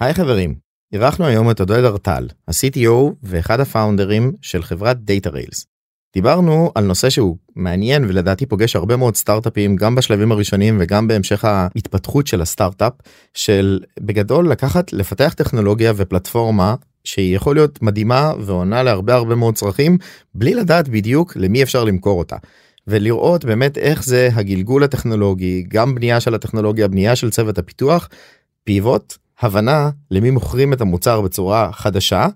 היי 0.00 0.14
חברים, 0.14 0.54
אירחנו 0.92 1.26
היום 1.26 1.50
את 1.50 1.60
עודד 1.60 1.84
ארטל, 1.84 2.28
ה-CTO 2.48 3.12
ואחד 3.22 3.60
הפאונדרים 3.60 4.32
של 4.42 4.62
חברת 4.62 4.96
Data 4.96 5.30
Rails. 5.30 5.64
דיברנו 6.14 6.72
על 6.74 6.84
נושא 6.84 7.10
שהוא 7.10 7.36
מעניין 7.56 8.04
ולדעתי 8.04 8.46
פוגש 8.46 8.76
הרבה 8.76 8.96
מאוד 8.96 9.16
סטארט-אפים 9.16 9.76
גם 9.76 9.94
בשלבים 9.94 10.32
הראשונים 10.32 10.76
וגם 10.80 11.08
בהמשך 11.08 11.44
ההתפתחות 11.44 12.26
של 12.26 12.42
הסטארט-אפ 12.42 12.92
של 13.34 13.80
בגדול 14.00 14.50
לקחת 14.50 14.92
לפתח 14.92 15.34
טכנולוגיה 15.36 15.92
ופלטפורמה 15.96 16.74
שהיא 17.04 17.36
יכול 17.36 17.56
להיות 17.56 17.82
מדהימה 17.82 18.32
ועונה 18.40 18.82
להרבה 18.82 19.14
הרבה 19.14 19.34
מאוד 19.34 19.54
צרכים 19.54 19.98
בלי 20.34 20.54
לדעת 20.54 20.88
בדיוק 20.88 21.36
למי 21.36 21.62
אפשר 21.62 21.84
למכור 21.84 22.18
אותה. 22.18 22.36
ולראות 22.86 23.44
באמת 23.44 23.78
איך 23.78 24.04
זה 24.04 24.28
הגלגול 24.34 24.84
הטכנולוגי 24.84 25.64
גם 25.68 25.94
בנייה 25.94 26.20
של 26.20 26.34
הטכנולוגיה 26.34 26.88
בנייה 26.88 27.16
של 27.16 27.30
צוות 27.30 27.58
הפיתוח 27.58 28.08
pivot 28.64 29.16
הבנה 29.40 29.90
למי 30.10 30.30
מוכרים 30.30 30.72
את 30.72 30.80
המוצר 30.80 31.20
בצורה 31.20 31.72
חדשה 31.72 32.26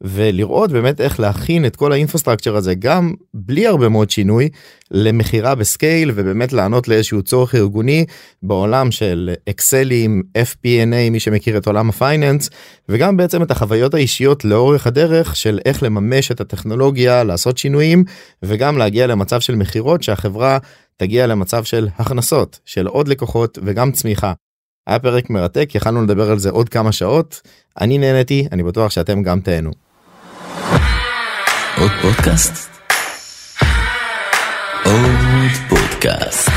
ולראות 0.00 0.72
באמת 0.72 1.00
איך 1.00 1.20
להכין 1.20 1.66
את 1.66 1.76
כל 1.76 1.92
ה 1.92 1.96
infrastructure 1.96 2.56
הזה 2.56 2.74
גם 2.74 3.12
בלי 3.34 3.66
הרבה 3.66 3.88
מאוד 3.88 4.10
שינוי 4.10 4.48
למכירה 4.90 5.54
ב 5.54 5.63
scale 5.63 6.10
ובאמת 6.14 6.52
לענות 6.52 6.88
לאיזשהו 6.88 7.22
צורך 7.22 7.54
ארגוני 7.54 8.04
בעולם 8.42 8.90
של 8.90 9.34
אקסלים 9.48 10.22
FP&A 10.38 11.10
מי 11.10 11.20
שמכיר 11.20 11.56
את 11.56 11.66
עולם 11.66 11.88
ה 11.88 11.96
finance 11.96 12.50
וגם 12.88 13.16
בעצם 13.16 13.42
את 13.42 13.50
החוויות 13.50 13.94
האישיות 13.94 14.44
לאורך 14.44 14.86
הדרך 14.86 15.36
של 15.36 15.58
איך 15.64 15.82
לממש 15.82 16.30
את 16.30 16.40
הטכנולוגיה 16.40 17.24
לעשות 17.24 17.58
שינויים 17.58 18.04
וגם 18.42 18.78
להגיע 18.78 19.06
למצב 19.06 19.40
של 19.40 19.54
מכירות 19.54 20.02
שהחברה 20.02 20.58
תגיע 20.96 21.26
למצב 21.26 21.64
של 21.64 21.88
הכנסות 21.98 22.60
של 22.64 22.86
עוד 22.86 23.08
לקוחות 23.08 23.58
וגם 23.62 23.92
צמיחה. 23.92 24.32
היה 24.86 24.98
פרק 24.98 25.30
מרתק 25.30 25.70
יכלנו 25.74 26.02
לדבר 26.02 26.30
על 26.30 26.38
זה 26.38 26.50
עוד 26.50 26.68
כמה 26.68 26.92
שעות 26.92 27.40
אני 27.80 27.98
נהניתי 27.98 28.48
אני 28.52 28.62
בטוח 28.62 28.90
שאתם 28.90 29.22
גם 29.22 29.40
תהנו. 29.40 29.70
עוד 31.78 31.90
פודקאסט? 32.02 32.70
עוד 34.84 35.50
פודקאסט. 35.68 36.50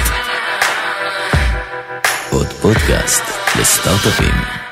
עוד 2.31 2.47
פודקאסט 2.47 3.23
לסטארט-אפים. 3.59 4.67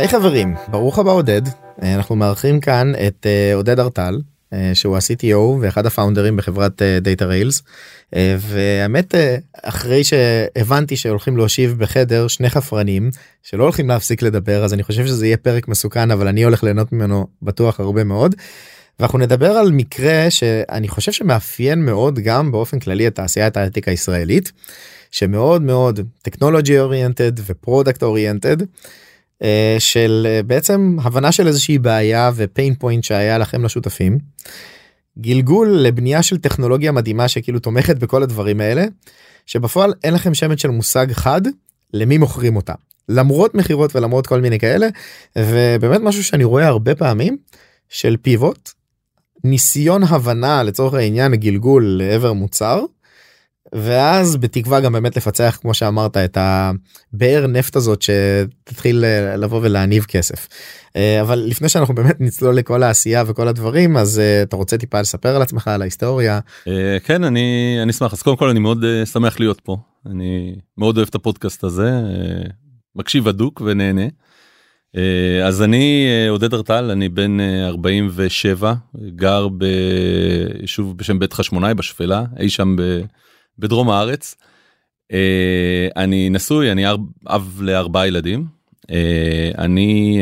היי 0.00 0.08
חברים 0.08 0.54
ברוך 0.68 0.98
הבא 0.98 1.10
עודד 1.10 1.42
אנחנו 1.82 2.16
מארחים 2.16 2.60
כאן 2.60 2.92
את 3.06 3.26
אה, 3.26 3.54
עודד 3.54 3.80
ארטל 3.80 4.20
אה, 4.52 4.70
שהוא 4.74 4.96
ה-CTO 4.96 5.36
ואחד 5.60 5.86
הפאונדרים 5.86 6.36
בחברת 6.36 6.82
אה, 6.82 6.98
Data 7.04 7.22
Rails 7.22 7.62
והאמת 8.38 9.14
אחרי 9.62 10.04
שהבנתי 10.04 10.96
שהולכים 10.96 11.36
להושיב 11.36 11.78
בחדר 11.78 12.28
שני 12.28 12.50
חפרנים 12.50 13.10
שלא 13.42 13.62
הולכים 13.62 13.88
להפסיק 13.88 14.22
לדבר 14.22 14.64
אז 14.64 14.74
אני 14.74 14.82
חושב 14.82 15.06
שזה 15.06 15.26
יהיה 15.26 15.36
פרק 15.36 15.68
מסוכן 15.68 16.10
אבל 16.10 16.28
אני 16.28 16.44
הולך 16.44 16.64
ליהנות 16.64 16.92
ממנו 16.92 17.26
בטוח 17.42 17.80
הרבה 17.80 18.04
מאוד. 18.04 18.34
ואנחנו 19.00 19.18
נדבר 19.18 19.50
על 19.50 19.72
מקרה 19.72 20.30
שאני 20.30 20.88
חושב 20.88 21.12
שמאפיין 21.12 21.84
מאוד 21.84 22.18
גם 22.18 22.52
באופן 22.52 22.78
כללי 22.78 23.06
את 23.06 23.14
תעשיית 23.14 23.56
ההייטק 23.56 23.88
הישראלית 23.88 24.52
שמאוד 25.10 25.62
מאוד 25.62 26.00
טכנולוגי 26.22 26.78
oriented 26.78 27.32
ו 27.46 27.53
product 27.53 28.02
oriented. 28.02 28.56
אה, 29.42 29.76
של 29.78 30.26
אה, 30.30 30.42
בעצם 30.42 30.96
הבנה 31.02 31.32
של 31.32 31.46
איזושהי 31.46 31.78
בעיה 31.78 32.30
ו 32.34 32.42
pain 32.42 32.74
point 32.74 33.04
שהיה 33.04 33.38
לכם 33.38 33.64
לשותפים. 33.64 34.18
גלגול 35.18 35.68
לבנייה 35.68 36.22
של 36.22 36.38
טכנולוגיה 36.38 36.92
מדהימה 36.92 37.28
שכאילו 37.28 37.58
תומכת 37.58 37.96
בכל 37.96 38.22
הדברים 38.22 38.60
האלה 38.60 38.84
שבפועל 39.46 39.92
אין 40.04 40.14
לכם 40.14 40.34
שמץ 40.34 40.62
של 40.62 40.70
מושג 40.70 41.12
חד 41.12 41.42
למי 41.94 42.18
מוכרים 42.18 42.56
אותה 42.56 42.74
למרות 43.08 43.54
מכירות 43.54 43.96
ולמרות 43.96 44.26
כל 44.26 44.40
מיני 44.40 44.58
כאלה 44.58 44.88
ובאמת 45.38 46.00
משהו 46.00 46.24
שאני 46.24 46.44
רואה 46.44 46.66
הרבה 46.66 46.94
פעמים 46.94 47.36
של 47.88 48.16
pivot 48.22 48.70
ניסיון 49.44 50.02
הבנה 50.02 50.62
לצורך 50.62 50.94
העניין 50.94 51.34
גלגול 51.34 51.84
לעבר 51.98 52.32
מוצר 52.32 52.84
ואז 53.72 54.36
בתקווה 54.36 54.80
גם 54.80 54.92
באמת 54.92 55.16
לפצח 55.16 55.58
כמו 55.60 55.74
שאמרת 55.74 56.16
את 56.16 56.38
הבאר 56.40 57.46
נפט 57.46 57.76
הזאת 57.76 58.02
שתתחיל 58.02 59.04
אה, 59.04 59.36
לבוא 59.36 59.60
ולהניב 59.62 60.04
כסף. 60.04 60.48
אה, 60.96 61.20
אבל 61.20 61.38
לפני 61.38 61.68
שאנחנו 61.68 61.94
באמת 61.94 62.20
נצלול 62.20 62.54
לכל 62.54 62.82
העשייה 62.82 63.24
וכל 63.26 63.48
הדברים 63.48 63.96
אז 63.96 64.18
אה, 64.18 64.42
אתה 64.42 64.56
רוצה 64.56 64.78
טיפה 64.78 65.00
לספר 65.00 65.36
על 65.36 65.42
עצמך 65.42 65.68
על 65.68 65.82
ההיסטוריה. 65.82 66.40
כן 67.04 67.24
אני 67.24 67.78
אני 67.82 67.90
אשמח 67.90 68.12
אז 68.12 68.22
קודם 68.22 68.36
כל 68.36 68.48
אני 68.48 68.60
מאוד 68.60 68.84
שמח 69.12 69.40
להיות 69.40 69.60
פה 69.60 69.76
אני 70.06 70.54
מאוד 70.78 70.96
אוהב 70.96 71.08
את 71.08 71.14
הפודקאסט 71.14 71.64
הזה 71.64 71.90
מקשיב 72.96 73.28
הדוק 73.28 73.62
ונהנה. 73.64 74.06
אז 75.44 75.62
אני 75.62 76.08
עודד 76.28 76.54
ארטל 76.54 76.90
אני 76.90 77.08
בן 77.08 77.40
47 77.40 78.74
גר 79.16 79.48
ביישוב 79.48 80.98
בשם 80.98 81.18
בית 81.18 81.32
חשמונאי 81.32 81.74
בשפלה 81.74 82.24
אי 82.40 82.50
שם. 82.50 82.76
ב... 82.76 82.82
בדרום 83.58 83.90
הארץ. 83.90 84.36
אה, 85.12 85.88
אני 85.96 86.30
נשוי, 86.30 86.72
אני 86.72 86.84
אב 87.26 87.60
לארבעה 87.62 88.06
ילדים. 88.06 88.44
אה, 88.90 89.50
אני 89.58 90.20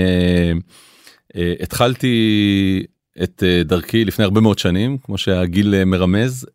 אה, 1.36 1.52
התחלתי 1.60 2.86
את 3.22 3.42
דרכי 3.64 4.04
לפני 4.04 4.24
הרבה 4.24 4.40
מאוד 4.40 4.58
שנים, 4.58 4.98
כמו 4.98 5.18
שהגיל 5.18 5.84
מרמז. 5.84 6.46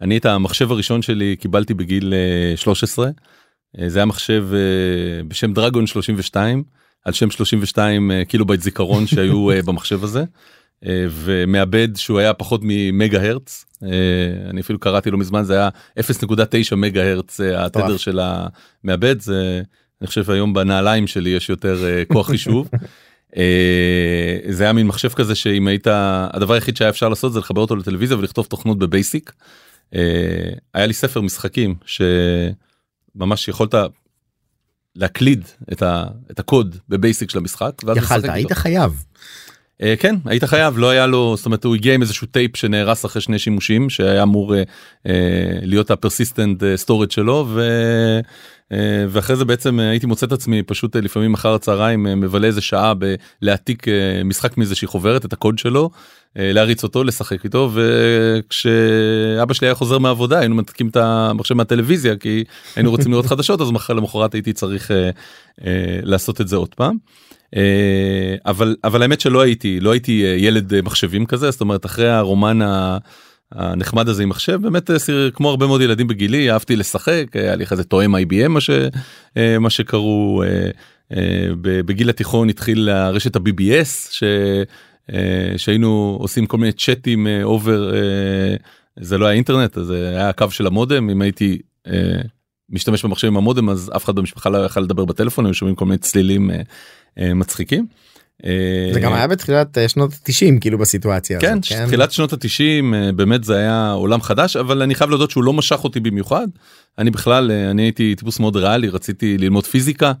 אני 0.00 0.18
את 0.18 0.26
המחשב 0.26 0.72
הראשון 0.72 1.02
שלי 1.02 1.36
קיבלתי 1.36 1.74
בגיל 1.74 2.14
13. 2.56 3.10
זה 3.86 3.98
היה 3.98 4.06
מחשב 4.06 4.46
בשם 5.28 5.52
דרגון 5.52 5.86
32, 5.86 6.62
על 7.04 7.12
שם 7.12 7.30
32 7.30 8.10
קילו 8.28 8.46
בייט 8.46 8.60
זיכרון 8.60 9.06
שהיו 9.06 9.46
במחשב 9.64 10.04
הזה. 10.04 10.24
ומעבד 11.10 11.96
שהוא 11.96 12.18
היה 12.18 12.34
פחות 12.34 12.60
ממגה 12.64 13.22
הרץ 13.22 13.64
אה, 13.82 14.50
אני 14.50 14.60
אפילו 14.60 14.78
קראתי 14.78 15.10
לא 15.10 15.18
מזמן 15.18 15.44
זה 15.44 15.54
היה 15.54 15.68
0.9 16.00 16.74
מגה 16.76 17.10
הרץ 17.10 17.40
אה, 17.40 17.64
התדר 17.64 17.96
של 17.96 18.20
המעבד 18.22 19.20
זה 19.20 19.62
אני 20.00 20.06
חושב 20.06 20.30
היום 20.30 20.54
בנעליים 20.54 21.06
שלי 21.06 21.30
יש 21.30 21.48
יותר 21.48 21.84
אה, 21.84 22.02
כוח 22.12 22.30
חישוב. 22.30 22.68
זה 24.50 24.64
היה 24.64 24.72
מין 24.72 24.86
מחשב 24.86 25.08
כזה 25.08 25.34
שאם 25.34 25.68
היית 25.68 25.86
הדבר 26.32 26.54
היחיד 26.54 26.76
שהיה 26.76 26.90
אפשר 26.90 27.08
לעשות 27.08 27.32
זה 27.32 27.38
לחבר 27.38 27.60
אותו 27.60 27.76
לטלוויזיה 27.76 28.16
ולכתוב 28.16 28.46
תוכנות 28.46 28.78
בבייסיק. 28.78 29.32
היה 30.74 30.86
לי 30.86 30.92
ספר 30.92 31.20
משחקים 31.20 31.74
שממש 31.86 33.48
יכולת 33.48 33.74
להקליד 34.96 35.44
את, 35.72 35.82
ה, 35.82 36.04
את 36.30 36.38
הקוד 36.38 36.76
בבייסיק 36.88 37.30
של 37.30 37.38
המשחק. 37.38 37.72
יכלת 37.96 38.24
היית 38.24 38.52
חייב. 38.52 39.04
אה, 39.82 39.84
כן 40.00 40.16
היית 40.24 40.44
חייב 40.44 40.78
לא 40.78 40.90
היה 40.90 41.06
לו 41.06 41.36
זאת 41.36 41.46
אומרת 41.46 41.64
הוא 41.64 41.74
הגיע 41.74 41.94
עם 41.94 42.02
איזשהו 42.02 42.26
טייפ 42.26 42.56
שנהרס 42.56 43.04
אחרי 43.04 43.22
שני 43.22 43.38
שימושים 43.38 43.90
שהיה 43.90 44.22
אמור 44.22 44.54
אה, 44.54 44.58
אה, 45.06 45.10
להיות 45.62 45.90
ה 45.90 45.96
persistent 45.96 46.62
storage 46.76 47.10
שלו 47.10 47.46
ו, 47.48 47.60
אה, 48.22 48.26
ואחרי 49.08 49.36
זה 49.36 49.44
בעצם 49.44 49.78
אה, 49.78 49.82
הייתי 49.82 50.06
מוצא 50.06 50.26
את 50.26 50.32
עצמי 50.32 50.62
פשוט 50.62 50.96
אה, 50.96 51.00
לפעמים 51.00 51.34
אחר 51.34 51.54
הצהריים 51.54 52.02
מבלה 52.02 52.46
איזה 52.46 52.60
שעה 52.60 52.92
בלהעתיק 52.94 53.86
משחק 54.24 54.58
מאיזושהי 54.58 54.88
חוברת 54.88 55.24
את 55.24 55.32
הקוד 55.32 55.58
שלו. 55.58 55.90
להריץ 56.36 56.82
אותו 56.82 57.04
לשחק 57.04 57.44
איתו 57.44 57.70
וכשאבא 57.74 59.54
שלי 59.54 59.66
היה 59.66 59.74
חוזר 59.74 59.98
מהעבודה 59.98 60.38
היינו 60.38 60.54
מנתקים 60.54 60.88
את 60.88 60.96
המחשב 60.96 61.54
מהטלוויזיה 61.54 62.16
כי 62.16 62.44
היינו 62.76 62.90
רוצים 62.90 63.12
לראות 63.12 63.26
חדשות 63.26 63.60
אז 63.60 63.70
מחר 63.70 63.92
למחרת 63.92 64.34
הייתי 64.34 64.52
צריך 64.52 64.90
לעשות 66.02 66.40
את 66.40 66.48
זה 66.48 66.56
עוד 66.56 66.74
פעם. 66.74 66.96
אה, 67.56 68.36
אבל 68.46 68.76
אבל 68.84 69.02
האמת 69.02 69.20
שלא 69.20 69.40
הייתי 69.40 69.80
לא 69.80 69.90
הייתי 69.90 70.24
אה, 70.24 70.30
ילד 70.30 70.74
אה, 70.74 70.82
מחשבים 70.82 71.26
כזה 71.26 71.50
זאת 71.50 71.60
אומרת 71.60 71.86
אחרי 71.86 72.08
הרומן 72.08 72.58
הנחמד 73.52 74.08
הזה 74.08 74.22
עם 74.22 74.28
מחשב 74.28 74.58
באמת 74.62 74.90
כמו 75.34 75.50
הרבה 75.50 75.66
מאוד 75.66 75.80
ילדים 75.80 76.06
בגילי 76.06 76.50
אהבתי 76.50 76.76
לשחק 76.76 77.24
היה 77.34 77.56
לי 77.56 77.66
כזה 77.66 77.84
תואם 77.84 78.14
IBM 78.14 78.48
מה, 78.48 78.60
ש, 78.60 78.70
מה 79.60 79.70
שקראו 79.70 80.42
בגיל 81.60 82.10
התיכון 82.10 82.48
התחיל 82.48 82.88
הרשת 82.88 83.36
ה-BBS 83.36 84.10
ש, 84.10 84.22
שהיינו 85.56 86.16
עושים 86.20 86.46
כל 86.46 86.56
מיני 86.58 86.72
צ'אטים 86.72 87.26
אובר 87.42 87.92
זה 89.00 89.18
לא 89.18 89.26
היה 89.26 89.34
אינטרנט 89.34 89.78
זה 89.82 90.08
היה 90.08 90.28
הקו 90.28 90.50
של 90.50 90.66
המודם 90.66 91.10
אם 91.10 91.22
הייתי. 91.22 91.58
משתמש 92.70 93.04
במחשב 93.04 93.26
עם 93.26 93.36
המודם 93.36 93.68
אז 93.68 93.90
אף 93.96 94.04
אחד 94.04 94.14
במשפחה 94.14 94.50
לא 94.50 94.58
יכל 94.58 94.80
לדבר 94.80 95.04
בטלפון 95.04 95.46
היו 95.46 95.54
שומעים 95.54 95.76
כל 95.76 95.84
מיני 95.84 95.98
צלילים 95.98 96.50
אה, 97.18 97.34
מצחיקים. 97.34 97.86
אה, 98.44 98.90
זה 98.92 99.00
גם 99.00 99.12
היה 99.12 99.26
בתחילת 99.26 99.78
אה, 99.78 99.88
שנות 99.88 100.10
90 100.22 100.60
כאילו 100.60 100.78
בסיטואציה 100.78 101.40
כן, 101.40 101.52
הזאת, 101.52 101.64
כן 101.64 101.86
תחילת 101.86 102.12
שנות 102.12 102.32
ה-90 102.32 103.14
באמת 103.16 103.44
זה 103.44 103.56
היה 103.56 103.90
עולם 103.90 104.22
חדש 104.22 104.56
אבל 104.56 104.82
אני 104.82 104.94
חייב 104.94 105.10
להודות 105.10 105.30
שהוא 105.30 105.44
לא 105.44 105.52
משך 105.52 105.84
אותי 105.84 106.00
במיוחד. 106.00 106.48
אני 106.98 107.10
בכלל 107.10 107.50
אני 107.50 107.82
הייתי 107.82 108.14
טיפוס 108.14 108.40
מאוד 108.40 108.56
ריאלי 108.56 108.88
רציתי 108.88 109.38
ללמוד 109.38 109.66
פיזיקה 109.66 110.12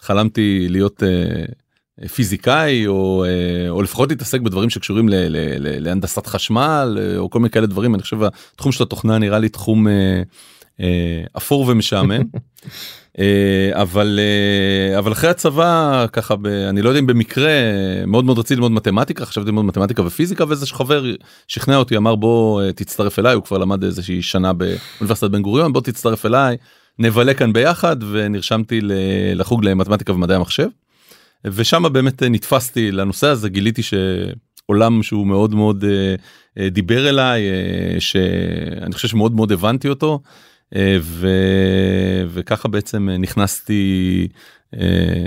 חלמתי 0.00 0.66
להיות 0.68 1.02
אה, 1.02 2.08
פיזיקאי 2.08 2.86
או 2.86 3.24
אה, 3.24 3.70
או 3.70 3.82
לפחות 3.82 4.10
להתעסק 4.10 4.40
בדברים 4.40 4.70
שקשורים 4.70 5.08
ל, 5.08 5.14
ל, 5.14 5.36
ל, 5.36 5.84
להנדסת 5.84 6.26
חשמל 6.26 6.98
אה, 7.00 7.18
או 7.18 7.30
כל 7.30 7.38
מיני 7.38 7.50
כאלה 7.50 7.66
דברים. 7.66 7.94
אני 7.94 8.02
חושב 8.02 8.18
התחום 8.54 8.72
של 8.72 8.82
התוכנה 8.82 9.18
נראה 9.18 9.38
לי 9.38 9.48
תחום 9.48 9.88
אה, 9.88 9.92
אה, 9.92 10.22
אפור 11.36 11.68
ומשעמם. 11.68 12.22
אה, 13.18 13.82
אבל 13.82 14.20
אה, 14.22 14.98
אבל 14.98 15.12
אחרי 15.12 15.30
הצבא 15.30 16.06
ככה 16.12 16.36
ב, 16.36 16.46
אני 16.46 16.82
לא 16.82 16.88
יודע 16.88 17.00
אם 17.00 17.06
במקרה 17.06 17.50
מאוד 18.06 18.24
מאוד 18.24 18.38
רציתי 18.38 18.54
ללמוד 18.54 18.72
מתמטיקה 18.72 19.26
חשבתי 19.26 19.46
ללמוד 19.46 19.64
מתמטיקה 19.64 20.02
ופיזיקה 20.02 20.44
ואיזה 20.48 20.66
חבר 20.66 21.04
שכנע 21.48 21.76
אותי 21.76 21.96
אמר 21.96 22.14
בוא 22.14 22.62
אה, 22.62 22.72
תצטרף 22.72 23.18
אליי 23.18 23.34
הוא 23.34 23.44
כבר 23.44 23.58
למד 23.58 23.84
איזושהי 23.84 24.22
שנה 24.22 24.52
באוניברסיטת 24.52 25.30
בן 25.30 25.42
גוריון 25.42 25.72
בוא 25.72 25.80
תצטרף 25.80 26.26
אליי 26.26 26.56
נבלה 26.98 27.34
כאן 27.34 27.52
ביחד 27.52 27.96
ונרשמתי 28.10 28.80
לחוג 29.34 29.64
למתמטיקה 29.64 30.12
ומדעי 30.12 30.36
המחשב. 30.36 30.68
ושם 31.44 31.84
באמת 31.92 32.22
נתפסתי 32.22 32.92
לנושא 32.92 33.26
הזה 33.26 33.48
גיליתי 33.48 33.82
שעולם 33.82 35.02
שהוא 35.02 35.26
מאוד 35.26 35.54
מאוד 35.54 35.84
דיבר 36.70 37.08
אליי 37.08 37.42
שאני 37.98 38.94
חושב 38.94 39.08
שמאוד 39.08 39.34
מאוד 39.34 39.52
הבנתי 39.52 39.88
אותו. 39.88 40.20
ו... 41.00 41.28
וככה 42.28 42.68
בעצם 42.68 43.08
נכנסתי 43.18 44.28
אה, 44.74 45.24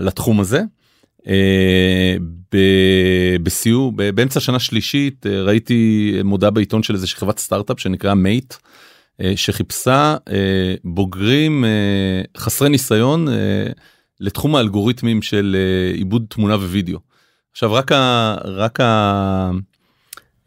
לתחום 0.00 0.40
הזה. 0.40 0.62
אה, 1.28 2.16
בסיור 3.42 3.92
באמצע 3.92 4.40
שנה 4.40 4.58
שלישית 4.58 5.26
אה, 5.26 5.42
ראיתי 5.42 6.12
מודעה 6.24 6.50
בעיתון 6.50 6.82
של 6.82 6.94
איזה 6.94 7.06
חברת 7.06 7.38
סטארט-אפ 7.38 7.80
שנקרא 7.80 8.14
מייט 8.14 8.54
שחיפשה 9.36 10.16
בוגרים 10.84 11.64
חסרי 12.36 12.68
ניסיון 12.68 13.28
לתחום 14.20 14.56
האלגוריתמים 14.56 15.22
של 15.22 15.56
עיבוד 15.94 16.26
תמונה 16.28 16.54
ווידאו. 16.54 16.98
עכשיו 17.52 17.72
רק 17.72 17.92
ה... 17.92 18.34
רק 18.44 18.80
ה... 18.80 19.50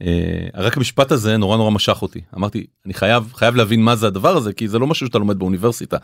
אה, 0.02 0.48
רק 0.54 0.78
המשפט 0.78 1.12
הזה 1.12 1.38
נורא 1.38 1.58
נורא 1.58 1.72
משך 1.72 2.02
אותי 2.02 2.22
אמרתי 2.38 2.66
אני 2.86 2.94
חייב 2.94 3.32
חייב 3.36 3.56
להבין 3.56 3.82
מה 3.82 3.96
זה 3.96 4.08
הדבר 4.08 4.38
הזה 4.38 4.54
כי 4.54 4.68
זה 4.68 4.80
לא 4.80 4.88
משהו 4.88 5.08
שאתה 5.08 5.18
לומד 5.18 5.40
באוניברסיטה 5.40 5.98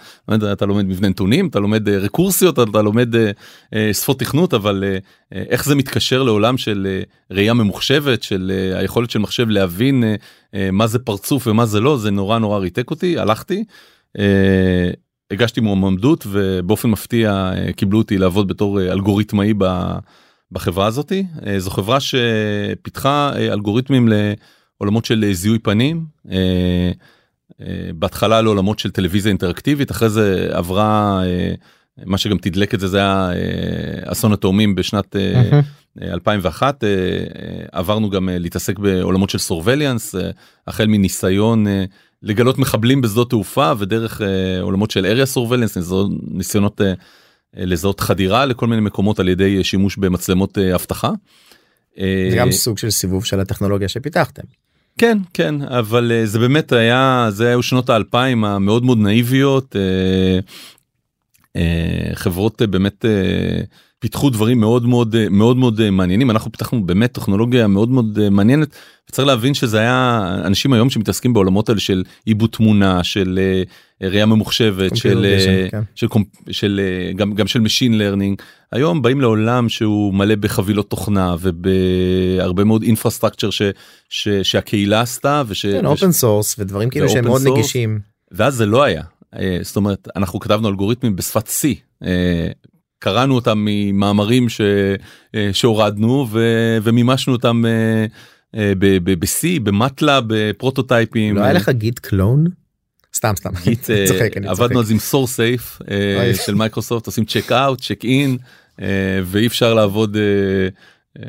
אתה 0.54 0.66
לומד 0.66 0.86
מבנה 0.86 1.10
נתונים 1.10 1.48
אתה 1.48 1.60
לומד 1.60 1.90
אה, 1.90 1.98
רקורסיות 1.98 2.60
אתה 2.60 2.82
לומד 2.82 3.16
אה, 3.16 3.94
שפות 3.94 4.20
תכנות 4.20 4.54
אבל 4.54 4.84
איך 5.32 5.66
זה 5.66 5.76
מתקשר 5.76 6.24
לעולם 6.24 6.58
של 6.58 7.02
ראייה 7.32 7.54
ממוחשבת 7.54 8.24
של 8.24 8.72
היכולת 8.76 9.10
של 9.10 9.20
מחשב 9.20 9.50
להבין 9.50 10.04
מה 10.72 10.88
זה 10.88 11.00
פרצוף 11.00 11.48
ומה 11.48 11.66
זה 11.66 11.80
לא 11.80 11.98
זה 11.98 12.12
נורא 12.12 12.40
נורא 12.40 12.60
ריתק 12.60 12.90
אותי 12.92 13.20
הלכתי. 13.20 13.64
הגשתי 15.32 15.62
מועמדות 15.62 16.28
ובאופן 16.32 16.90
מפתיע 16.90 17.52
קיבלו 17.76 17.98
אותי 17.98 18.18
לעבוד 18.18 18.48
בתור 18.48 18.82
אלגוריתמאי 18.82 19.54
בחברה 20.52 20.86
הזאתי. 20.86 21.26
אה, 21.46 21.60
זו 21.60 21.70
חברה 21.70 21.98
שפיתחה 22.00 23.32
אה, 23.36 23.54
אלגוריתמים 23.54 24.10
לעולמות 24.10 25.06
של 25.06 25.24
אה, 25.28 25.34
זיהוי 25.34 25.60
פנים. 25.60 26.06
בהתחלה 27.96 28.42
לעולמות 28.42 28.80
של 28.80 28.92
טלוויזיה 28.92 29.30
אינטראקטיבית 29.30 29.92
אחרי 29.92 30.10
זה 30.10 30.50
עברה 30.52 31.22
מה 32.06 32.18
שגם 32.18 32.38
תדלק 32.38 32.74
את 32.74 32.80
זה 32.80 32.88
זה 32.88 32.98
היה 32.98 33.30
אסון 34.06 34.34
התאומים 34.34 34.76
בשנת 34.76 35.16
2001 36.02 36.84
עברנו 37.72 38.10
גם 38.10 38.30
להתעסק 38.32 38.80
בעולמות 38.80 39.30
של 39.30 39.38
סורווליאנס 39.38 40.16
החל 40.68 40.88
מניסיון 40.88 41.66
לגלות 42.24 42.58
מחבלים 42.58 43.02
בשדות 43.02 43.30
תעופה 43.30 43.72
ודרך 43.78 44.22
עולמות 44.62 44.92
של 44.92 45.06
אריה 45.06 45.26
סורווליאנס 45.26 45.78
ניסיונות 46.28 46.82
לזהות 47.57 48.00
חדירה 48.00 48.46
לכל 48.46 48.68
מיני 48.68 48.81
מקומות 48.81 49.19
על 49.19 49.30
ידי 49.30 49.63
שימוש 49.63 49.98
במצלמות 49.98 50.57
אה, 50.57 50.75
אבטחה. 50.75 51.12
זה 51.98 52.36
גם 52.38 52.52
סוג 52.52 52.78
של 52.78 52.90
סיבוב 52.90 53.25
של 53.25 53.40
הטכנולוגיה 53.40 53.88
שפיתחתם. 53.88 54.44
כן 54.98 55.18
כן 55.34 55.62
אבל 55.62 56.12
אה, 56.12 56.25
זה 56.25 56.40
באמת 56.40 56.72
היה 56.72 57.28
זה 57.30 57.48
היו 57.48 57.63
שנות 57.63 57.90
האלפיים 57.90 58.44
המאוד 58.44 58.84
מאוד 58.86 58.98
נאיביות 58.98 59.75
אה, 61.56 61.62
חברות 62.13 62.62
באמת 62.62 63.06
פיתחו 64.06 64.30
דברים 64.30 64.60
מאוד 64.60 64.86
מאוד 64.86 65.16
מאוד 65.30 65.57
מאוד 65.57 65.90
מעניינים. 65.90 66.31
אנחנו 66.31 66.52
פיתחנו 66.52 66.86
באמת 66.86 67.12
טכנולוגיה 67.12 67.68
מאוד 67.68 67.90
מאוד 67.90 68.30
מעניינת. 68.30 68.75
צריך 69.12 69.28
להבין 69.28 69.54
שזה 69.54 69.80
היה 69.80 70.22
אנשים 70.46 70.74
היום 70.74 70.90
שמתעסקים 70.90 71.34
בעולמות 71.34 71.69
האלה 71.69 71.80
של 71.80 72.04
עיבוד 72.25 72.50
תמונה 72.50 73.04
של 73.04 73.40
ראייה 74.02 74.25
ממוחשבת 74.25 74.98
של 74.98 75.25
כן. 75.72 75.81
של, 75.96 76.07
של 76.52 76.81
גם 77.16 77.34
גם 77.34 77.48
של 77.48 77.60
machine 77.60 77.98
learning 77.98 78.42
היום 78.72 79.02
באים 79.02 79.22
לעולם 79.22 79.69
שהוא 79.69 80.13
מלא 80.13 80.36
בחבילות 80.36 80.90
תוכנה 80.90 81.36
ובהרבה 81.40 82.63
מאוד 82.63 82.84
infrastructure 82.84 83.50
שהקהילה 84.44 85.01
עשתה 85.01 85.44
וש 85.48 85.72
open 85.72 86.06
כן, 86.06 86.12
source 86.12 86.56
ודברים 86.60 86.90
כאילו 86.90 87.10
שהם 87.10 87.25
מאוד 87.25 87.42
נגישים. 87.48 88.00
ואז 88.31 88.56
זה 88.56 88.66
לא 88.66 88.84
היה. 88.84 89.04
זאת 89.62 89.75
אומרת 89.75 90.08
אנחנו 90.16 90.40
כתבנו 90.40 90.69
אלגוריתמים 90.69 91.16
בשפת 91.16 91.48
C 91.48 91.68
קראנו 93.06 93.36
אותם 93.36 93.66
ממאמרים 93.66 94.50
ש, 94.50 94.62
שהורדנו 95.52 96.28
ו, 96.31 96.40
ומימשנו 96.84 97.34
אותם 97.34 97.63
ב-C, 98.54 99.60
ב-MATLAB, 99.64 100.20
בפרוטוטייפים. 100.28 101.36
לא 101.36 101.42
היה 101.42 101.54
לך 101.54 101.69
git 101.70 102.00
clone? 102.00 102.46
סתם 103.16 103.34
סתם 103.36 103.50
git 103.64 103.90
עבדנו 104.46 104.80
אז 104.80 104.92
עם 104.92 105.00
SourceSafe 105.00 105.80
של 106.46 106.56
מייקרוסופט 106.56 107.06
עושים 107.06 107.25
check 107.26 107.52
out 107.52 107.82
check 107.82 108.06
in 108.06 108.38
ואי 109.24 109.48
אפשר 109.48 109.74
לעבוד 109.74 110.18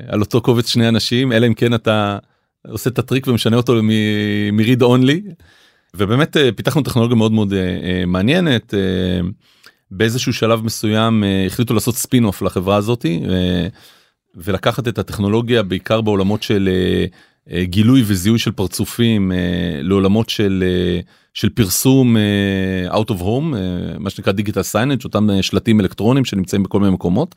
על 0.08 0.20
אותו 0.20 0.40
קובץ 0.40 0.68
שני 0.68 0.88
אנשים 0.88 1.32
אלא 1.32 1.46
אם 1.46 1.54
כן 1.54 1.74
אתה 1.74 2.18
עושה 2.68 2.90
את 2.90 2.98
הטריק 2.98 3.26
ומשנה 3.26 3.56
אותו 3.56 3.80
מ 4.52 4.58
read 4.58 4.82
only. 4.82 5.22
ובאמת 5.96 6.36
פיתחנו 6.56 6.82
טכנולוגיה 6.82 7.16
מאוד 7.16 7.32
מאוד 7.32 7.54
מעניינת 8.06 8.74
באיזשהו 9.90 10.32
שלב 10.32 10.64
מסוים 10.64 11.24
החליטו 11.46 11.74
לעשות 11.74 11.94
spin 11.94 12.24
off 12.24 12.42
לחברה 12.42 12.76
הזאתי 12.76 13.22
ולקחת 14.34 14.88
את 14.88 14.98
הטכנולוגיה 14.98 15.62
בעיקר 15.62 16.00
בעולמות 16.00 16.42
של 16.42 16.68
גילוי 17.62 18.02
וזיהוי 18.06 18.38
של 18.38 18.52
פרצופים 18.52 19.32
לעולמות 19.82 20.28
של 20.28 20.64
של 21.34 21.48
פרסום 21.48 22.16
out 22.90 23.10
of 23.10 23.20
home 23.20 23.56
מה 23.98 24.10
שנקרא 24.10 24.32
digital 24.32 24.62
signage 24.62 25.04
אותם 25.04 25.28
שלטים 25.42 25.80
אלקטרונים 25.80 26.24
שנמצאים 26.24 26.62
בכל 26.62 26.80
מיני 26.80 26.92
מקומות. 26.92 27.34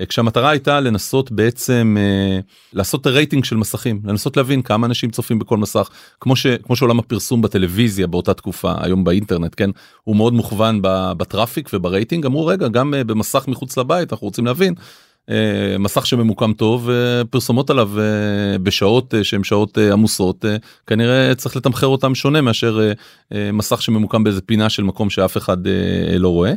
אה, 0.00 0.06
כשהמטרה 0.06 0.50
הייתה 0.50 0.80
לנסות 0.80 1.32
בעצם 1.32 1.96
אה, 1.98 2.72
לעשות 2.72 3.00
את 3.00 3.06
הרייטינג 3.06 3.44
של 3.44 3.56
מסכים 3.56 4.00
לנסות 4.04 4.36
להבין 4.36 4.62
כמה 4.62 4.86
אנשים 4.86 5.10
צופים 5.10 5.38
בכל 5.38 5.56
מסך 5.56 5.88
כמו 6.20 6.36
שכמו 6.36 6.76
שעולם 6.76 6.98
הפרסום 6.98 7.42
בטלוויזיה 7.42 8.06
באותה 8.06 8.34
תקופה 8.34 8.72
היום 8.80 9.04
באינטרנט 9.04 9.54
כן 9.56 9.70
הוא 10.04 10.16
מאוד 10.16 10.32
מוכוון 10.32 10.78
ב 10.82 10.93
traffic 10.93 11.70
וברייטינג 11.72 12.26
אמרו 12.26 12.46
רגע 12.46 12.68
גם 12.68 12.94
אה, 12.94 13.04
במסך 13.04 13.44
מחוץ 13.48 13.78
לבית 13.78 14.12
אנחנו 14.12 14.26
רוצים 14.26 14.46
להבין 14.46 14.74
אה, 15.30 15.78
מסך 15.78 16.06
שממוקם 16.06 16.52
טוב 16.52 16.90
פרסומות 17.30 17.70
עליו 17.70 17.90
אה, 18.00 18.58
בשעות 18.58 19.14
אה, 19.14 19.24
שהן 19.24 19.44
שעות 19.44 19.78
עמוסות 19.78 20.44
כנראה 20.86 21.34
צריך 21.34 21.56
לתמחר 21.56 21.86
אותם 21.86 22.14
שונה 22.14 22.40
מאשר 22.40 22.92
מסך 23.52 23.82
שממוקם 23.82 24.24
באיזה 24.24 24.40
פינה 24.40 24.68
של 24.70 24.82
מקום 24.82 25.10
שאף 25.10 25.36
אחד 25.36 25.56
לא 26.18 26.28
רואה. 26.28 26.52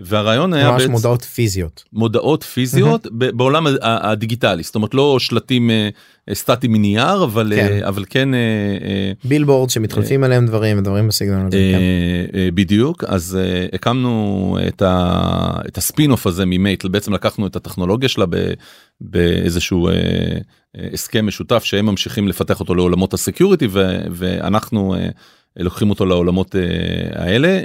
והרעיון 0.00 0.54
היה 0.54 0.70
ממש 0.70 0.86
מודעות 0.86 1.22
פיזיות 1.22 1.84
מודעות 1.92 2.42
פיזיות 2.42 3.06
בעולם 3.12 3.66
הדיגיטלי 3.82 4.62
זאת 4.62 4.74
אומרת 4.74 4.94
לא 4.94 5.18
שלטים 5.18 5.70
סטטיים 6.32 6.72
מנייר 6.72 7.24
אבל 7.24 7.52
כן. 7.56 7.80
אבל 7.84 8.04
כן 8.10 8.28
בילבורד 9.24 9.70
שמתחלפים 9.70 10.24
עליהם 10.24 10.46
דברים 10.46 10.78
ודברים 10.78 11.08
בסגנון 11.08 11.46
הזה. 11.46 11.56
כן. 11.72 11.80
בדיוק 12.54 13.04
אז 13.04 13.38
הקמנו 13.72 14.58
את, 14.68 14.82
ה, 14.82 15.60
את 15.68 15.78
ה 15.78 15.84
spin 15.84 16.10
off 16.10 16.26
הזה 16.26 16.44
ממייטל 16.46 16.88
בעצם 16.88 17.12
לקחנו 17.12 17.46
את 17.46 17.56
הטכנולוגיה 17.56 18.08
שלה 18.08 18.24
באיזשהו 19.00 19.88
הסכם 20.92 21.26
משותף 21.26 21.64
שהם 21.64 21.86
ממשיכים 21.86 22.28
לפתח 22.28 22.60
אותו 22.60 22.74
לעולמות 22.74 23.14
ה 23.14 23.20
security 23.20 23.68
ואנחנו 24.10 24.96
לוקחים 25.56 25.90
אותו 25.90 26.06
לעולמות 26.06 26.54
האלה. 27.14 27.60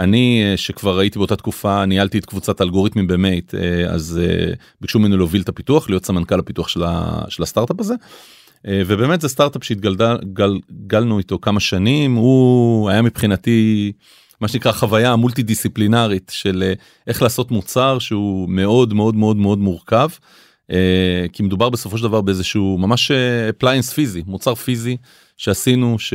אני 0.00 0.42
אה, 0.44 0.56
שכבר 0.56 0.98
הייתי 0.98 1.18
באותה 1.18 1.36
תקופה 1.36 1.84
ניהלתי 1.84 2.18
את 2.18 2.26
קבוצת 2.26 2.60
אלגוריתמים 2.60 3.06
במייט 3.06 3.54
אה, 3.54 3.86
אז 3.86 4.20
אה, 4.22 4.52
ביקשו 4.80 4.98
ממנו 4.98 5.16
להוביל 5.16 5.42
את 5.42 5.48
הפיתוח 5.48 5.90
להיות 5.90 6.06
סמנכ"ל 6.06 6.38
הפיתוח 6.38 6.68
של, 6.68 6.82
ה, 6.84 7.22
של 7.28 7.42
הסטארט-אפ 7.42 7.80
הזה. 7.80 7.94
ובאמת 8.66 9.20
זה 9.20 9.28
סטארט-אפ 9.28 9.64
שהתגלגלנו 9.64 11.18
איתו 11.18 11.38
כמה 11.38 11.60
שנים 11.60 12.14
הוא 12.14 12.90
היה 12.90 13.02
מבחינתי 13.02 13.92
מה 14.40 14.48
שנקרא 14.48 14.72
חוויה 14.72 15.16
multi 15.16 15.42
דיסציפלינרית 15.42 16.32
של 16.34 16.72
איך 17.06 17.22
לעשות 17.22 17.50
מוצר 17.50 17.98
שהוא 17.98 18.48
מאוד 18.48 18.94
מאוד 18.94 19.16
מאוד 19.16 19.36
מאוד 19.36 19.58
מורכב. 19.58 20.08
כי 21.32 21.42
מדובר 21.42 21.70
בסופו 21.70 21.98
של 21.98 22.04
דבר 22.04 22.20
באיזשהו 22.20 22.78
ממש 22.78 23.10
appliance 23.50 23.92
פיזי 23.92 24.22
מוצר 24.26 24.54
פיזי 24.54 24.96
שעשינו 25.36 25.98
ש... 25.98 26.14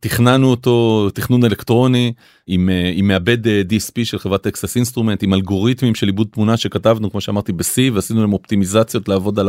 תכננו 0.00 0.50
אותו 0.50 1.08
תכנון 1.14 1.44
אלקטרוני 1.44 2.12
עם, 2.46 2.70
עם 2.94 3.08
מעבד 3.08 3.46
DSP 3.46 4.04
של 4.04 4.18
חברת 4.18 4.42
Texas 4.42 4.76
Instruments 4.76 5.22
עם 5.22 5.34
אלגוריתמים 5.34 5.94
של 5.94 6.06
עיבוד 6.06 6.28
תמונה 6.32 6.56
שכתבנו 6.56 7.10
כמו 7.10 7.20
שאמרתי 7.20 7.52
ב-C 7.52 7.92
ועשינו 7.92 8.20
להם 8.20 8.32
אופטימיזציות 8.32 9.08
לעבוד 9.08 9.38
על 9.38 9.48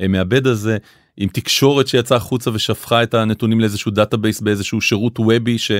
המעבד 0.00 0.46
הזה 0.46 0.76
עם 1.16 1.28
תקשורת 1.28 1.88
שיצאה 1.88 2.16
החוצה 2.16 2.50
ושפכה 2.50 3.02
את 3.02 3.14
הנתונים 3.14 3.60
לאיזשהו 3.60 3.90
database 3.90 4.40
באיזשהו 4.40 4.80
שירות 4.80 5.18
web 5.18 5.48
י 5.48 5.58
ש... 5.58 5.70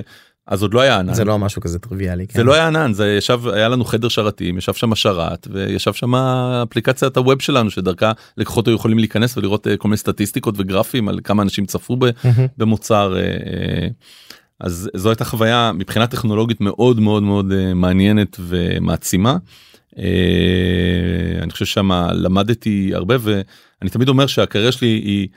אז 0.47 0.63
עוד 0.63 0.75
לא 0.75 0.81
היה 0.81 0.99
ענן. 0.99 1.15
זה 1.15 1.25
לא 1.25 1.39
משהו 1.39 1.63
כזה 1.63 1.79
טריוויאלי. 1.79 2.27
זה 2.29 2.33
כן. 2.33 2.47
לא 2.47 2.55
היה 2.55 2.67
ענן, 2.67 2.93
זה 2.93 3.15
ישב, 3.19 3.49
היה 3.49 3.69
לנו 3.69 3.85
חדר 3.85 4.09
שרתים, 4.09 4.59
ישב 4.59 4.75
שם 4.75 4.95
שרת 4.95 5.49
וישב 5.51 5.93
שם 5.93 6.15
אפליקציית 6.15 7.17
ה 7.17 7.23
web 7.23 7.43
שלנו 7.43 7.71
שדרכה 7.71 8.13
לקוחות 8.37 8.69
היו 8.69 8.75
יכולים 8.75 8.99
להיכנס 8.99 9.37
ולראות 9.37 9.67
אה, 9.67 9.77
כל 9.77 9.89
מיני 9.89 9.97
סטטיסטיקות 9.97 10.55
וגרפים 10.59 11.09
על 11.09 11.21
כמה 11.25 11.43
אנשים 11.43 11.67
צפו 11.67 11.97
במוצר. 12.59 13.17
אה, 13.17 13.23
אה, 13.23 13.89
אז 14.61 14.91
זו 14.95 15.09
הייתה 15.09 15.25
חוויה 15.25 15.73
מבחינה 15.75 16.07
טכנולוגית 16.07 16.61
מאוד 16.61 17.01
מאוד 17.01 17.23
מאוד 17.23 17.55
מעניינת 17.75 18.37
ומעצימה. 18.41 19.37
אני 21.43 21.51
חושב 21.51 21.65
שמה 21.65 22.13
למדתי 22.13 22.91
הרבה 22.95 23.17
ואני 23.21 23.91
תמיד 23.91 24.09
אומר 24.09 24.27
שהקריירה 24.27 24.73
שלי 24.73 24.89
היא. 24.89 25.29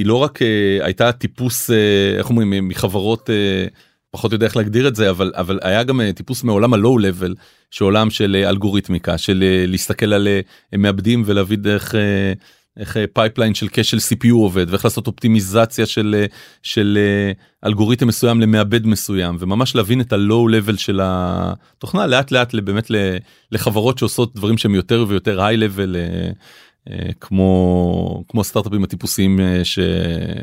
היא 0.00 0.06
לא 0.06 0.14
רק 0.14 0.38
uh, 0.38 0.84
הייתה 0.84 1.12
טיפוס 1.12 1.70
uh, 1.70 1.72
איך 2.18 2.30
אומרים 2.30 2.68
מחברות 2.68 3.30
uh, 3.30 3.70
פחות 4.10 4.32
יודע 4.32 4.46
איך 4.46 4.56
להגדיר 4.56 4.88
את 4.88 4.96
זה 4.96 5.10
אבל 5.10 5.32
אבל 5.34 5.58
היה 5.62 5.82
גם 5.82 6.00
טיפוס 6.14 6.44
מעולם 6.44 6.74
ה 6.74 6.80
low 6.80 6.98
level 6.98 7.34
שעולם 7.70 8.10
של 8.10 8.44
אלגוריתמיקה 8.48 9.18
של 9.18 9.44
להסתכל 9.66 10.12
על 10.12 10.28
מעבדים 10.72 11.22
ולהביא 11.26 11.56
דרך. 11.56 11.94
uh, 11.94 11.96
איך 12.76 12.96
pipeline 13.12 13.54
של 13.54 13.66
של 13.70 13.96
CPU 13.96 14.32
עובד 14.32 14.66
ואיך 14.70 14.84
לעשות 14.84 15.06
אופטימיזציה 15.06 15.86
של 15.86 16.24
של 16.62 16.98
אלגוריתם 17.66 18.06
מסוים 18.06 18.40
למעבד 18.40 18.86
מסוים 18.86 19.36
וממש 19.40 19.76
להבין 19.76 20.00
את 20.00 20.12
ה 20.12 20.21
low 20.21 20.48
level 20.48 20.76
של 20.76 21.00
התוכנה 21.02 22.06
לאט 22.06 22.30
לאט 22.30 22.54
באמת 22.54 22.90
לחברות 23.52 23.98
שעושות 23.98 24.34
דברים 24.34 24.58
שהם 24.58 24.74
יותר 24.74 25.04
ויותר 25.08 25.42
היי 25.42 25.56
לבל 25.56 25.96
אה, 25.96 26.30
כמו 27.20 28.24
כמו 28.28 28.44
סטארטאפים 28.44 28.84
הטיפוסיים 28.84 29.40
אה, 29.40 29.64
ש... 29.64 29.78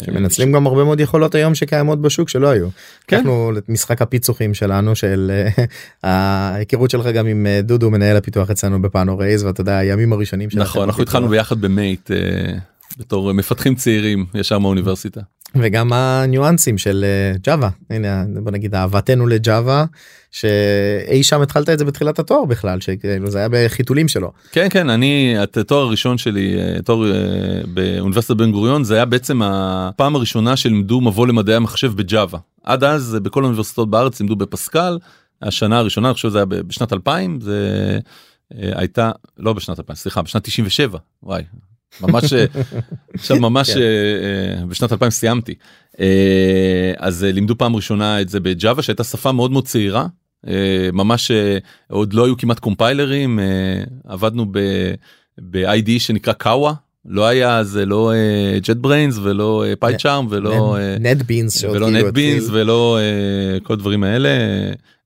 שמנצלים 0.06 0.52
גם 0.52 0.68
הרבה 0.68 0.84
מאוד 0.84 1.00
יכולות 1.00 1.36
היום 1.36 1.56
שקיימות 1.56 2.02
בשוק 2.02 2.30
שלא 2.30 2.48
היו. 2.48 2.68
כן. 3.08 3.18
אנחנו 3.18 3.52
משחק 3.70 4.02
הפיצוחים 4.02 4.54
שלנו 4.54 4.96
של 4.96 5.32
אה, 5.34 5.66
ההיכרות 6.54 6.90
שלך 6.90 7.06
גם 7.06 7.28
עם 7.28 7.48
דודו 7.64 7.92
מנהל 7.92 8.18
הפיתוח 8.18 8.52
אצלנו 8.52 8.82
בפאנו 8.82 9.18
רייז 9.18 9.44
ואתה 9.44 9.62
יודע 9.62 9.78
הימים 9.78 10.14
הראשונים 10.14 10.50
נכון 10.56 10.84
אנחנו 10.84 11.04
התחלנו 11.04 11.28
ביחד 11.28 11.62
במייט 11.62 12.12
בתור 12.98 13.34
מפתחים 13.34 13.76
צעירים 13.76 14.26
ישר 14.34 14.60
מהאוניברסיטה. 14.60 15.22
וגם 15.56 15.94
הניואנסים 15.94 16.78
של 16.78 17.06
ג'אווה 17.44 17.70
הנה 17.90 18.24
בוא 18.44 18.52
נגיד 18.52 18.76
אהבתנו 18.76 19.28
לג'אווה 19.28 19.86
שאי 20.32 21.24
שם 21.24 21.42
התחלת 21.42 21.70
את 21.70 21.80
זה 21.80 21.86
בתחילת 21.86 22.20
התואר 22.20 22.46
בכלל 22.46 22.82
שכאילו 22.82 23.32
זה 23.32 23.38
היה 23.38 23.48
בחיתולים 23.52 24.08
שלו. 24.08 24.32
כן 24.52 24.68
כן 24.70 24.90
אני 24.90 25.36
את 25.44 25.58
התואר 25.58 25.82
הראשון 25.82 26.18
שלי 26.18 26.58
תואר 26.86 27.12
אה, 27.12 27.62
באוניברסיטת 27.74 28.36
בן 28.36 28.52
גוריון 28.52 28.84
זה 28.84 28.96
היה 28.96 29.06
בעצם 29.06 29.42
הפעם 29.42 30.16
הראשונה 30.16 30.58
שלימדו 30.58 31.02
מבוא 31.02 31.28
למדעי 31.28 31.56
המחשב 31.56 31.94
בג'אווה 31.96 32.40
עד 32.64 32.84
אז 32.84 33.18
בכל 33.24 33.44
האוניברסיטאות 33.44 33.90
בארץ 33.90 34.20
לימדו 34.20 34.36
בפסקל 34.36 34.98
השנה 35.42 35.80
הראשונה 35.80 36.08
אני 36.08 36.14
חושב 36.14 36.30
שזה 36.30 36.38
היה 36.38 36.46
בשנת 36.46 36.94
2000 36.94 37.40
זה 37.42 38.00
אה, 38.54 38.72
הייתה 38.76 39.12
לא 39.38 39.54
בשנת 39.54 39.80
2000 39.80 39.96
סליחה 39.96 40.22
בשנת 40.22 40.44
97 40.44 40.98
וואי 41.24 41.44
ממש 42.02 42.34
עכשיו 43.14 43.40
ממש 43.40 43.74
כן. 43.74 43.80
אה, 43.80 44.66
בשנת 44.66 44.92
2000 44.92 45.10
סיימתי. 45.12 45.54
אז 46.98 47.24
לימדו 47.24 47.58
פעם 47.58 47.76
ראשונה 47.76 48.22
את 48.22 48.30
זה 48.30 48.40
ב 48.40 48.49
Java 48.49 48.84
שהייתה 48.84 49.04
שפה 49.04 49.32
מאוד 49.32 49.52
מאוד 49.52 49.66
צעירה. 49.66 50.08
אה, 50.48 50.90
ממש 50.94 51.32
אה, 51.32 51.58
עוד 51.90 52.14
לא 52.14 52.26
היו 52.26 52.38
כמעט 52.38 52.60
קומפיילרים 52.60 53.40
אה, 53.40 53.84
עבדנו 54.04 54.46
ב-IDE 55.42 55.90
שנקרא 56.00 56.34
Kawa 56.34 56.74
לא 57.06 57.26
היה 57.26 57.64
זה 57.64 57.86
לא 57.86 58.12
JetBrains 58.62 59.18
ולא 59.18 59.66
PyCharm 59.80 60.28
ולא 60.30 60.78
NetBeans 61.00 61.64
ולא 61.64 61.90
NetBeans 61.90 62.50
ולא 62.52 63.00
כל 63.64 63.74
הדברים 63.74 64.04
האלה 64.04 64.30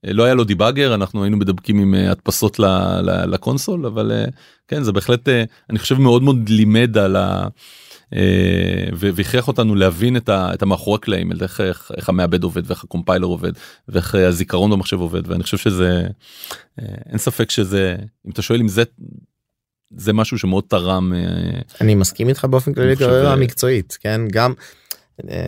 לא 0.03 0.23
היה 0.23 0.33
לו 0.33 0.43
debugger 0.43 0.95
אנחנו 0.95 1.23
היינו 1.23 1.37
מדבגים 1.37 1.79
עם 1.79 1.93
הדפסות 1.93 2.59
לקונסול 3.27 3.85
אבל 3.85 4.11
כן 4.67 4.83
זה 4.83 4.91
בהחלט 4.91 5.29
אני 5.69 5.79
חושב 5.79 5.99
מאוד 5.99 6.23
מאוד 6.23 6.49
לימד 6.49 6.97
על 6.97 7.15
ה... 7.15 7.47
אה, 8.15 8.89
והכריח 8.93 9.47
אותנו 9.47 9.75
להבין 9.75 10.17
את, 10.17 10.29
ה, 10.29 10.53
את 10.53 10.61
המאחורי 10.61 10.95
הקלעים 10.95 11.31
איך, 11.41 11.61
איך, 11.61 11.91
איך 11.97 12.09
המעבד 12.09 12.43
עובד 12.43 12.61
ואיך 12.67 12.83
הקומפיילר 12.83 13.25
עובד 13.27 13.51
ואיך 13.87 14.15
הזיכרון 14.15 14.71
במחשב 14.71 14.99
עובד 14.99 15.29
ואני 15.29 15.43
חושב 15.43 15.57
שזה 15.57 16.07
אה, 16.79 16.85
אין 17.09 17.17
ספק 17.17 17.51
שזה 17.51 17.95
אם 18.25 18.31
אתה 18.31 18.41
שואל 18.41 18.59
אם 18.59 18.67
זה 18.67 18.83
זה 19.95 20.13
משהו 20.13 20.37
שמאוד 20.37 20.63
תרם. 20.67 21.13
אה, 21.13 21.61
אני 21.81 21.95
מסכים 21.95 22.29
איתך 22.29 22.45
באופן 22.45 22.73
כללי 22.73 22.95
קריירה 22.95 23.35
מקצועית 23.35 23.97
כן 24.01 24.21
גם 24.31 24.53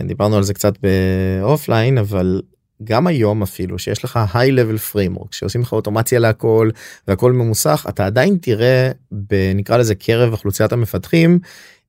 דיברנו 0.04 0.36
על 0.36 0.42
זה 0.42 0.54
קצת 0.54 0.74
באופליין 0.82 1.98
אבל 1.98 2.40
גם 2.84 3.06
היום 3.06 3.42
אפילו 3.42 3.78
שיש 3.78 4.04
לך 4.04 4.20
high 4.32 4.36
level 4.36 4.92
framework 4.92 5.28
שעושים 5.30 5.60
לך 5.60 5.72
אוטומציה 5.72 6.18
להכל 6.18 6.70
והכל 7.08 7.32
ממוסך 7.32 7.86
אתה 7.88 8.06
עדיין 8.06 8.36
תראה 8.40 8.90
בנקרא 9.12 9.76
לזה 9.76 9.94
קרב 9.94 10.32
אוכלוסיית 10.32 10.72
המפתחים 10.72 11.38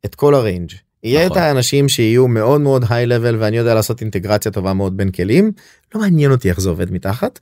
את 0.06 0.16
כל 0.16 0.36
הריינג'. 0.36 0.72
יהיה 1.04 1.26
נכון. 1.26 1.38
את 1.38 1.44
האנשים 1.44 1.90
שיהיו 1.90 2.28
מאוד 2.28 2.62
מאוד 2.62 2.86
היי 2.90 3.06
לבל 3.06 3.36
ואני 3.40 3.58
יודע 3.58 3.74
לעשות 3.74 4.02
אינטגרציה 4.02 4.52
טובה 4.52 4.74
מאוד 4.74 4.98
בין 4.98 5.12
כלים 5.12 5.52
לא 5.96 6.02
מעניין 6.02 6.32
אותי 6.32 6.50
איך 6.50 6.60
זה 6.60 6.70
עובד 6.70 6.92
מתחת. 6.92 7.40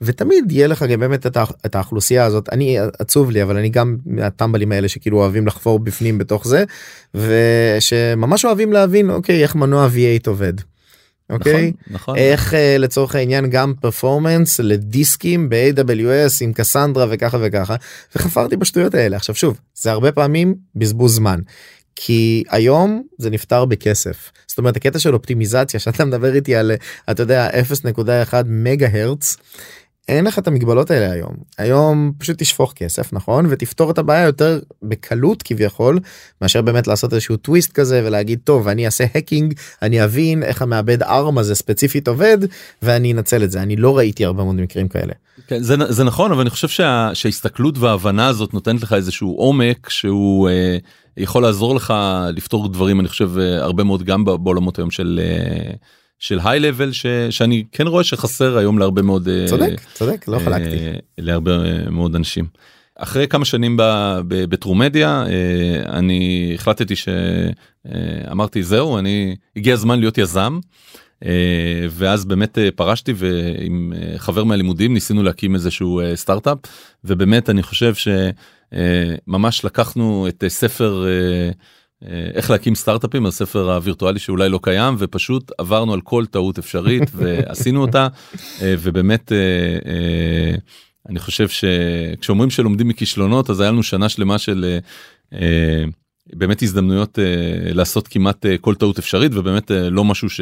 ותמיד 0.00 0.52
יהיה 0.52 0.66
לך 0.66 0.82
גם 0.82 1.00
באמת 1.00 1.26
את, 1.26 1.36
את 1.66 1.74
האוכלוסייה 1.74 2.24
הזאת 2.24 2.48
אני 2.52 2.78
עצוב 2.98 3.30
לי 3.30 3.42
אבל 3.42 3.56
אני 3.56 3.68
גם 3.68 3.96
מהטמבלים 4.06 4.72
האלה 4.72 4.88
שכאילו 4.88 5.18
אוהבים 5.18 5.46
לחפור 5.46 5.78
בפנים 5.78 6.18
בתוך 6.18 6.46
זה 6.46 6.64
ושממש 7.14 8.44
אוהבים 8.44 8.72
להבין 8.72 9.10
אוקיי 9.10 9.42
איך 9.42 9.54
מנוע 9.54 9.86
v8 9.86 10.22
עובד. 10.26 10.52
אוקיי? 11.30 11.72
נכון, 11.86 11.94
נכון. 11.94 12.16
איך 12.16 12.52
uh, 12.52 12.56
לצורך 12.78 13.14
העניין 13.14 13.50
גם 13.50 13.74
פרפורמנס 13.80 14.60
לדיסקים 14.60 15.48
ב-AWS 15.48 16.32
עם 16.40 16.52
קסנדרה 16.52 17.06
וככה 17.10 17.38
וככה 17.40 17.76
וחפרתי 18.16 18.56
בשטויות 18.56 18.94
האלה. 18.94 19.16
עכשיו 19.16 19.34
שוב 19.34 19.60
זה 19.74 19.90
הרבה 19.92 20.12
פעמים 20.12 20.54
בזבוז 20.74 21.14
זמן 21.14 21.40
כי 21.96 22.44
היום 22.50 23.02
זה 23.18 23.30
נפתר 23.30 23.64
בכסף. 23.64 24.32
זאת 24.46 24.58
אומרת 24.58 24.76
הקטע 24.76 24.98
של 24.98 25.14
אופטימיזציה 25.14 25.80
שאתה 25.80 26.04
מדבר 26.04 26.34
איתי 26.34 26.54
על 26.54 26.72
אתה 27.10 27.22
יודע 27.22 27.48
0.1 27.50 28.34
מגה 28.46 28.88
הרץ 28.92 29.36
אין 30.08 30.24
לך 30.24 30.38
את 30.38 30.46
המגבלות 30.46 30.90
האלה 30.90 31.12
היום 31.12 31.34
היום 31.58 32.12
פשוט 32.18 32.38
תשפוך 32.38 32.72
כסף 32.76 33.12
נכון 33.12 33.46
ותפתור 33.48 33.90
את 33.90 33.98
הבעיה 33.98 34.26
יותר 34.26 34.60
בקלות 34.82 35.42
כביכול 35.42 36.00
מאשר 36.42 36.62
באמת 36.62 36.86
לעשות 36.86 37.12
איזשהו 37.12 37.36
טוויסט 37.36 37.72
כזה 37.72 38.02
ולהגיד 38.04 38.38
טוב 38.44 38.68
אני 38.68 38.86
אעשה 38.86 39.04
הקינג 39.14 39.54
אני 39.82 40.04
אבין 40.04 40.42
איך 40.42 40.62
המעבד 40.62 41.02
ארם 41.02 41.38
הזה 41.38 41.54
ספציפית 41.54 42.08
עובד 42.08 42.38
ואני 42.82 43.12
אנצל 43.12 43.44
את 43.44 43.50
זה 43.50 43.62
אני 43.62 43.76
לא 43.76 43.98
ראיתי 43.98 44.24
הרבה 44.24 44.44
מאוד 44.44 44.56
מקרים 44.56 44.88
כאלה. 44.88 45.12
כן, 45.46 45.62
זה, 45.62 45.76
זה 45.88 46.04
נכון 46.04 46.32
אבל 46.32 46.40
אני 46.40 46.50
חושב 46.50 46.68
שה, 46.68 47.10
שההסתכלות 47.14 47.78
וההבנה 47.78 48.26
הזאת 48.26 48.54
נותנת 48.54 48.82
לך 48.82 48.92
איזשהו 48.92 49.34
עומק 49.36 49.88
שהוא. 49.88 50.48
אה... 50.48 50.78
יכול 51.16 51.42
לעזור 51.42 51.74
לך 51.74 51.94
לפתור 52.32 52.68
דברים 52.68 53.00
אני 53.00 53.08
חושב 53.08 53.38
אה, 53.38 53.62
הרבה 53.62 53.84
מאוד 53.84 54.02
גם 54.02 54.24
בעולמות 54.24 54.78
היום 54.78 54.90
של 54.90 55.20
אה, 55.22 55.72
של 56.22 56.38
היי 56.44 56.60
לבל 56.60 56.92
שאני 57.30 57.64
כן 57.72 57.86
רואה 57.86 58.04
שחסר 58.04 58.58
היום 58.58 58.78
להרבה 58.78 59.02
מאוד 59.02 59.28
אה, 59.28 59.46
צודק 59.48 59.80
צודק 59.94 60.28
לא 60.28 60.38
חלקתי 60.38 60.76
להרבה 61.18 61.52
מאוד 61.90 62.14
אנשים. 62.14 62.46
אחרי 62.96 63.28
כמה 63.28 63.44
שנים 63.44 63.76
בטרומדיה 64.28 65.24
אני 65.88 66.52
החלטתי 66.54 66.94
שאמרתי 66.96 68.62
זהו 68.62 68.98
אני 68.98 69.36
הגיע 69.56 69.74
הזמן 69.74 70.00
להיות 70.00 70.18
יזם. 70.18 70.58
ואז 71.90 72.24
באמת 72.24 72.58
פרשתי 72.74 73.12
ועם 73.16 73.92
חבר 74.16 74.44
מהלימודים 74.44 74.94
ניסינו 74.94 75.22
להקים 75.22 75.54
איזשהו 75.54 76.00
סטארט-אפ 76.14 76.58
ובאמת 77.04 77.50
אני 77.50 77.62
חושב 77.62 77.94
ש... 77.94 78.08
אה, 78.74 79.14
ממש 79.26 79.64
לקחנו 79.64 80.28
את 80.28 80.44
אה, 80.44 80.48
ספר 80.48 81.04
אה, 81.06 81.50
איך 82.34 82.50
להקים 82.50 82.74
סטארט-אפים 82.74 83.26
הספר 83.26 83.72
הווירטואלי 83.72 84.18
שאולי 84.18 84.48
לא 84.48 84.60
קיים 84.62 84.94
ופשוט 84.98 85.50
עברנו 85.58 85.92
על 85.94 86.00
כל 86.00 86.26
טעות 86.26 86.58
אפשרית 86.58 87.02
ועשינו 87.14 87.82
אותה. 87.82 88.08
ובאמת 88.62 89.32
אני 91.08 91.18
חושב 91.18 91.48
שכשאומרים 91.48 92.50
שלומדים 92.50 92.88
מכישלונות 92.88 93.50
אז 93.50 93.60
היה 93.60 93.70
לנו 93.70 93.82
שנה 93.82 94.08
שלמה 94.08 94.38
של 94.38 94.78
באמת 96.32 96.62
הזדמנויות 96.62 97.18
לעשות 97.74 98.08
כמעט 98.08 98.46
כל 98.60 98.74
טעות 98.74 98.98
אפשרית 98.98 99.32
ובאמת 99.34 99.70
לא 99.70 100.04
משהו 100.04 100.30
ש... 100.30 100.40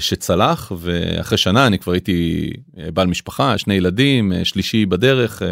שצלח. 0.00 0.72
ואחרי 0.78 1.38
שנה 1.38 1.66
אני 1.66 1.78
כבר 1.78 1.92
הייתי 1.92 2.50
בעל 2.94 3.06
משפחה 3.06 3.58
שני 3.58 3.74
ילדים 3.74 4.32
שלישי 4.44 4.86
בדרך 4.86 5.42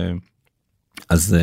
אז 1.08 1.36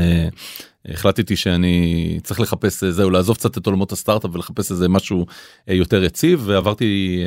החלטתי 0.85 1.35
שאני 1.35 2.19
צריך 2.23 2.39
לחפש 2.39 2.83
זהו 2.83 3.09
לעזוב 3.09 3.35
קצת 3.35 3.57
את 3.57 3.65
עולמות 3.65 3.91
הסטארט-אפ 3.91 4.31
ולחפש 4.33 4.71
איזה 4.71 4.89
משהו 4.89 5.25
יותר 5.67 6.03
יציב 6.03 6.43
ועברתי 6.45 7.23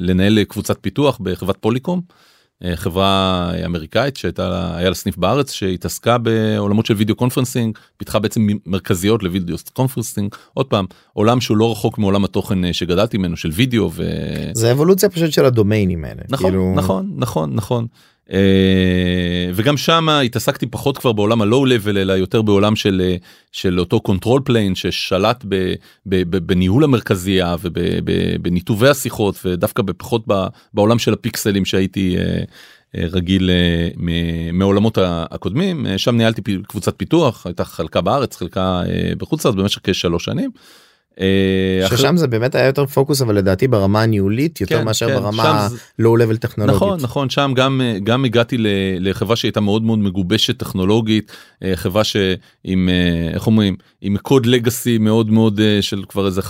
לנהל 0.00 0.44
קבוצת 0.44 0.78
פיתוח 0.80 1.18
בחברת 1.22 1.56
Polycom. 1.60 2.00
חברה 2.74 3.50
אמריקאית 3.64 4.16
שהייתה 4.16 4.76
היה 4.76 4.88
לה 4.88 4.94
סניף 4.94 5.16
בארץ 5.16 5.52
שהתעסקה 5.52 6.18
בעולמות 6.18 6.86
של 6.86 6.94
video 6.94 7.16
conferencing 7.16 7.78
פיתחה 7.96 8.18
בעצם 8.18 8.46
מרכזיות 8.66 9.22
ל 9.22 9.28
video 9.28 9.56
conferencing 9.72 10.34
עוד 10.54 10.66
פעם 10.66 10.86
עולם 11.12 11.40
שהוא 11.40 11.56
לא 11.56 11.72
רחוק 11.72 11.98
מעולם 11.98 12.24
התוכן 12.24 12.72
שגדלתי 12.72 13.18
ממנו 13.18 13.36
של 13.36 13.50
וידאו 13.52 13.90
ו... 13.92 14.04
זה 14.52 14.72
אבולוציה 14.72 15.08
פשוט 15.08 15.32
של 15.32 15.44
הדומיינים 15.44 16.04
האלה 16.04 16.22
נכון 16.28 16.50
כאילו... 16.50 16.74
נכון 16.76 17.12
נכון 17.16 17.54
נכון 17.54 17.86
וגם 19.54 19.76
שם 19.76 20.08
התעסקתי 20.08 20.66
פחות 20.66 20.98
כבר 20.98 21.12
בעולם 21.12 21.42
ה 21.42 21.48
low 21.48 21.66
level 21.66 21.98
אלא 21.98 22.12
יותר 22.12 22.42
בעולם 22.42 22.76
של 22.76 23.16
של 23.52 23.80
אותו 23.80 24.00
control 24.00 24.40
plane 24.44 24.74
ששלט 24.74 25.44
ב, 25.48 25.74
ב, 26.06 26.22
ב, 26.30 26.36
בניהול 26.36 26.84
המרכזייה 26.84 27.56
ובניתובי 27.60 28.88
השיחות 28.88 29.40
ודווקא 29.44 29.82
בפחות 29.82 30.24
בעולם 30.74 30.98
של 30.98 31.12
הפיקסלים 31.12 31.64
שהייתי 31.64 32.16
uh, 32.16 32.98
רגיל 32.98 33.50
מעולמות 34.52 34.98
הקודמים 35.02 35.86
שם 35.96 36.16
ניהלתי 36.16 36.42
קבוצת 36.68 36.94
פיתוח 36.96 37.46
הייתה 37.46 37.64
חלקה 37.64 38.00
בארץ 38.00 38.36
חלקה 38.36 38.82
בחוץ 39.18 39.46
לארץ 39.46 39.56
במשך 39.56 39.80
כשלוש 39.82 40.24
שנים. 40.24 40.50
אה, 41.20 41.86
ששם 41.88 42.16
זה 42.16 42.26
באמת 42.26 42.54
היה 42.54 42.66
יותר 42.66 42.86
פוקוס 42.86 43.22
אבל 43.22 43.34
לדעתי 43.34 43.68
ברמה 43.68 44.02
הניהולית 44.02 44.60
יותר 44.60 44.78
כן, 44.78 44.84
מאשר 44.84 45.08
כן, 45.08 45.14
ברמה 45.14 45.68
לואו 45.98 46.16
לבל 46.16 46.36
טכנולוגית. 46.36 46.76
נכון 46.76 47.00
נכון 47.00 47.30
שם 47.30 47.52
גם 47.54 47.80
גם 48.04 48.24
הגעתי 48.24 48.56
לחברה 49.00 49.36
שהייתה 49.36 49.60
מאוד 49.60 49.82
מאוד 49.82 49.98
מגובשת 49.98 50.58
טכנולוגית 50.58 51.32
אה, 51.62 51.72
חברה 51.76 52.04
שעם 52.04 52.88
אה, 52.88 53.30
איך 53.34 53.46
אומרים 53.46 53.76
עם 54.00 54.16
קוד 54.16 54.46
לגאסי 54.46 54.98
מאוד 54.98 55.30
מאוד 55.30 55.60
של 55.80 56.04
כבר 56.08 56.26
איזה 56.26 56.40
15-16 56.40 56.44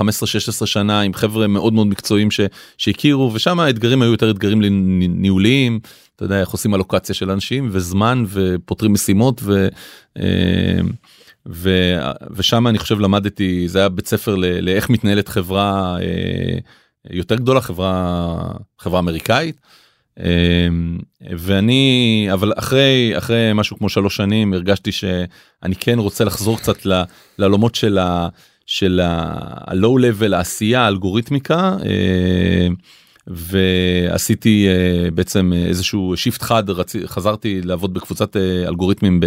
שנה 0.66 1.00
עם 1.00 1.14
חבר'ה 1.14 1.46
מאוד 1.46 1.72
מאוד 1.72 1.86
מקצועיים 1.86 2.30
ש, 2.30 2.40
שהכירו 2.78 3.30
ושם 3.34 3.60
האתגרים 3.60 4.02
היו 4.02 4.10
יותר 4.10 4.30
אתגרים 4.30 4.60
ניהוליים. 5.08 5.80
אתה 6.16 6.24
יודע 6.24 6.40
איך 6.40 6.48
עושים 6.48 6.74
אלוקציה 6.74 7.14
של 7.14 7.30
אנשים 7.30 7.68
וזמן 7.72 8.24
ופותרים 8.28 8.92
משימות. 8.92 9.40
ו, 9.44 9.68
ושם 11.46 12.66
אני 12.66 12.78
חושב 12.78 13.00
למדתי 13.00 13.68
זה 13.68 13.78
היה 13.78 13.88
בית 13.88 14.06
ספר 14.06 14.34
לאיך 14.36 14.90
מתנהלת 14.90 15.28
חברה 15.28 15.96
אה, 16.00 16.58
יותר 17.10 17.34
גדולה 17.34 17.60
חברה 17.60 18.52
חברה 18.78 18.98
אמריקאית. 18.98 19.56
אה, 20.20 20.68
ואני 21.38 22.28
אבל 22.32 22.52
אחרי 22.56 23.12
אחרי 23.18 23.50
משהו 23.54 23.78
כמו 23.78 23.88
שלוש 23.88 24.16
שנים 24.16 24.52
הרגשתי 24.52 24.92
שאני 24.92 25.74
כן 25.80 25.98
רוצה 25.98 26.24
לחזור 26.24 26.58
קצת 26.58 26.86
לעולמות 27.38 27.74
של 28.66 29.00
ה-low 29.00 30.00
level 30.00 30.34
העשייה 30.34 30.80
האלגוריתמיקה 30.80 31.76
אה, 31.86 32.68
ועשיתי 33.26 34.68
uh, 34.68 35.10
בעצם 35.10 35.52
איזשהו 35.52 36.16
shift 36.16 36.42
חד 36.42 36.70
רצ... 36.70 36.96
חזרתי 37.06 37.60
לעבוד 37.62 37.94
בקבוצת 37.94 38.36
uh, 38.36 38.68
אלגוריתמים 38.68 39.20
ב... 39.20 39.26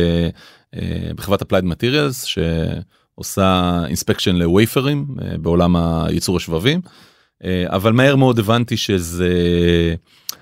בחברת 1.16 1.42
Applied 1.42 1.66
Materials 1.66 2.26
שעושה 2.26 3.80
inspection 3.88 4.36
ל 4.36 4.44
wafer 4.44 4.88
ים 4.88 5.06
בעולם 5.42 5.76
הייצור 5.76 6.38
השבבים 6.38 6.82
אבל 7.66 7.94
מהר 7.94 8.16
מאוד 8.16 8.40
הבנתי 8.40 8.78
שזה 8.78 9.34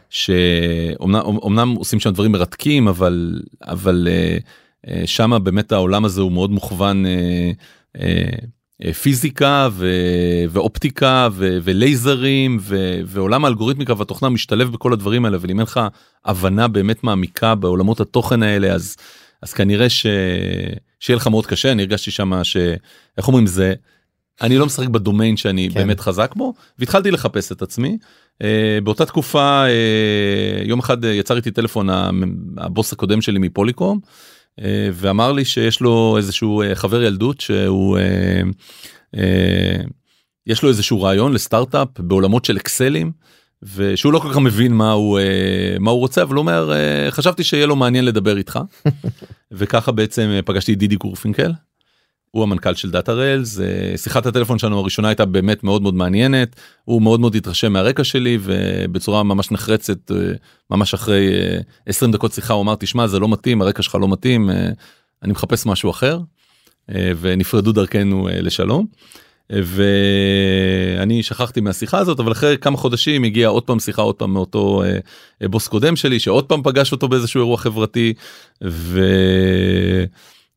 שאומנם 0.10 1.76
עושים 1.78 2.00
שם 2.00 2.10
דברים 2.10 2.32
מרתקים 2.32 2.88
אבל 2.88 3.42
אבל 3.62 4.08
שמה 5.06 5.40
באמת 5.40 5.72
העולם 5.72 6.06
הזה 6.06 6.22
הוא 6.22 6.32
מאוד 6.32 6.52
מוכוון. 6.52 7.06
אה, 8.84 8.94
פיזיקה 8.94 9.70
ו... 9.72 9.88
ואופטיקה 10.50 11.27
ו... 11.32 11.58
ולייזרים 11.63 12.58
ו... 12.62 13.00
ועולם 13.05 13.46
האלגוריתמיקה 13.46 13.94
והתוכנה 13.98 14.29
משתלב 14.29 14.72
בכל 14.72 14.94
הדברים 14.94 15.25
האלה 15.25 15.38
ואם 15.41 15.50
אין 15.50 15.62
לך 15.62 15.79
הבנה 16.25 16.67
באמת 16.67 17.03
מעמיקה 17.03 17.55
בעולמות 17.55 18.00
התוכן 18.00 18.44
האלה 18.44 18.74
אז 18.74 18.96
אז 19.41 19.53
כנראה 19.53 19.89
ש... 19.89 20.05
שיהיה 21.00 21.17
לך 21.17 21.27
מאוד 21.27 21.46
קשה 21.46 21.72
אני 21.72 21.82
הרגשתי 21.82 22.12
שם 22.12 22.44
שאיך 22.44 23.27
אומרים 23.27 23.48
זה 23.48 23.74
אני 24.42 24.57
לא 24.57 24.66
משחק 24.66 24.88
בדומיין 24.88 25.38
שאני 25.38 25.70
כן. 25.70 25.79
באמת 25.79 26.00
חזק 26.00 26.33
בו 26.35 26.53
והתחלתי 26.79 27.11
לחפש 27.11 27.51
את 27.51 27.61
עצמי 27.61 27.98
uh, 28.44 28.46
באותה 28.83 29.05
תקופה 29.05 29.66
uh, 29.66 30.68
יום 30.68 30.79
אחד 30.79 31.03
יצר 31.03 31.38
איתי 31.38 31.51
טלפון 31.51 31.90
הבוס 32.57 32.94
הקודם 32.94 33.22
שלי 33.22 33.40
מפוליקום. 33.40 34.00
אה, 34.61 34.89
ואמר 34.94 35.31
לי 35.31 35.46
שיש 35.46 35.81
לו 35.81 36.18
איזשהו 36.18 36.61
אה, 36.61 36.75
חבר 36.75 37.03
ילדות 37.03 37.41
שהוא 37.41 37.98
אה, 39.15 39.81
יש 40.48 40.63
לו 40.63 40.70
איזשהו 40.70 41.01
רעיון 41.01 41.33
לסטארט-אפ 41.33 41.87
בעולמות 42.00 42.46
של 42.46 42.57
אקסלים 42.57 43.11
ושהוא 43.75 44.13
לא 44.13 44.20
כל 44.20 44.29
כך 44.29 44.37
מבין 44.37 44.74
מה 44.74 44.91
הוא 44.91 45.20
מה 45.79 45.91
הוא 45.91 46.00
רוצה 46.00 46.22
אבל 46.22 46.35
הוא 46.35 46.41
אומר 46.41 46.72
חשבתי 47.09 47.44
שיהיה 47.44 47.65
לו 47.65 47.75
מעניין 47.75 48.05
לדבר 48.05 48.37
איתך. 48.37 48.59
וככה 49.51 49.91
בעצם 49.91 50.39
פגשתי 50.46 50.74
את 50.74 50.77
דידי 50.77 50.96
גורפינקל 50.96 51.51
הוא 52.36 52.44
המנכ"ל 52.44 52.74
של 52.74 52.92
דאטה 52.92 53.14
ריילס 53.14 53.60
שיחת 53.96 54.26
הטלפון 54.26 54.60
שלנו 54.60 54.80
הראשונה 54.80 55.08
הייתה 55.08 55.26
באמת 55.26 55.64
מאוד 55.64 55.82
מאוד 55.82 55.94
מעניינת 55.94 56.56
הוא 56.86 57.02
מאוד 57.02 57.20
מאוד 57.20 57.36
התרשם 57.36 57.74
מהרקע 57.74 58.04
שלי 58.04 58.38
ובצורה 58.42 59.24
ממש 59.24 59.52
נחרצת 59.52 60.12
אה, 60.12 60.18
ממש 60.72 60.94
אחרי 60.94 61.30
20 61.86 62.12
אה, 62.12 62.18
דקות 62.18 62.34
שיחה 62.34 62.54
הוא 62.54 62.62
אמר 62.62 62.76
תשמע 62.76 63.08
זה 63.08 63.20
לא 63.20 63.28
מתאים 63.30 63.62
הרקע 63.62 63.84
שלך 63.84 63.96
לא 63.96 64.08
מתאים 64.08 64.50
אה, 64.50 64.70
אני 65.24 65.32
מחפש 65.32 65.66
משהו 65.66 65.90
אחר 65.90 66.20
ונפרדו 66.92 67.72
דרכנו 67.72 68.28
לשלום. 68.32 68.86
ואני 69.50 71.24
שכחתי 71.24 71.62
מהשיחה 71.62 71.98
הזאת 71.98 72.20
אבל 72.20 72.32
אחרי 72.32 72.58
כמה 72.58 72.78
חודשים 72.78 73.24
הגיעה 73.24 73.52
עוד 73.52 73.64
פעם 73.64 73.80
שיחה 73.80 74.02
עוד 74.02 74.16
פעם 74.16 74.34
מאותו 74.34 74.84
בוס 75.44 75.68
קודם 75.68 75.96
שלי 75.96 76.20
שעוד 76.20 76.46
פעם 76.46 76.64
פגש 76.64 76.92
אותו 76.92 77.08
באיזשהו 77.08 77.40
אירוע 77.40 77.58
חברתי. 77.58 78.14
ו... 78.64 79.02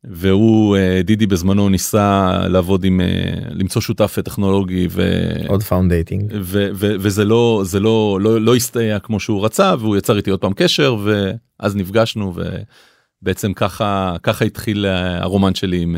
והוא 0.03 0.77
אה, 0.77 1.01
דידי 1.03 1.27
בזמנו 1.27 1.69
ניסה 1.69 2.31
לעבוד 2.47 2.83
עם 2.83 3.01
אה, 3.01 3.05
למצוא 3.49 3.81
שותף 3.81 4.17
טכנולוגי 4.25 4.87
ו... 4.91 5.29
co-founder 5.47 5.63
dating 5.63 6.33
וזה 6.41 7.25
לא 7.25 7.61
זה 7.65 7.79
לא 7.79 8.17
לא 8.21 8.41
לא 8.41 8.55
הסתייע 8.55 8.99
כמו 8.99 9.19
שהוא 9.19 9.45
רצה 9.45 9.75
והוא 9.79 9.97
יצר 9.97 10.17
איתי 10.17 10.29
עוד 10.29 10.39
פעם 10.39 10.53
קשר 10.55 10.97
ואז 11.03 11.75
נפגשנו 11.75 12.33
ובעצם 13.21 13.53
ככה 13.53 14.15
ככה 14.23 14.45
התחיל 14.45 14.85
הרומן 15.19 15.55
שלי 15.55 15.81
עם 15.81 15.95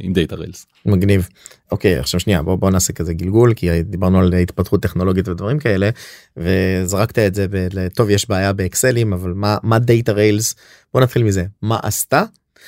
עם 0.00 0.12
Datarails. 0.12 0.66
מגניב. 0.86 1.28
אוקיי 1.72 1.98
עכשיו 1.98 2.20
שנייה 2.20 2.42
בוא 2.42 2.56
בוא 2.56 2.70
נעשה 2.70 2.92
כזה 2.92 3.14
גלגול 3.14 3.54
כי 3.54 3.82
דיברנו 3.82 4.18
על 4.18 4.34
התפתחות 4.34 4.82
טכנולוגית 4.82 5.28
ודברים 5.28 5.58
כאלה 5.58 5.90
וזרקת 6.36 7.18
את 7.18 7.34
זה 7.34 7.46
טוב 7.94 8.10
יש 8.10 8.28
בעיה 8.28 8.52
באקסלים 8.52 9.12
אבל 9.12 9.32
מה 9.32 9.56
מה 9.62 9.78
Datarails 9.78 10.54
בוא 10.94 11.00
נתחיל 11.00 11.24
מזה. 11.24 11.44
מה 11.62 11.78
עשתה 11.82 12.22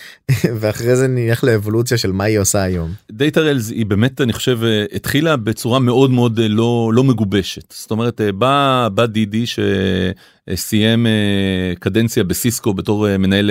ואחרי 0.61 0.97
זה 0.97 1.09
נלך 1.09 1.45
לאבולוציה 1.45 1.99
של 1.99 2.13
מה 2.13 2.25
היא 2.25 2.39
עושה 2.39 2.63
היום. 2.63 2.93
Datarails 3.13 3.71
היא 3.71 3.87
באמת 3.87 4.21
אני 4.21 4.33
חושב 4.33 4.59
התחילה 4.93 5.37
בצורה 5.37 5.79
מאוד 5.79 6.11
מאוד 6.11 6.41
אה, 6.41 6.49
לא 6.49 6.91
לא 6.95 7.05
מגובשת 7.05 7.73
זאת 7.73 7.91
אומרת 7.91 8.21
אה, 8.21 8.33
בא 8.33 8.89
בא 8.95 9.07
דידי 9.07 9.45
שסיים 9.47 11.07
אה, 11.07 11.73
קדנציה 11.79 12.25
בסיסקו 12.25 12.75
בתור 12.75 13.17
מנהל 13.19 13.51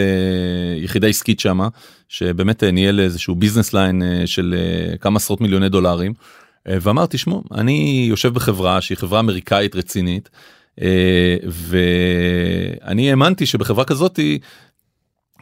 יחידה 0.77 1.07
עסקית 1.07 1.39
שמה 1.39 1.67
שבאמת 2.09 2.63
ניהל 2.63 2.99
איזשהו 2.99 3.35
ביזנס 3.35 3.73
ליין 3.73 4.01
של 4.25 4.55
כמה 5.01 5.17
עשרות 5.17 5.41
מיליוני 5.41 5.69
דולרים. 5.69 6.13
ואמרתי 6.67 7.17
שמעו 7.17 7.43
אני 7.51 8.05
יושב 8.09 8.33
בחברה 8.33 8.81
שהיא 8.81 8.97
חברה 8.97 9.19
אמריקאית 9.19 9.75
רצינית. 9.75 10.29
ואני 11.47 13.09
האמנתי 13.09 13.45
שבחברה 13.45 13.85
כזאתי 13.85 14.39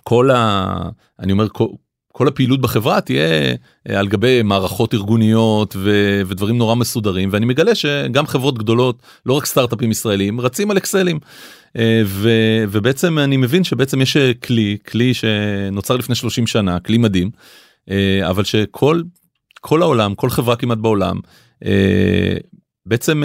כל 0.03 0.31
ה... 0.31 0.75
אני 1.19 1.31
אומר 1.31 1.49
כל, 1.49 1.67
כל 2.15 2.27
הפעילות 2.27 2.61
בחברה 2.61 3.01
תהיה 3.01 3.55
אה, 3.89 3.99
על 3.99 4.07
גבי 4.07 4.41
מערכות 4.43 4.93
ארגוניות 4.93 5.75
ו... 5.77 6.21
ודברים 6.25 6.57
נורא 6.57 6.75
מסודרים 6.75 7.29
ואני 7.31 7.45
מגלה 7.45 7.75
שגם 7.75 8.27
חברות 8.27 8.57
גדולות 8.57 9.01
לא 9.25 9.33
רק 9.33 9.45
סטארט-אפים 9.45 9.91
ישראלים 9.91 10.41
רצים 10.41 10.71
על 10.71 10.77
אקסלים. 10.77 11.19
אה, 11.77 12.01
ו... 12.05 12.29
ובעצם 12.69 13.19
אני 13.19 13.37
מבין 13.37 13.63
שבעצם 13.63 14.01
יש 14.01 14.17
אה, 14.17 14.31
כלי 14.33 14.77
כלי 14.87 15.13
שנוצר 15.13 15.95
לפני 15.95 16.15
30 16.15 16.47
שנה 16.47 16.79
כלי 16.79 16.97
מדהים 16.97 17.31
אבל 18.23 18.43
שכל 18.43 19.01
כל 19.61 19.81
העולם 19.81 20.15
כל 20.15 20.29
חברה 20.29 20.55
כמעט 20.55 20.77
בעולם 20.77 21.19
בעצם 22.85 23.23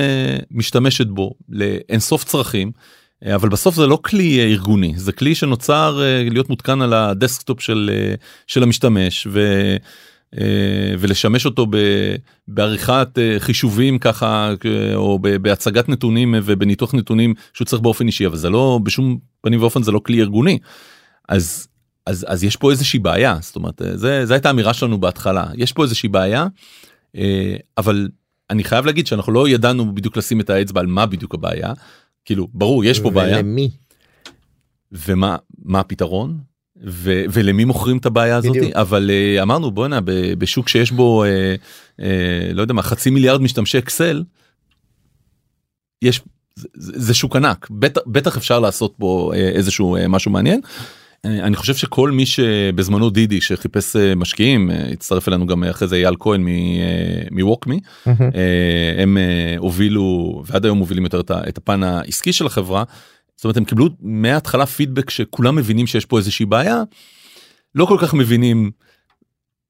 משתמשת 0.50 1.06
בו 1.06 1.34
לאינסוף 1.48 2.24
צרכים 2.24 2.72
אבל 3.26 3.48
בסוף 3.48 3.74
זה 3.74 3.86
לא 3.86 3.98
כלי 4.04 4.38
אה, 4.38 4.44
ארגוני 4.44 4.92
זה 4.96 5.12
כלי 5.12 5.34
שנוצר 5.34 6.02
אה, 6.02 6.28
להיות 6.30 6.48
מותקן 6.48 6.82
על 6.82 6.92
ה 6.92 7.01
desktop 7.01 7.60
של 7.60 7.90
של 8.46 8.62
המשתמש 8.62 9.26
ו, 9.30 9.76
ולשמש 10.98 11.46
אותו 11.46 11.66
בעריכת 12.48 13.18
חישובים 13.38 13.98
ככה 13.98 14.52
או 14.94 15.18
בהצגת 15.18 15.88
נתונים 15.88 16.34
ובניתוח 16.44 16.94
נתונים 16.94 17.34
שהוא 17.52 17.66
צריך 17.66 17.82
באופן 17.82 18.06
אישי 18.06 18.26
אבל 18.26 18.36
זה 18.36 18.50
לא 18.50 18.80
בשום 18.82 19.18
פנים 19.40 19.60
ואופן 19.60 19.82
זה 19.82 19.92
לא 19.92 20.00
כלי 20.04 20.20
ארגוני. 20.20 20.58
אז 21.28 21.68
אז 22.08 22.26
אז 22.28 22.44
יש 22.44 22.56
פה 22.56 22.70
איזושהי 22.70 22.98
בעיה 22.98 23.38
זאת 23.40 23.56
אומרת 23.56 23.82
זה 23.94 24.26
זה 24.26 24.34
הייתה 24.34 24.50
אמירה 24.50 24.74
שלנו 24.74 25.00
בהתחלה 25.00 25.46
יש 25.54 25.72
פה 25.72 25.82
איזושהי 25.82 26.08
בעיה 26.08 26.46
אה, 27.16 27.56
אבל 27.78 28.08
אני 28.50 28.64
חייב 28.64 28.86
להגיד 28.86 29.06
שאנחנו 29.06 29.32
לא 29.32 29.48
ידענו 29.48 29.94
בדיוק 29.94 30.16
לשים 30.16 30.40
את 30.40 30.50
האצבע 30.50 30.80
על 30.80 30.86
מה 30.86 31.06
בדיוק 31.06 31.34
הבעיה 31.34 31.72
כאילו 32.24 32.48
ברור 32.54 32.84
יש 32.84 33.00
פה 33.00 33.10
בעיה 33.10 33.36
ולמי? 33.36 33.70
ומה 34.92 35.36
מה 35.64 35.80
הפתרון 35.80 36.38
ו, 36.84 37.24
ולמי 37.32 37.64
מוכרים 37.64 37.98
את 37.98 38.06
הבעיה 38.06 38.36
הזאת 38.36 38.56
בדיוק. 38.56 38.72
אבל 38.76 39.10
uh, 39.10 39.42
אמרנו 39.42 39.70
בואנה 39.70 40.00
ב- 40.00 40.34
בשוק 40.38 40.68
שיש 40.68 40.90
בו 40.90 41.24
uh, 41.24 41.28
uh, 42.00 42.04
לא 42.52 42.62
יודע 42.62 42.74
מה 42.74 42.82
חצי 42.82 43.10
מיליארד 43.10 43.40
משתמשי 43.40 43.78
אקסל. 43.78 44.24
יש 46.02 46.20
זה, 46.54 46.68
זה 46.74 47.14
שוק 47.14 47.36
ענק 47.36 47.70
בטח 47.70 48.00
בטח 48.06 48.36
אפשר 48.36 48.60
לעשות 48.60 48.94
בו 48.98 49.32
uh, 49.32 49.36
איזשהו 49.36 49.96
uh, 49.96 50.08
משהו 50.08 50.30
מעניין. 50.30 50.60
אני 51.24 51.56
חושב 51.56 51.74
שכל 51.74 52.10
מי 52.10 52.26
שבזמנו 52.26 53.10
דידי 53.10 53.40
שחיפש 53.40 53.96
uh, 53.96 53.98
משקיעים 54.16 54.70
uh, 54.70 54.92
הצטרף 54.92 55.28
אלינו 55.28 55.46
גם 55.46 55.64
אחרי 55.64 55.88
זה 55.88 55.96
אייל 55.96 56.14
כהן 56.18 56.46
מווקמי. 57.30 57.80
אה, 58.06 59.02
הם 59.02 59.18
אה, 59.18 59.54
הובילו 59.58 60.42
ועד 60.46 60.64
היום 60.64 60.78
מובילים 60.78 61.04
יותר 61.04 61.20
את 61.48 61.58
הפן 61.58 61.82
העסקי 61.82 62.32
של 62.32 62.46
החברה. 62.46 62.84
זאת 63.36 63.44
אומרת 63.44 63.56
הם 63.56 63.64
קיבלו 63.64 63.88
מההתחלה 64.00 64.66
פידבק 64.66 65.10
שכולם 65.10 65.56
מבינים 65.56 65.86
שיש 65.86 66.04
פה 66.04 66.18
איזושהי 66.18 66.46
בעיה. 66.46 66.82
לא 67.74 67.84
כל 67.84 67.96
כך 68.00 68.14
מבינים 68.14 68.70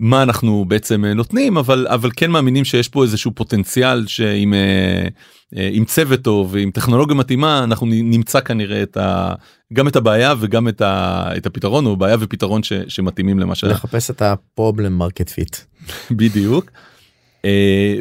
מה 0.01 0.23
אנחנו 0.23 0.65
בעצם 0.69 1.05
אה, 1.05 1.15
נותנים 1.15 1.57
אבל 1.57 1.87
אבל 1.89 2.11
כן 2.17 2.31
מאמינים 2.31 2.65
שיש 2.65 2.89
פה 2.89 3.03
איזשהו 3.03 3.31
פוטנציאל 3.35 4.07
שעם 4.07 4.55
אה, 4.55 5.09
אה, 5.57 5.69
עם 5.73 5.85
צוות 5.85 6.23
טוב 6.23 6.49
ועם 6.55 6.71
טכנולוגיה 6.71 7.17
מתאימה 7.17 7.65
אנחנו 7.65 7.87
נמצא 7.87 8.41
כנראה 8.41 8.83
את 8.83 8.97
ה, 8.97 9.35
גם 9.73 9.89
את 9.89 9.97
הבעיה 9.97 10.35
וגם 10.41 10.69
את, 10.69 10.81
ה, 10.81 11.25
את 11.37 11.47
הפתרון 11.47 11.87
או 11.87 11.97
בעיה 11.97 12.17
ופתרון 12.21 12.63
ש, 12.63 12.73
שמתאימים 12.89 13.39
למה 13.39 13.55
ש... 13.55 13.65
לחפש 13.65 14.11
את 14.11 14.23
ה-problem 14.23 15.03
market 15.03 15.29
fit. 15.29 15.59
בדיוק. 16.21 16.71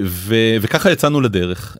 ו- 0.03 0.55
וככה 0.61 0.91
יצאנו 0.91 1.21
לדרך 1.21 1.77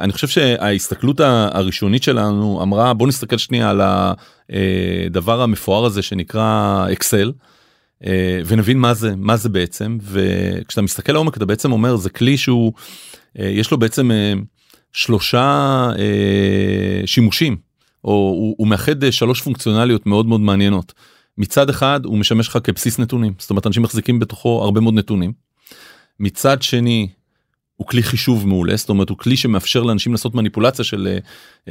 אני 0.00 0.12
חושב 0.12 0.28
שההסתכלות 0.28 1.20
הראשונית 1.20 2.02
שלנו 2.02 2.62
אמרה 2.62 2.94
בוא 2.94 3.06
נסתכל 3.08 3.38
שנייה 3.38 3.70
על 3.70 3.80
הדבר 3.80 5.42
המפואר 5.42 5.84
הזה 5.84 6.02
שנקרא 6.02 6.86
אקסל 6.92 7.32
ונבין 8.46 8.78
מה 8.78 8.94
זה 8.94 9.16
מה 9.16 9.36
זה 9.36 9.48
בעצם 9.48 9.98
וכשאתה 10.02 10.82
מסתכל 10.82 11.12
לעומק 11.12 11.36
אתה 11.36 11.46
בעצם 11.46 11.72
אומר 11.72 11.96
זה 11.96 12.10
כלי 12.10 12.36
שהוא 12.36 12.72
אה, 13.38 13.48
יש 13.48 13.70
לו 13.70 13.78
בעצם 13.78 14.10
אה, 14.10 14.32
שלושה 14.92 15.88
אה, 15.98 17.06
שימושים 17.06 17.56
או 18.04 18.54
הוא, 18.58 18.68
מאחד 18.68 19.04
אה, 19.04 19.12
שלוש 19.12 19.42
פונקציונליות 19.42 20.06
מאוד 20.06 20.26
מאוד 20.26 20.40
מעניינות. 20.40 20.94
מצד 21.38 21.70
אחד 21.70 22.00
הוא 22.04 22.18
משמש 22.18 22.48
לך 22.48 22.58
כבסיס 22.64 22.98
נתונים 22.98 23.32
זאת 23.38 23.50
אומרת 23.50 23.66
אנשים 23.66 23.82
מחזיקים 23.82 24.18
בתוכו 24.18 24.62
הרבה 24.64 24.80
מאוד 24.80 24.94
נתונים. 24.94 25.32
מצד 26.20 26.62
שני 26.62 27.08
הוא 27.76 27.86
כלי 27.86 28.02
חישוב 28.02 28.48
מעולה 28.48 28.76
זאת 28.76 28.88
אומרת 28.88 29.08
הוא 29.08 29.18
כלי 29.18 29.36
שמאפשר 29.36 29.82
לאנשים 29.82 30.12
לעשות 30.12 30.34
מניפולציה 30.34 30.84
של 30.84 31.08
אה, 31.10 31.18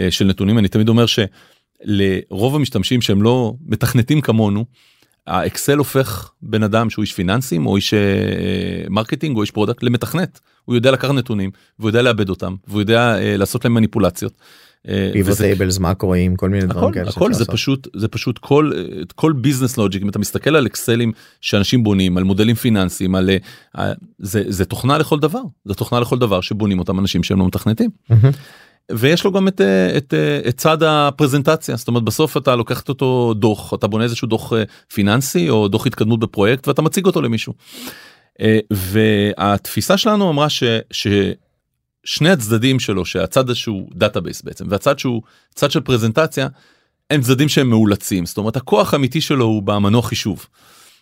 אה, 0.04 0.12
של 0.12 0.26
נתונים 0.26 0.58
אני 0.58 0.68
תמיד 0.68 0.90
אומר 0.90 1.06
שלרוב 1.06 2.56
המשתמשים 2.56 3.02
שהם 3.02 3.22
לא 3.22 3.54
מתכנתים 3.66 4.22
כמונו. 4.22 4.66
האקסל 5.28 5.78
הופך 5.78 6.32
בן 6.42 6.63
אדם 6.63 6.90
שהוא 6.90 7.04
איש 7.04 7.13
פיננסים 7.13 7.66
או 7.66 7.76
איש 7.76 7.94
אה, 7.94 8.00
marketing 8.89 9.38
או 9.38 9.42
איש 9.42 9.52
product 9.52 9.84
למתכנת 9.84 10.40
הוא 10.66 10.76
יודע 10.76 10.92
לקחת 10.92 11.13
נתונים 11.13 11.52
והוא 11.80 11.90
יודע 11.90 12.02
לעבד 12.02 12.30
אותם 12.30 12.56
והוא 12.68 12.80
יודע 12.80 13.20
אה, 13.20 13.38
לעשות 13.38 13.66
להם 13.66 13.74
מניפולציות. 13.74 14.34
אה, 14.88 15.10
pivot 15.13 15.38
tables 15.38 15.80
מקרואים 15.80 16.36
כל 16.36 16.50
מיני 16.50 16.66
דברים 16.66 16.92
כאלה. 16.92 17.10
הכל 17.10 17.34
זה. 17.34 17.46
פשוט 17.46 17.88
זה 17.96 18.08
פשוט 18.08 18.38
כל 18.38 18.72
כל 19.16 19.34
business 19.34 19.78
logic 19.78 20.04
אם 20.04 20.10
אתה 20.10 20.20
מסתכל 20.20 20.56
על 20.56 20.66
אקסלים 20.66 21.12
שאנשים 21.42 21.84
בונים 21.84 22.18
על 22.18 22.24
מודלים 22.24 22.56
פיננסיים 22.56 23.16
על 23.16 23.30
אה, 23.78 23.94
זה 24.20 24.44
זה 24.48 24.66
תוכנה 24.66 24.98
לכל 24.98 25.20
דבר 25.20 25.42
זה 25.66 25.74
תוכנה 25.74 26.00
לכל 26.00 26.20
דבר 26.20 26.42
שבונים 26.42 26.80
אותם 26.80 27.00
אנשים 27.00 27.24
שהם 27.24 27.40
לא 27.40 27.48
מתכנתים. 27.48 27.90
ויש 28.91 29.23
לו 29.23 29.32
גם 29.32 29.47
את, 29.47 29.62
אה, 29.62 29.97
את, 29.97 30.13
אה, 30.13 30.50
את 30.50 30.58
צד 30.58 30.84
הפרזנטציה 30.84 31.76
זאת 31.76 31.88
אומרת 31.88 32.04
בסוף 32.04 32.38
אתה 32.38 32.56
לוקח 32.56 32.82
את 32.82 32.89
אותו 32.89 33.34
דוח 33.34 33.73
אתה 33.73 33.88
בונה 33.88 34.04
איזשהו 34.04 34.28
דוח 34.28 34.54
אה, 34.54 34.63
פיננסי 34.93 35.50
או 35.50 35.67
דוח 35.67 35.88
התקדמות 35.88 36.19
בפרויקט 36.19 36.67
ואתה 36.67 36.82
מציג 36.82 37.06
אותו 37.06 37.21
למישהו. 37.21 37.54
והתפיסה 38.71 39.97
שלנו 39.97 40.30
אמרה 40.30 40.50
ש, 40.50 40.63
ששני 40.91 42.30
הצדדים 42.30 42.80
שלו 42.80 43.06
שהצד 43.06 43.54
שהוא 43.54 43.89
database 43.93 44.41
בעצם 44.41 44.65
והצד 44.69 45.00
שהוא 45.00 45.21
צד 45.56 45.71
של 45.71 45.80
פרזנטציה 45.80 46.47
הם 47.10 47.21
צדדים 47.21 47.50
שהם 47.50 47.69
מאולצים 47.69 48.26
זאת 48.26 48.38
אומרת 48.38 48.56
הכוח 48.56 48.93
האמיתי 48.93 49.21
שלו 49.21 49.45
הוא 49.45 49.63
במנוע 49.63 50.02
חישוב. 50.02 50.45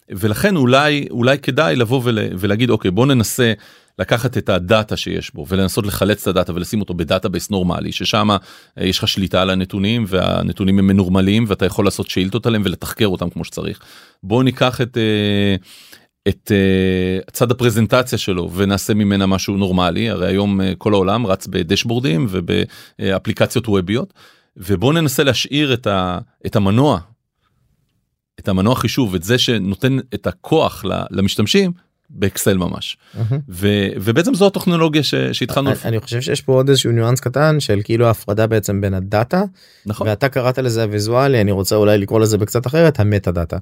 ולכן 0.10 0.56
אולי 0.56 1.08
אולי 1.12 1.38
כדאי 1.38 1.76
לבוא 1.76 2.02
ול, 2.04 2.19
ולהגיד 2.39 2.69
אוקיי 2.69 2.91
בוא 2.91 3.06
ננסה 3.06 3.54
לקחת 3.99 4.38
את 4.38 4.49
ה 4.50 4.59
data 4.59 4.98
שיש 4.97 5.34
בו 5.34 5.45
ולנסות 5.49 5.86
לחלץ 5.86 6.21
את 6.21 6.27
ה 6.28 6.33
data 6.33 6.54
ולשים 6.53 6.81
אותו 6.81 6.93
ב 6.93 7.00
database 7.00 7.50
נורמלי 7.49 7.91
ששם 7.91 8.29
אה, 8.31 8.38
יש 8.86 8.99
לך 8.99 9.08
שליטה 9.08 9.41
על 9.41 9.49
הנתונים 9.49 10.05
והנתונים 10.08 10.79
הם 10.79 10.88
מנורמלים 10.88 11.45
ואתה 11.47 11.65
יכול 11.65 11.86
לעשות 11.86 12.10
שאילתות 12.10 12.45
עליהם 12.45 12.62
ולתחקר 12.65 13.08
אותם 13.08 13.29
כמו 13.29 13.45
שצריך. 13.45 13.79
בוא 14.23 14.43
ניקח 14.43 14.81
את 14.81 14.97
אה, 14.97 15.55
את 16.27 16.51
אה, 16.51 17.31
צד 17.31 17.51
הפרזנטציה 17.51 18.17
שלו 18.17 18.51
ונעשה 18.51 18.93
ממנה 18.93 19.25
משהו 19.25 19.58
נורמלי 19.58 20.10
הרי 20.10 20.27
היום 20.27 20.60
כל 20.77 20.93
העולם 20.93 21.27
רץ 21.27 21.47
בדשבורדים 21.47 22.27
ובאפליקציות 22.29 23.67
ווביות 23.67 24.13
ובוא 24.58 24.93
ננסה 24.93 25.23
להשאיר 25.23 25.73
את, 25.73 25.88
ה, 25.88 26.19
את 26.45 26.55
המנוע 26.55 26.99
את 28.39 28.47
המנוע 28.47 28.75
חישוב 28.75 29.15
את 29.15 29.23
זה 29.23 29.38
שנותן 29.38 29.97
את 30.13 30.27
הכוח 30.27 30.86
למשתמשים 31.12 31.71
באקסל 32.10 32.58
ממש 32.58 32.98
ובעצם 33.98 34.34
זו 34.34 34.48
הטכנולוגיה 34.48 35.04
שהתחלנו 35.32 35.72
אני- 35.86 36.00
חושב 36.00 36.22
שיש 36.22 36.41
פה 36.41 36.54
עוד 36.54 36.70
איזשהו 36.70 36.91
ניואנס 36.91 37.20
קטן 37.20 37.60
של 37.60 37.82
כאילו 37.84 38.08
ההפרדה 38.08 38.48
בעצם 38.48 38.82
בין 38.82 38.94
הדאטה 38.94 39.44
נכון 39.86 40.08
ואתה 40.08 40.30
קראת 40.30 40.58
לזה 40.60 40.84
הוויזואלי 40.84 41.41
אני 41.41 41.52
רוצה 41.52 41.76
אולי 41.76 41.98
לקרוא 41.98 42.20
לזה 42.20 42.38
בקצת 42.38 42.68
אחרת 42.68 43.00
ה 43.00 43.32
metadata. 43.32 43.58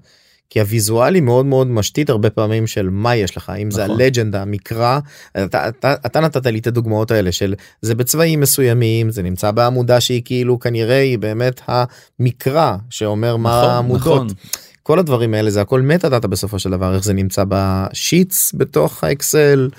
כי 0.49 0.59
הוויזואלי 0.59 1.21
מאוד 1.21 1.45
מאוד 1.45 1.67
משטיח 1.67 2.09
הרבה 2.09 2.29
פעמים 2.29 2.67
של 2.67 2.89
מה 2.89 3.15
יש 3.15 3.37
לך 3.37 3.51
אם 3.61 3.71
זה 3.71 3.83
נכון. 3.83 4.01
הלג'נדה 4.01 4.41
המקרא 4.41 4.99
אתה, 5.43 5.67
אתה, 5.67 5.93
אתה 6.05 6.19
נתת 6.19 6.45
לי 6.45 6.59
את 6.59 6.67
הדוגמאות 6.67 7.11
האלה 7.11 7.31
של 7.31 7.53
זה 7.81 7.95
בצבעים 7.95 8.39
מסוימים 8.39 9.09
זה 9.11 9.23
נמצא 9.23 9.51
בעמודה 9.51 9.99
שהיא 9.99 10.21
כאילו 10.25 10.59
כנראה 10.59 11.01
היא 11.01 11.19
באמת 11.19 11.61
המקרא 11.67 12.75
שאומר 12.89 13.37
מה 13.37 13.57
נכון, 13.59 13.69
העמודות 13.69 14.01
נכון. 14.01 14.27
כל 14.83 14.99
הדברים 14.99 15.33
האלה 15.33 15.49
זה 15.49 15.61
הכל 15.61 15.81
metadata 15.81 16.27
בסופו 16.27 16.59
של 16.59 16.69
דבר 16.71 16.95
איך 16.95 17.03
זה 17.03 17.13
נמצא 17.13 17.43
ב 17.47 17.62
sheets 17.62 18.51
בתוך 18.57 19.03
האקסל. 19.03 19.69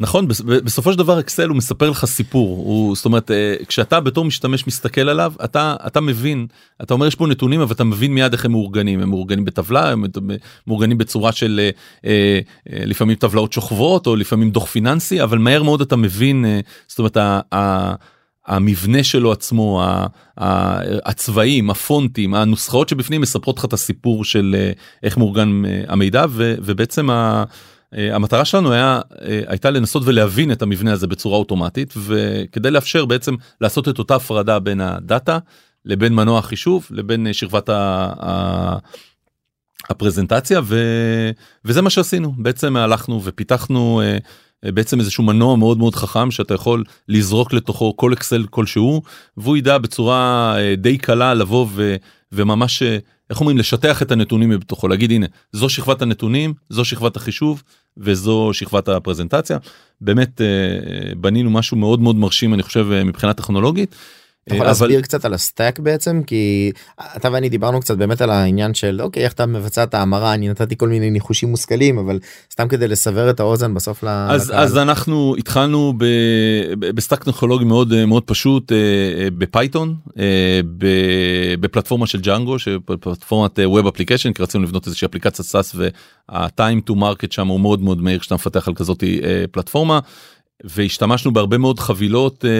נכון 0.00 0.28
בס- 0.28 0.40
בסופו 0.40 0.92
של 0.92 0.98
דבר 0.98 1.20
אקסל 1.20 1.48
הוא 1.48 1.56
מספר 1.56 1.90
לך 1.90 2.04
סיפור. 2.04 2.56
הוא 2.56 2.96
זאת 2.96 3.04
אומרת 3.04 3.30
אה, 3.30 3.54
כשאתה 3.68 4.00
בתור 4.00 4.24
משתמש 4.24 4.66
מסתכל 4.66 5.08
עליו 5.08 5.32
אתה 5.44 5.76
אתה 5.86 6.00
מבין 6.00 6.46
אתה 6.82 6.94
אומר 6.94 7.06
יש 7.06 7.14
פה 7.14 7.26
נתונים 7.26 7.60
אבל 7.60 7.72
אתה 7.74 7.84
מבין 7.84 8.14
מיד 8.14 8.32
איך 8.32 8.44
הם 8.44 8.50
מאורגנים. 8.50 9.00
הם 9.00 9.08
מאורגנים 9.08 9.44
בטבלה 9.44 9.90
הם 9.90 10.04
מאורגנים 10.66 10.98
בצורה 10.98 11.32
של 11.32 11.60
אה, 11.64 11.70
אה, 12.06 12.38
לפעמים 12.86 13.16
טבלאות 13.16 13.52
שוכבות 13.52 14.06
או 14.06 14.16
לפעמים 14.16 14.50
דוח 14.50 14.64
פיננסי 14.66 15.22
אבל 15.22 15.38
מהר 15.38 15.62
מאוד 15.62 15.80
אתה 15.80 15.96
מבין 15.96 16.44
זאת 16.88 16.98
אומרת 16.98 17.16
המבנה 18.46 19.04
שלו 19.04 19.32
עצמו 19.32 19.82
הצבעים 21.04 21.70
הפונטים 21.70 22.34
הנוסחאות 22.34 22.88
שבפנים 22.88 23.20
מספרות 23.20 23.58
לך 23.58 23.64
את 23.64 23.72
הסיפור 23.72 24.24
של 24.24 24.56
אה, 24.58 24.72
איך 25.02 25.16
מאורגן 25.18 25.62
אה, 25.64 25.82
המידע 25.88 26.24
ובעצם 26.36 27.10
ה- 27.10 27.44
אה, 27.96 28.14
המטרה 28.16 28.44
שלנו 28.44 28.72
היה 28.72 29.00
הייתה 29.46 29.70
לנסות 29.70 30.02
ולהבין 30.06 30.52
את 30.52 30.62
המבנה 30.62 30.92
הזה 30.92 31.06
בצורה 31.06 31.38
אוטומטית 31.38 31.94
וכדי 31.96 32.70
לאפשר 32.70 33.04
בעצם 33.04 33.34
לעשות 33.60 33.88
את 33.88 33.98
אותה 33.98 34.14
הפרדה 34.14 34.58
בין 34.58 34.80
הדאטה 34.80 35.38
לבין 35.84 36.14
מנוע 36.14 36.38
החישוב 36.38 36.86
לבין 36.90 37.32
שכבת 37.32 37.68
ה- 37.68 38.76
הפרזנטציה 39.90 40.60
ו... 40.64 40.80
וזה 41.64 41.82
מה 41.82 41.90
שעשינו. 41.90 42.32
בעצם 42.38 42.76
הלכנו 42.76 43.20
ופיתחנו 43.24 44.02
בעצם 44.72 45.00
איזשהו 45.00 45.24
מנוע 45.24 45.56
מאוד 45.56 45.78
מאוד 45.78 45.94
חכם 45.94 46.30
שאתה 46.30 46.54
יכול 46.54 46.84
לזרוק 47.08 47.52
לתוכו 47.52 47.96
כל 47.96 48.12
אקסל 48.12 48.44
כלשהו 48.50 49.02
והוא 49.36 49.56
ידע 49.56 49.78
בצורה 49.78 50.54
אה, 50.58 50.76
די 50.76 50.98
קלה 50.98 51.34
לבוא 51.34 51.66
ו... 51.74 51.96
וממש 52.32 52.82
אה, 52.82 52.98
איך 53.30 53.40
אומרים? 53.40 53.58
לשטח 53.58 54.02
את 54.02 54.12
הנתונים 54.12 54.50
בתוכו. 54.50 54.88
להגיד 54.88 55.10
הנה 55.10 55.26
זו 55.52 55.68
שכבת 55.68 56.02
הנתונים 56.02 56.54
זו 56.68 56.84
שכבת 56.84 57.16
החישוב 57.16 57.62
וזו 57.96 58.50
שכבת 58.52 58.88
הפרזנטציה. 58.88 59.58
באמת 60.00 60.40
אה, 60.40 61.14
בנינו 61.16 61.50
משהו 61.50 61.76
מאוד 61.76 62.00
מאוד 62.00 62.16
מרשים 62.16 62.54
אני 62.54 62.62
חושב 62.62 62.86
מבחינה 63.04 63.32
טכנולוגית 63.32 63.94
אתה 64.46 64.54
יכול 64.54 64.66
להסביר 64.66 65.00
קצת 65.00 65.24
על 65.24 65.34
ה 65.34 65.41
stack 65.41 65.78
בעצם 65.78 66.20
כי 66.26 66.72
אתה 67.16 67.28
ואני 67.32 67.48
דיברנו 67.48 67.80
קצת 67.80 67.96
באמת 67.96 68.20
על 68.20 68.30
העניין 68.30 68.74
של 68.74 69.00
אוקיי 69.02 69.24
איך 69.24 69.32
אתה 69.32 69.46
מבצע 69.46 69.82
את 69.82 69.94
ההמרה 69.94 70.34
אני 70.34 70.48
נתתי 70.48 70.76
כל 70.76 70.88
מיני 70.88 71.10
ניחושים 71.10 71.48
מושכלים 71.48 71.98
אבל 71.98 72.18
סתם 72.52 72.68
כדי 72.68 72.88
לשבר 72.88 73.30
את 73.30 73.40
האוזן 73.40 73.74
בסוף. 73.74 74.04
אז, 74.04 74.52
אז 74.54 74.78
אנחנו 74.78 75.34
התחלנו 75.38 75.92
ב 76.78 76.86
stack 76.86 77.24
טכנולוגי 77.24 77.64
מאוד 77.64 78.04
מאוד 78.04 78.22
פשוט 78.22 78.72
ב 79.38 79.46
Python 79.46 79.94
בפלטפורמה 81.60 82.06
של 82.06 82.20
ג'אנגו 82.20 82.58
שפלטפורמת 82.58 83.58
web 83.64 83.86
application 83.86 84.32
כי 84.32 84.42
רצינו 84.42 84.64
לבנות 84.64 84.86
איזושהי 84.86 85.06
אפליקציית 85.06 85.48
SaaS 85.48 85.76
וה 86.28 86.45
time 86.45 86.80
to 86.80 86.94
market 86.94 87.32
שם 87.32 87.48
הוא 87.48 87.60
מאוד 87.60 87.82
מאוד 87.82 88.02
מהיר 88.02 88.18
כשאתה 88.18 88.34
מפתח 88.34 88.68
על 88.68 88.74
כזאת 88.74 89.04
פלטפורמה. 89.52 90.00
והשתמשנו 90.62 91.32
בהרבה 91.32 91.58
מאוד 91.58 91.78
חבילות 91.78 92.44
אה, 92.44 92.50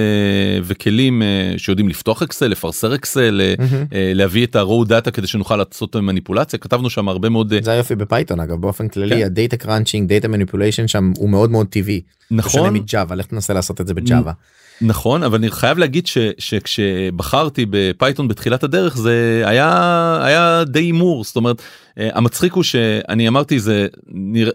וכלים 0.62 1.22
אה, 1.22 1.54
שיודעים 1.56 1.88
לפתוח 1.88 2.22
אקסל 2.22 2.46
לפרסר 2.46 2.94
אקסל 2.94 3.40
אה, 3.40 3.54
mm-hmm. 3.58 3.94
אה, 3.94 4.12
להביא 4.14 4.46
את 4.46 4.56
ה-raw 4.56 4.88
data 4.88 5.10
כדי 5.10 5.26
שנוכל 5.26 5.56
לעשות 5.56 5.96
מניפולציה 5.96 6.58
כתבנו 6.58 6.90
שם 6.90 7.08
הרבה 7.08 7.28
מאוד 7.28 7.52
אה, 7.52 7.58
זה 7.62 7.70
היופי 7.70 7.94
ב 7.94 8.01
Python 8.01 8.40
אגב 8.40 8.60
באופן 8.60 8.88
כללי 8.88 9.16
כן. 9.16 9.26
ה 9.26 9.32
data 9.32 9.56
crunching 9.56 10.08
data 10.08 10.28
manipulation 10.28 10.88
שם 10.88 11.12
הוא 11.16 11.30
מאוד 11.30 11.50
מאוד 11.50 11.66
טבעי. 11.66 12.00
נכון. 12.30 12.74
מ 12.74 12.83
Java 12.83 13.16
לך 13.16 13.26
תנסה 13.26 13.54
לעשות 13.54 13.80
את 13.80 13.86
זה 13.86 13.94
ב 13.94 14.01
Java. 14.01 14.32
נכון 14.80 15.22
אבל 15.22 15.38
אני 15.38 15.50
חייב 15.50 15.78
להגיד 15.78 16.06
ש, 16.06 16.18
שכשבחרתי 16.38 17.66
ב 17.70 17.79
Python 17.79 18.28
בתחילת 18.28 18.64
הדרך 18.64 18.96
זה 18.96 19.42
היה 19.46 20.18
היה 20.24 20.64
די 20.64 20.80
הימור 20.80 21.24
זאת 21.24 21.36
אומרת 21.36 21.62
אה, 21.98 22.08
המצחיק 22.14 22.52
הוא 22.52 22.62
שאני 22.62 23.28
אמרתי 23.28 23.58
זה 23.58 23.86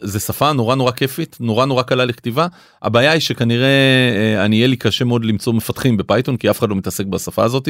זה 0.02 0.20
שפה 0.20 0.54
נורא 0.54 0.76
נורא 0.76 0.92
כיפית 0.92 1.38
נורא 1.40 1.66
נורא 1.66 1.84
קלה 1.84 2.06
לכתיבה 2.06 2.48
הבעיה 2.82 3.12
היא 3.12 3.22
שכנראה 3.22 3.68
אה, 4.16 4.46
אני 4.46 4.56
יהיה 4.56 4.68
לי 4.68 4.76
קשה 4.76 5.06
מאוד 5.06 5.26
למצוא 5.26 5.54
מפתחים 5.54 5.98
ב 5.98 6.03
Python 6.03 6.38
כי 6.38 6.50
אף 6.50 6.60
אחד 6.60 6.70
לא 6.70 6.76
מתעסק 6.76 7.06
בשפה 7.06 7.44
הזאת 7.44 7.70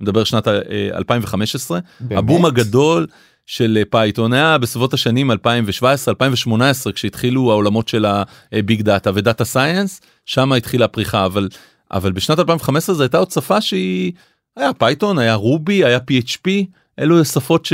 מדבר 0.00 0.24
שנת 0.24 0.48
2015 0.94 1.76
אה, 1.76 1.82
באמת? 2.00 2.18
הבום 2.18 2.44
הגדול. 2.44 3.06
של 3.46 3.82
Python 3.90 4.32
היה 4.32 4.58
בסביבות 4.58 4.94
השנים 4.94 5.30
2017 5.30 6.12
2018 6.12 6.92
כשהתחילו 6.92 7.50
העולמות 7.50 7.88
של 7.88 8.06
ה 8.52 8.60
big 8.60 8.82
data 8.82 9.10
ו 9.14 9.20
data 9.20 9.44
science 9.44 10.00
שם 10.26 10.52
התחילה 10.52 10.84
הפריחה 10.84 11.26
אבל 11.26 11.48
אבל 11.92 12.12
בשנת 12.12 12.38
2015 12.38 12.94
זו 12.94 13.02
הייתה 13.02 13.18
עוד 13.18 13.30
שפה 13.30 13.60
שהיא 13.60 14.12
היה 14.56 14.72
Python 14.72 15.18
היה 15.18 15.34
Ruby 15.34 15.84
היה 15.84 15.98
PHP 15.98 16.50
אלו 16.98 17.24
שפות 17.24 17.64
ש... 17.64 17.72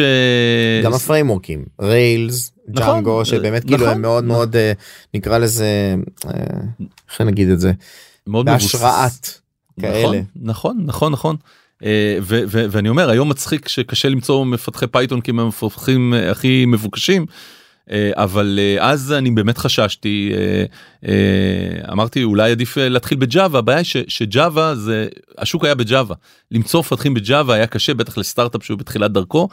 גם 0.85 0.93
הפריימוורקים 0.93 1.65
Rails 1.81 2.53
נכון, 2.69 2.95
ג'אנגו 2.95 3.25
שבאמת 3.25 3.65
נכון, 3.65 3.77
כאילו 3.77 3.91
הם 3.91 4.03
מאוד 4.03 4.25
נכון. 4.25 4.37
מאוד 4.37 4.57
אה, 4.57 4.73
נקרא 5.15 5.39
לזה 5.39 5.95
אה, 6.27 6.31
איך 7.11 7.21
נגיד 7.21 7.49
את 7.49 7.61
זה? 7.61 7.73
מאוד 8.27 8.47
בהשראת 8.47 9.29
כאלה. 9.81 10.21
נכון 10.37 10.77
נכון 10.85 11.13
נכון 11.13 11.37
אה, 11.85 12.19
ואני 12.49 12.89
אומר 12.89 13.11
היום 13.11 13.29
מצחיק 13.29 13.69
שקשה 13.69 14.09
למצוא 14.09 14.45
מפתחי 14.45 14.87
Python 14.87 15.21
כי 15.21 15.31
הם 15.31 15.41
המפתחים 15.41 16.15
הכי 16.31 16.65
מבוקשים. 16.67 17.23
אה, 17.23 17.58
אבל 18.13 18.59
אה, 18.63 18.91
אז 18.91 19.13
אני 19.13 19.31
באמת 19.31 19.59
חששתי 19.59 20.33
אה, 21.09 21.13
אמרתי 21.93 22.25
אולי 22.25 22.51
עדיף 22.51 22.77
להתחיל 22.77 23.19
ב 23.19 23.25
Java. 23.25 23.59
הבעיה 23.59 23.85
שג'אווה 24.09 24.75
זה 24.75 25.09
השוק 25.39 25.65
היה 25.65 25.75
בג'אווה. 25.75 26.17
למצוא 26.51 26.81
מפתחים 26.81 27.15
בג'אווה 27.15 27.55
היה 27.55 27.67
קשה 27.67 27.95
בטח 27.95 28.19
לסטארט-אפ 28.19 28.65
שהוא 28.65 28.79
בתחילת 28.79 29.13
דרכו 29.13 29.49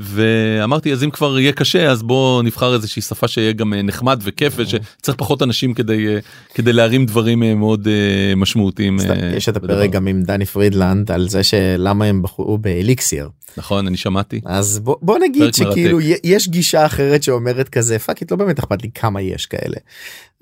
ואמרתי 0.00 0.92
אז 0.92 1.04
אם 1.04 1.10
כבר 1.10 1.38
יהיה 1.38 1.52
קשה 1.52 1.90
אז 1.90 2.02
בוא 2.02 2.42
נבחר 2.42 2.74
איזושהי 2.74 3.02
שפה 3.02 3.28
שיהיה 3.28 3.52
גם 3.52 3.74
נחמד 3.74 4.20
וכיף 4.22 4.54
ושצריך 4.56 5.18
פחות 5.18 5.42
אנשים 5.42 5.74
כדי 5.74 6.06
כדי 6.54 6.72
להרים 6.72 7.06
דברים 7.06 7.60
מאוד 7.60 7.88
משמעותיים. 8.36 8.98
יש 9.36 9.48
את 9.48 9.56
הפרק 9.56 9.90
גם 9.90 10.06
עם 10.06 10.22
דני 10.22 10.46
פרידלנד 10.46 11.12
על 11.12 11.28
זה 11.28 11.42
שלמה 11.42 12.04
הם 12.04 12.22
בחרו 12.22 12.58
באליקסיר. 12.58 13.28
נכון 13.56 13.86
אני 13.86 13.96
שמעתי 13.96 14.40
אז 14.44 14.78
בוא, 14.78 14.96
בוא 15.02 15.18
נגיד 15.18 15.54
שכאילו 15.54 15.98
מרתק. 15.98 16.20
יש 16.24 16.48
גישה 16.48 16.86
אחרת 16.86 17.22
שאומרת 17.22 17.68
כזה 17.68 17.98
fuck 17.98 18.30
לא 18.30 18.36
באמת 18.36 18.58
אכפת 18.58 18.82
לי 18.82 18.90
כמה 18.94 19.22
יש 19.22 19.46
כאלה. 19.46 19.76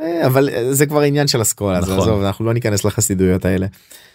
אה, 0.00 0.26
אבל 0.26 0.48
אה, 0.48 0.74
זה 0.74 0.86
כבר 0.86 1.00
עניין 1.00 1.26
של 1.26 1.42
אסכולה 1.42 1.80
נכון. 1.80 1.94
אז 1.94 2.02
עזוב 2.02 2.22
אנחנו 2.22 2.44
לא 2.44 2.54
ניכנס 2.54 2.84
לחסידויות 2.84 3.44
האלה. 3.44 3.66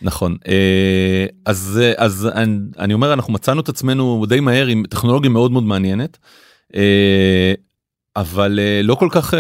נכון 0.01 0.38
אה, 0.47 1.25
אז 1.45 1.82
אז 1.97 2.30
אני, 2.36 2.58
אני 2.80 2.93
אומר 2.93 3.13
אנחנו 3.13 3.34
מצאנו 3.34 3.62
את 3.62 3.69
עצמנו 3.69 4.25
די 4.30 4.39
מהר 4.39 4.67
עם 4.67 4.84
טכנולוגיה 4.89 5.30
מאוד 5.31 5.51
מאוד 5.51 5.63
מעניינת. 5.63 6.17
אבל 8.15 8.59
לא 8.83 8.95
כל 8.95 9.07
כך 9.11 9.33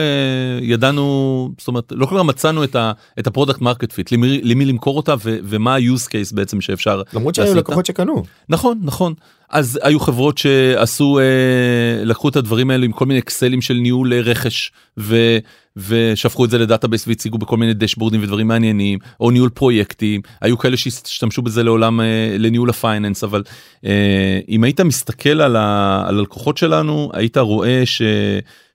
ידענו 0.61 1.49
זאת 1.57 1.67
אומרת 1.67 1.91
לא 1.95 2.05
כל 2.05 2.15
כך 2.17 2.23
מצאנו 2.23 2.63
את, 2.63 2.75
ה, 2.75 2.91
את 3.19 3.27
ה 3.27 3.31
product 3.31 3.61
market 3.61 3.91
fit 3.91 4.11
למי, 4.11 4.41
למי 4.43 4.65
למכור 4.65 4.97
אותה 4.97 5.15
ו, 5.23 5.37
ומה 5.43 5.75
ה-use 5.75 6.07
case 6.07 6.35
בעצם 6.35 6.61
שאפשר 6.61 7.01
למרות 7.13 7.35
שהיו 7.35 7.55
לקוחות 7.55 7.85
שקנו 7.85 8.23
נכון 8.49 8.79
נכון 8.83 9.13
אז 9.49 9.79
היו 9.83 9.99
חברות 9.99 10.37
שעשו 10.37 11.19
אה, 11.19 12.03
לקחו 12.05 12.29
את 12.29 12.35
הדברים 12.35 12.69
האלה 12.69 12.85
עם 12.85 12.91
כל 12.91 13.05
מיני 13.05 13.19
אקסלים 13.19 13.61
של 13.61 13.73
ניהול 13.73 14.13
רכש 14.13 14.71
ו, 14.97 15.37
ושפכו 15.77 16.45
את 16.45 16.49
זה 16.49 16.57
ל 16.57 16.63
database 16.63 17.07
והציגו 17.07 17.37
בכל 17.37 17.57
מיני 17.57 17.73
דשבורדים 17.73 18.23
ודברים 18.23 18.47
מעניינים 18.47 18.99
או 19.19 19.31
ניהול 19.31 19.49
פרויקטים. 19.49 20.21
היו 20.41 20.57
כאלה 20.57 20.77
שהשתמשו 20.77 21.41
בזה 21.41 21.63
לעולם 21.63 22.01
אה, 22.01 22.35
לניהול 22.39 22.69
ה 22.69 22.76
finance 22.76 23.23
אבל 23.23 23.43
אה, 23.85 24.39
אם 24.49 24.63
היית 24.63 24.81
מסתכל 24.81 25.41
על, 25.41 25.55
ה, 25.55 26.03
על 26.07 26.19
הלקוחות 26.19 26.57
שלנו 26.57 27.09
היית 27.13 27.37
רואה 27.37 27.81
ש, 27.85 28.01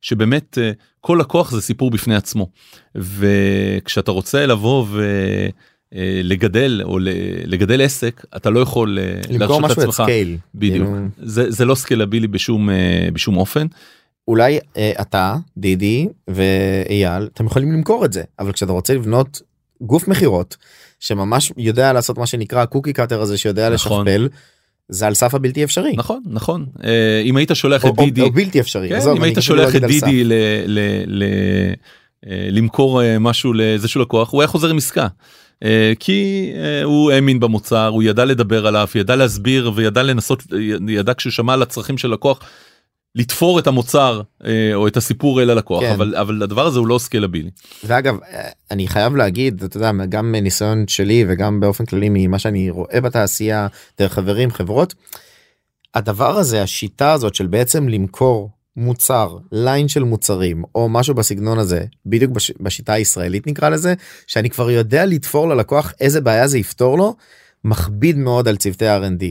שבאמת 0.02 0.58
אה, 0.58 0.70
כל 1.00 1.18
לקוח 1.20 1.50
זה 1.50 1.60
סיפור 1.60 1.90
בפני 1.90 2.16
עצמו. 2.16 2.50
וכשאתה 2.94 4.10
רוצה 4.10 4.46
לבוא 4.46 4.86
ו... 4.88 5.06
לגדל 6.22 6.80
או 6.84 6.98
לגדל 7.46 7.82
עסק 7.82 8.24
אתה 8.36 8.50
לא 8.50 8.60
יכול 8.60 8.98
למכור 9.30 9.60
משהו 9.60 9.82
at 9.82 9.90
scale 9.90 10.36
בדיוק. 10.54 10.88
זה, 11.22 11.50
זה 11.50 11.64
לא 11.64 11.74
סקלבילי 11.74 12.26
בשום 12.26 12.68
בשום 13.12 13.36
אופן. 13.36 13.66
אולי 14.28 14.58
אתה 15.00 15.36
דידי 15.56 16.08
ואייל 16.28 17.28
אתם 17.34 17.46
יכולים 17.46 17.72
למכור 17.72 18.04
את 18.04 18.12
זה 18.12 18.22
אבל 18.38 18.52
כשאתה 18.52 18.72
רוצה 18.72 18.94
לבנות 18.94 19.42
גוף 19.80 20.08
מכירות 20.08 20.56
שממש 21.00 21.52
יודע 21.56 21.92
לעשות 21.92 22.18
מה 22.18 22.26
שנקרא 22.26 22.64
קוקי 22.64 22.92
קאטר 22.92 23.20
הזה 23.20 23.38
שיודע 23.38 23.70
נכון. 23.70 24.06
לשכפל. 24.06 24.28
זה 24.88 25.06
על 25.06 25.14
סף 25.14 25.34
הבלתי 25.34 25.64
אפשרי 25.64 25.94
נכון 25.96 26.22
נכון 26.26 26.66
אם 27.24 27.36
היית 27.36 27.50
שולח 27.54 27.86
את 27.86 27.92
דידי 27.96 28.20
או 28.20 28.32
בלתי 28.32 28.60
אפשרי 28.60 28.88
כן, 28.88 29.00
אם 29.16 29.22
היית 29.22 29.38
שולח 29.40 29.76
את 29.76 29.82
דידי 29.82 30.24
למכור 32.50 33.00
משהו 33.20 33.52
לאיזשהו 33.52 34.00
לקוח 34.00 34.32
הוא 34.32 34.42
היה 34.42 34.48
חוזר 34.48 34.70
עם 34.70 34.76
עסקה. 34.76 35.06
אה, 35.62 35.92
כי 35.98 36.50
אה, 36.56 36.82
הוא 36.82 37.10
האמין 37.10 37.40
במוצר 37.40 37.86
הוא 37.86 38.02
ידע 38.02 38.24
לדבר 38.24 38.66
עליו 38.66 38.86
ידע 38.94 39.16
להסביר 39.16 39.72
וידע 39.74 40.02
לנסות 40.02 40.42
ידע 40.88 41.14
כשהוא 41.14 41.30
שמע 41.30 41.52
על 41.52 41.62
הצרכים 41.62 41.98
של 41.98 42.08
לקוח. 42.08 42.40
לתפור 43.16 43.58
את 43.58 43.66
המוצר 43.66 44.20
אה, 44.44 44.74
או 44.74 44.86
את 44.86 44.96
הסיפור 44.96 45.42
אל 45.42 45.50
הלקוח 45.50 45.82
כן. 45.82 45.92
אבל 45.92 46.14
אבל 46.16 46.42
הדבר 46.42 46.66
הזה 46.66 46.78
הוא 46.78 46.86
לא 46.86 46.98
סקלבילי. 46.98 47.50
ואגב 47.84 48.16
אני 48.70 48.88
חייב 48.88 49.16
להגיד 49.16 49.64
אתה 49.64 49.76
יודע 49.76 49.92
גם 50.08 50.34
ניסיון 50.34 50.88
שלי 50.88 51.24
וגם 51.28 51.60
באופן 51.60 51.86
כללי 51.86 52.08
ממה 52.10 52.38
שאני 52.38 52.70
רואה 52.70 53.00
בתעשייה 53.00 53.66
דרך 53.98 54.12
חברים 54.12 54.50
חברות. 54.50 54.94
הדבר 55.94 56.38
הזה 56.38 56.62
השיטה 56.62 57.12
הזאת 57.12 57.34
של 57.34 57.46
בעצם 57.46 57.88
למכור 57.88 58.50
מוצר 58.76 59.36
ליין 59.52 59.88
של 59.88 60.04
מוצרים 60.04 60.64
או 60.74 60.88
משהו 60.88 61.14
בסגנון 61.14 61.58
הזה 61.58 61.84
בדיוק 62.06 62.32
בש, 62.32 62.52
בשיטה 62.60 62.92
הישראלית 62.92 63.46
נקרא 63.46 63.68
לזה 63.68 63.94
שאני 64.26 64.50
כבר 64.50 64.70
יודע 64.70 65.06
לתפור 65.06 65.48
ללקוח 65.48 65.92
איזה 66.00 66.20
בעיה 66.20 66.48
זה 66.48 66.58
יפתור 66.58 66.98
לו 66.98 67.16
מכביד 67.64 68.16
מאוד 68.16 68.48
על 68.48 68.56
צוותי 68.56 68.86
R&D. 68.88 69.24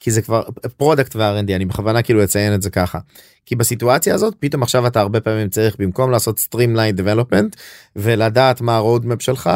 כי 0.00 0.10
זה 0.10 0.22
כבר 0.22 0.42
product 0.76 1.16
ו-R&D 1.16 1.54
אני 1.56 1.64
בכוונה 1.64 2.02
כאילו 2.02 2.24
אציין 2.24 2.54
את 2.54 2.62
זה 2.62 2.70
ככה. 2.70 2.98
כי 3.46 3.56
בסיטואציה 3.56 4.14
הזאת 4.14 4.34
פתאום 4.38 4.62
עכשיו 4.62 4.86
אתה 4.86 5.00
הרבה 5.00 5.20
פעמים 5.20 5.48
צריך 5.48 5.76
במקום 5.78 6.10
לעשות 6.10 6.38
streamline 6.38 7.00
development 7.00 7.56
ולדעת 7.96 8.60
מה 8.60 8.76
ה-roadmap 8.76 9.20
שלך 9.20 9.50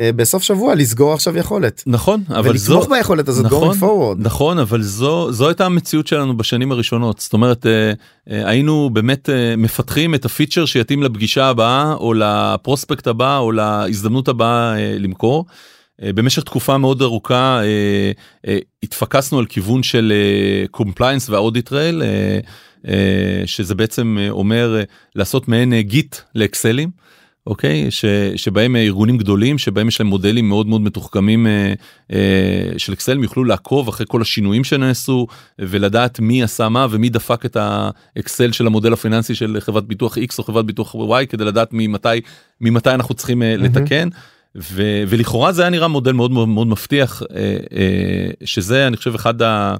אה, 0.00 0.12
בסוף 0.12 0.42
שבוע 0.42 0.74
לסגור 0.74 1.12
עכשיו 1.12 1.36
יכולת. 1.36 1.82
נכון 1.86 2.22
אבל 2.28 2.56
זו 2.56 2.72
ולתמוך 2.72 2.90
ביכולת 2.90 3.28
הזאת 3.28 3.44
נכון 3.44 3.76
going 3.76 3.80
forward. 3.80 4.16
נכון 4.18 4.58
אבל 4.58 4.82
זו 4.82 5.32
זו 5.32 5.48
הייתה 5.48 5.66
המציאות 5.66 6.06
שלנו 6.06 6.36
בשנים 6.36 6.72
הראשונות. 6.72 7.20
זאת 7.20 7.32
אומרת 7.32 7.66
אה, 7.66 7.92
אה, 8.30 8.48
היינו 8.48 8.90
באמת 8.92 9.28
מפתחים 9.56 10.14
את 10.14 10.24
הפיצ'ר 10.24 10.64
שיתאים 10.64 11.02
לפגישה 11.02 11.46
הבאה 11.46 11.92
או 11.92 12.14
לפרוספקט 12.14 13.06
הבא 13.06 13.38
או 13.38 13.52
להזדמנות 13.52 14.28
הבאה 14.28 14.74
למכור. 14.98 15.44
במשך 16.02 16.42
תקופה 16.42 16.78
מאוד 16.78 17.02
ארוכה 17.02 17.60
התפקסנו 18.82 19.38
על 19.38 19.46
כיוון 19.46 19.82
של 19.82 20.12
compliance 20.70 21.30
וה 21.30 21.42
audit 21.42 21.72
trail 21.72 22.02
שזה 23.46 23.74
בעצם 23.74 24.18
אומר 24.30 24.82
לעשות 25.14 25.48
מעין 25.48 25.80
Git 25.80 26.16
לאקסלים. 26.34 26.90
אוקיי 27.46 27.90
ש, 27.90 28.04
שבהם 28.36 28.76
ארגונים 28.76 29.18
גדולים 29.18 29.58
שבהם 29.58 29.88
יש 29.88 30.00
להם 30.00 30.08
מודלים 30.08 30.48
מאוד 30.48 30.66
מאוד 30.66 30.80
מתוחכמים 30.80 31.46
אה, 31.46 31.72
אה, 32.12 32.78
של 32.78 32.92
אקסל 32.92 33.22
יוכלו 33.22 33.44
לעקוב 33.44 33.88
אחרי 33.88 34.06
כל 34.08 34.22
השינויים 34.22 34.64
שנעשו 34.64 35.26
ולדעת 35.58 36.20
מי 36.20 36.42
עשה 36.42 36.68
מה 36.68 36.86
ומי 36.90 37.08
דפק 37.08 37.46
את 37.46 37.56
האקסל 37.60 38.52
של 38.52 38.66
המודל 38.66 38.92
הפיננסי 38.92 39.34
של 39.34 39.56
חברת 39.60 39.84
ביטוח 39.84 40.18
x 40.18 40.34
או 40.38 40.44
חברת 40.44 40.66
ביטוח 40.66 40.94
y 40.94 41.26
כדי 41.28 41.44
לדעת 41.44 41.68
ממתי 41.72 42.08
ממתי 42.60 42.90
אנחנו 42.90 43.14
צריכים 43.14 43.42
אה, 43.42 43.56
לתקן. 43.56 44.08
ו, 44.56 44.82
ולכאורה 45.08 45.52
זה 45.52 45.62
היה 45.62 45.70
נראה 45.70 45.88
מודל 45.88 46.12
מאוד 46.12 46.30
מאוד 46.30 46.48
מאוד 46.48 46.66
מבטיח 46.66 47.22
אה, 47.22 47.56
אה, 47.72 48.30
שזה 48.44 48.86
אני 48.86 48.96
חושב 48.96 49.14
אחד 49.14 49.42
ה... 49.42 49.76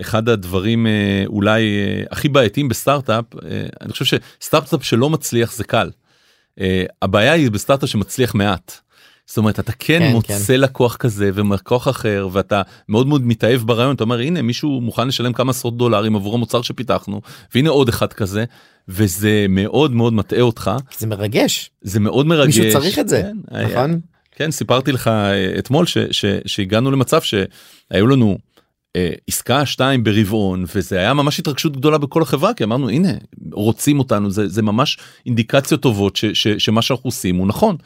אחד 0.00 0.28
הדברים 0.28 0.86
אה, 0.86 1.24
אולי 1.26 1.62
אה, 1.62 2.02
הכי 2.10 2.28
בעייתיים 2.28 2.68
בסטארט-אפ 2.68 3.24
אה, 3.34 3.66
אני 3.80 3.92
חושב 3.92 4.18
שסטארט-אפ 4.40 4.84
שלא 4.84 5.10
מצליח 5.10 5.52
זה 5.52 5.64
קל. 5.64 5.90
אה, 6.60 6.84
הבעיה 7.02 7.32
היא 7.32 7.50
בסטארט-אפ 7.50 7.88
שמצליח 7.88 8.34
מעט. 8.34 8.80
זאת 9.28 9.36
אומרת 9.38 9.60
אתה 9.60 9.72
כן, 9.72 9.98
כן, 9.98 10.12
מוצא 10.12 10.34
כן. 10.54 10.60
לקוח 10.60 10.96
כזה 10.96 11.30
ולקוח 11.34 11.88
אחר 11.88 12.28
ואתה 12.32 12.62
מאוד 12.88 13.06
מאוד 13.06 13.26
מתאהב 13.26 13.60
ברעיון 13.60 13.94
אתה 13.94 14.04
אומר 14.04 14.18
הנה 14.20 14.42
מישהו 14.42 14.80
מוכן 14.80 15.08
לשלם 15.08 15.32
כמה 15.32 15.50
עשרות 15.50 15.76
דולרים 15.76 16.16
עבור 16.16 16.34
המוצר 16.34 16.62
שפיתחנו 16.62 17.20
והנה 17.54 17.70
עוד 17.70 17.88
אחד 17.88 18.12
כזה 18.12 18.44
וזה 18.88 19.46
מאוד 19.48 19.92
מאוד 19.92 20.12
מטעה 20.12 20.40
אותך 20.40 20.70
זה 20.98 21.06
מרגש 21.06 21.70
זה 21.82 22.00
מאוד 22.00 22.26
מרגש. 22.26 22.58
מישהו 22.58 22.72
צריך 22.80 22.98
את 22.98 23.08
זה 23.08 23.22
כן, 23.22 23.36
היה- 23.50 23.68
נכון 23.68 24.00
כן 24.32 24.50
סיפרתי 24.50 24.92
לך 24.92 25.08
אה, 25.08 25.58
אתמול 25.58 25.86
ש, 25.86 25.98
ש, 26.10 26.24
שהגענו 26.46 26.90
למצב 26.90 27.20
שהיו 27.22 28.06
לנו 28.06 28.38
אה, 28.96 29.10
עסקה 29.28 29.66
שתיים 29.66 30.04
ברבעון 30.04 30.64
וזה 30.74 30.98
היה 30.98 31.14
ממש 31.14 31.38
התרגשות 31.38 31.76
גדולה 31.76 31.98
בכל 31.98 32.22
החברה 32.22 32.54
כי 32.54 32.64
אמרנו 32.64 32.88
הנה 32.88 33.12
רוצים 33.52 33.98
אותנו 33.98 34.30
זה 34.30 34.48
זה 34.48 34.62
ממש 34.62 34.98
אינדיקציות 35.26 35.80
טובות 35.82 36.16
ש, 36.16 36.24
ש, 36.24 36.48
שמה 36.48 36.82
שאנחנו 36.82 37.08
עושים 37.08 37.36
הוא 37.36 37.46
נכון. 37.46 37.76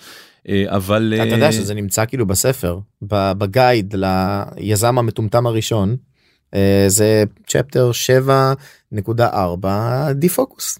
אה, 0.49 0.65
אבל 0.69 1.13
אתה 1.17 1.23
אה, 1.23 1.29
יודע 1.29 1.53
שזה 1.53 1.75
נמצא 1.75 2.05
כאילו 2.05 2.27
בספר 2.27 2.79
בגייד 3.03 3.95
ליזם 3.97 4.99
המטומטם 4.99 5.47
הראשון 5.47 5.97
אה, 6.55 6.85
זה 6.89 7.25
צ'פטר 7.47 7.91
7.4 8.97 9.67
דיפוקוס. 10.15 10.79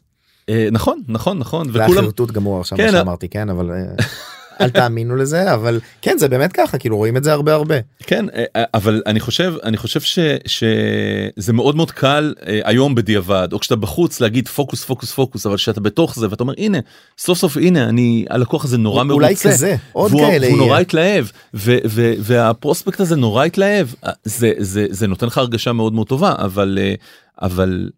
אה, 0.49 0.69
נכון 0.73 1.03
נכון 1.09 1.39
נכון 1.39 1.69
וכולם 1.69 2.05
חרטוט 2.05 2.31
גמור 2.31 2.61
עכשיו 2.61 2.79
כן, 2.79 2.85
מה 2.85 2.91
אה- 2.91 2.99
שאמרתי 2.99 3.29
כן 3.29 3.49
אבל 3.49 3.71
אל 4.61 4.71
תאמינו 4.71 5.17
לזה 5.17 5.55
אבל 5.55 5.81
כן 6.03 6.19
זה 6.19 6.29
באמת 6.29 6.53
ככה 6.53 6.79
כאילו 6.79 6.97
רואים 6.97 7.17
את 7.17 7.25
זה 7.25 7.33
הרבה 7.33 7.55
הרבה. 7.55 7.75
כן 8.07 8.27
אה, 8.35 8.65
אבל 8.75 9.03
אני 9.07 9.21
חושב 9.21 9.55
אני 9.65 9.77
חושב 9.77 10.01
ש, 10.01 10.19
שזה 10.47 11.53
מאוד 11.53 11.77
מאוד 11.77 11.91
קל 11.91 12.35
אה, 12.47 12.61
היום 12.65 12.95
בדיעבד 12.95 13.49
או 13.53 13.61
כשאתה 13.61 13.77
בחוץ 13.77 14.21
להגיד 14.21 14.49
פוקוס 14.49 14.85
פוקוס 14.85 15.13
פוקוס 15.13 15.47
אבל 15.47 15.57
כשאתה 15.57 15.81
בתוך 15.81 16.19
זה 16.19 16.27
ואתה 16.31 16.43
אומר 16.43 16.55
הנה 16.59 16.79
סוף 17.19 17.39
סוף 17.39 17.57
הנה 17.57 17.89
אני 17.89 18.25
הלקוח 18.31 18.65
הזה 18.65 18.79
נורא 18.79 19.05
מרוצה. 19.05 19.15
אולי 19.15 19.37
כזה 19.37 19.77
עוד 19.93 20.13
והוא, 20.13 20.23
כאלה 20.23 20.47
והוא 20.47 20.59
נורא. 20.59 20.79
התלהב 20.79 21.27
ו, 21.55 21.77
ו, 21.87 22.13
והפרוספקט 22.19 23.01
הזה 23.01 23.17
נורא 23.17 23.45
התלהב 23.45 23.87
אה, 24.07 24.13
זה 24.25 24.53
זה 24.59 24.87
זה 24.91 25.07
נותן 25.07 25.27
לך 25.27 25.39
הרגשה 25.39 25.73
מאוד 25.73 25.93
מאוד 25.93 26.09
טובה 26.09 26.35
אבל 26.39 26.79
אה, 26.81 26.95
אבל 27.43 27.91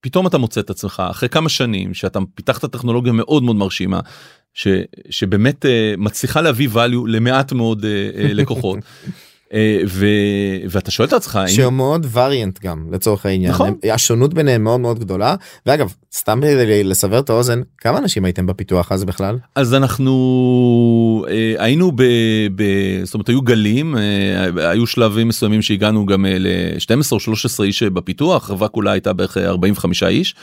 פתאום 0.00 0.26
אתה 0.26 0.38
מוצא 0.38 0.60
את 0.60 0.70
עצמך 0.70 1.02
אחרי 1.10 1.28
כמה 1.28 1.48
שנים 1.48 1.94
שאתה 1.94 2.18
פיתחת 2.34 2.64
טכנולוגיה 2.64 3.12
מאוד 3.12 3.42
מאוד 3.42 3.56
מרשימה 3.56 4.00
שבאמת 5.10 5.66
אה, 5.66 5.94
מצליחה 5.98 6.40
להביא 6.40 6.68
value 6.74 7.06
למעט 7.08 7.52
מאוד 7.52 7.84
אה, 7.84 7.90
אה, 8.22 8.32
לקוחות. 8.40 8.78
אה, 9.52 9.80
ו, 9.86 10.06
ואתה 10.70 10.90
שואל 10.90 11.08
את 11.08 11.12
עצמך 11.12 11.40
שהם 11.46 11.76
מאוד 11.76 12.06
וריאנט 12.12 12.58
גם 12.64 12.86
לצורך 12.92 13.26
העניין 13.26 13.52
נכון. 13.52 13.68
הם- 13.68 13.90
השונות 13.92 14.34
ביניהם 14.34 14.64
מאוד 14.64 14.80
מאוד 14.80 14.98
גדולה 14.98 15.34
ואגב 15.66 15.94
סתם 16.14 16.40
לסבר 16.84 17.18
את 17.18 17.30
האוזן 17.30 17.60
כמה 17.78 17.98
אנשים 17.98 18.24
הייתם 18.24 18.46
בפיתוח 18.46 18.92
אז 18.92 19.04
בכלל 19.04 19.38
אז 19.54 19.74
אנחנו 19.74 21.26
אה, 21.28 21.54
היינו 21.58 21.92
ב, 21.92 22.02
ב... 22.54 22.62
זאת 23.04 23.14
אומרת 23.14 23.28
היו 23.28 23.42
גלים 23.42 23.96
אה, 23.98 24.70
היו 24.70 24.86
שלבים 24.86 25.28
מסוימים 25.28 25.62
שהגענו 25.62 26.06
גם 26.06 26.26
אה, 26.26 26.36
ל-12 26.38 27.12
או 27.12 27.20
13 27.20 27.66
איש 27.66 27.82
בפיתוח 27.82 28.44
החברה 28.44 28.68
כולה 28.68 28.92
הייתה 28.92 29.12
בערך 29.12 29.36
45 29.36 30.02
איש. 30.02 30.34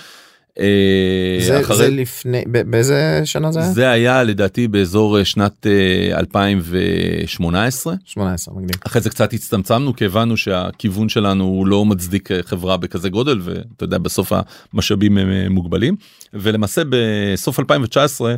אה, 0.60 1.38
זה, 1.42 1.62
אחרי- 1.62 1.78
זה 1.78 1.90
לפני 1.90 2.44
באיזה 2.68 3.22
שנה 3.26 3.52
זה 3.52 3.60
היה? 3.60 3.72
זה 3.72 3.90
היה 3.90 4.24
לדעתי 4.24 4.68
באזור 4.68 5.20
אה, 5.20 5.26
שנת 5.26 5.68
אה, 5.68 6.20
2018 6.20 7.94
18 8.06 8.54
מגניב. 8.56 8.76
אחרי 8.88 9.02
זה 9.02 9.10
קצת 9.10 9.34
הצטמצמנו 9.34 9.96
כי 9.96 10.06
הבנו 10.06 10.38
שהכיוון 10.38 11.10
שלנו 11.10 11.44
הוא 11.44 11.68
לא 11.68 11.86
מצדיק 11.86 12.32
אה, 12.32 12.44
חברה 12.44 12.78
בכזה 12.78 13.10
גודל 13.10 13.40
ואתה 13.44 13.84
יודע 13.84 13.98
בסוף 13.98 14.32
המשאבים 14.74 15.18
הם 15.18 15.32
אה, 15.32 15.50
מוגבלים 15.50 15.96
ולמעשה 16.34 16.82
בסוף 16.90 17.60
2019 17.60 18.36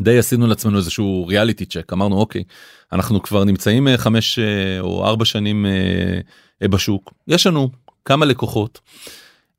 די 0.00 0.18
עשינו 0.18 0.46
לעצמנו 0.46 0.78
איזשהו 0.78 1.26
ריאליטי 1.28 1.64
צ'ק 1.64 1.92
אמרנו 1.92 2.16
אוקיי 2.16 2.42
אנחנו 2.92 3.22
כבר 3.22 3.44
נמצאים 3.44 3.88
אה, 3.88 3.98
חמש 3.98 4.38
אה, 4.38 4.44
או 4.80 5.04
ארבע 5.06 5.24
שנים 5.24 5.66
אה, 5.66 5.70
אה, 6.62 6.68
בשוק 6.68 7.12
יש 7.28 7.46
לנו 7.46 7.70
כמה 8.04 8.26
לקוחות. 8.26 8.80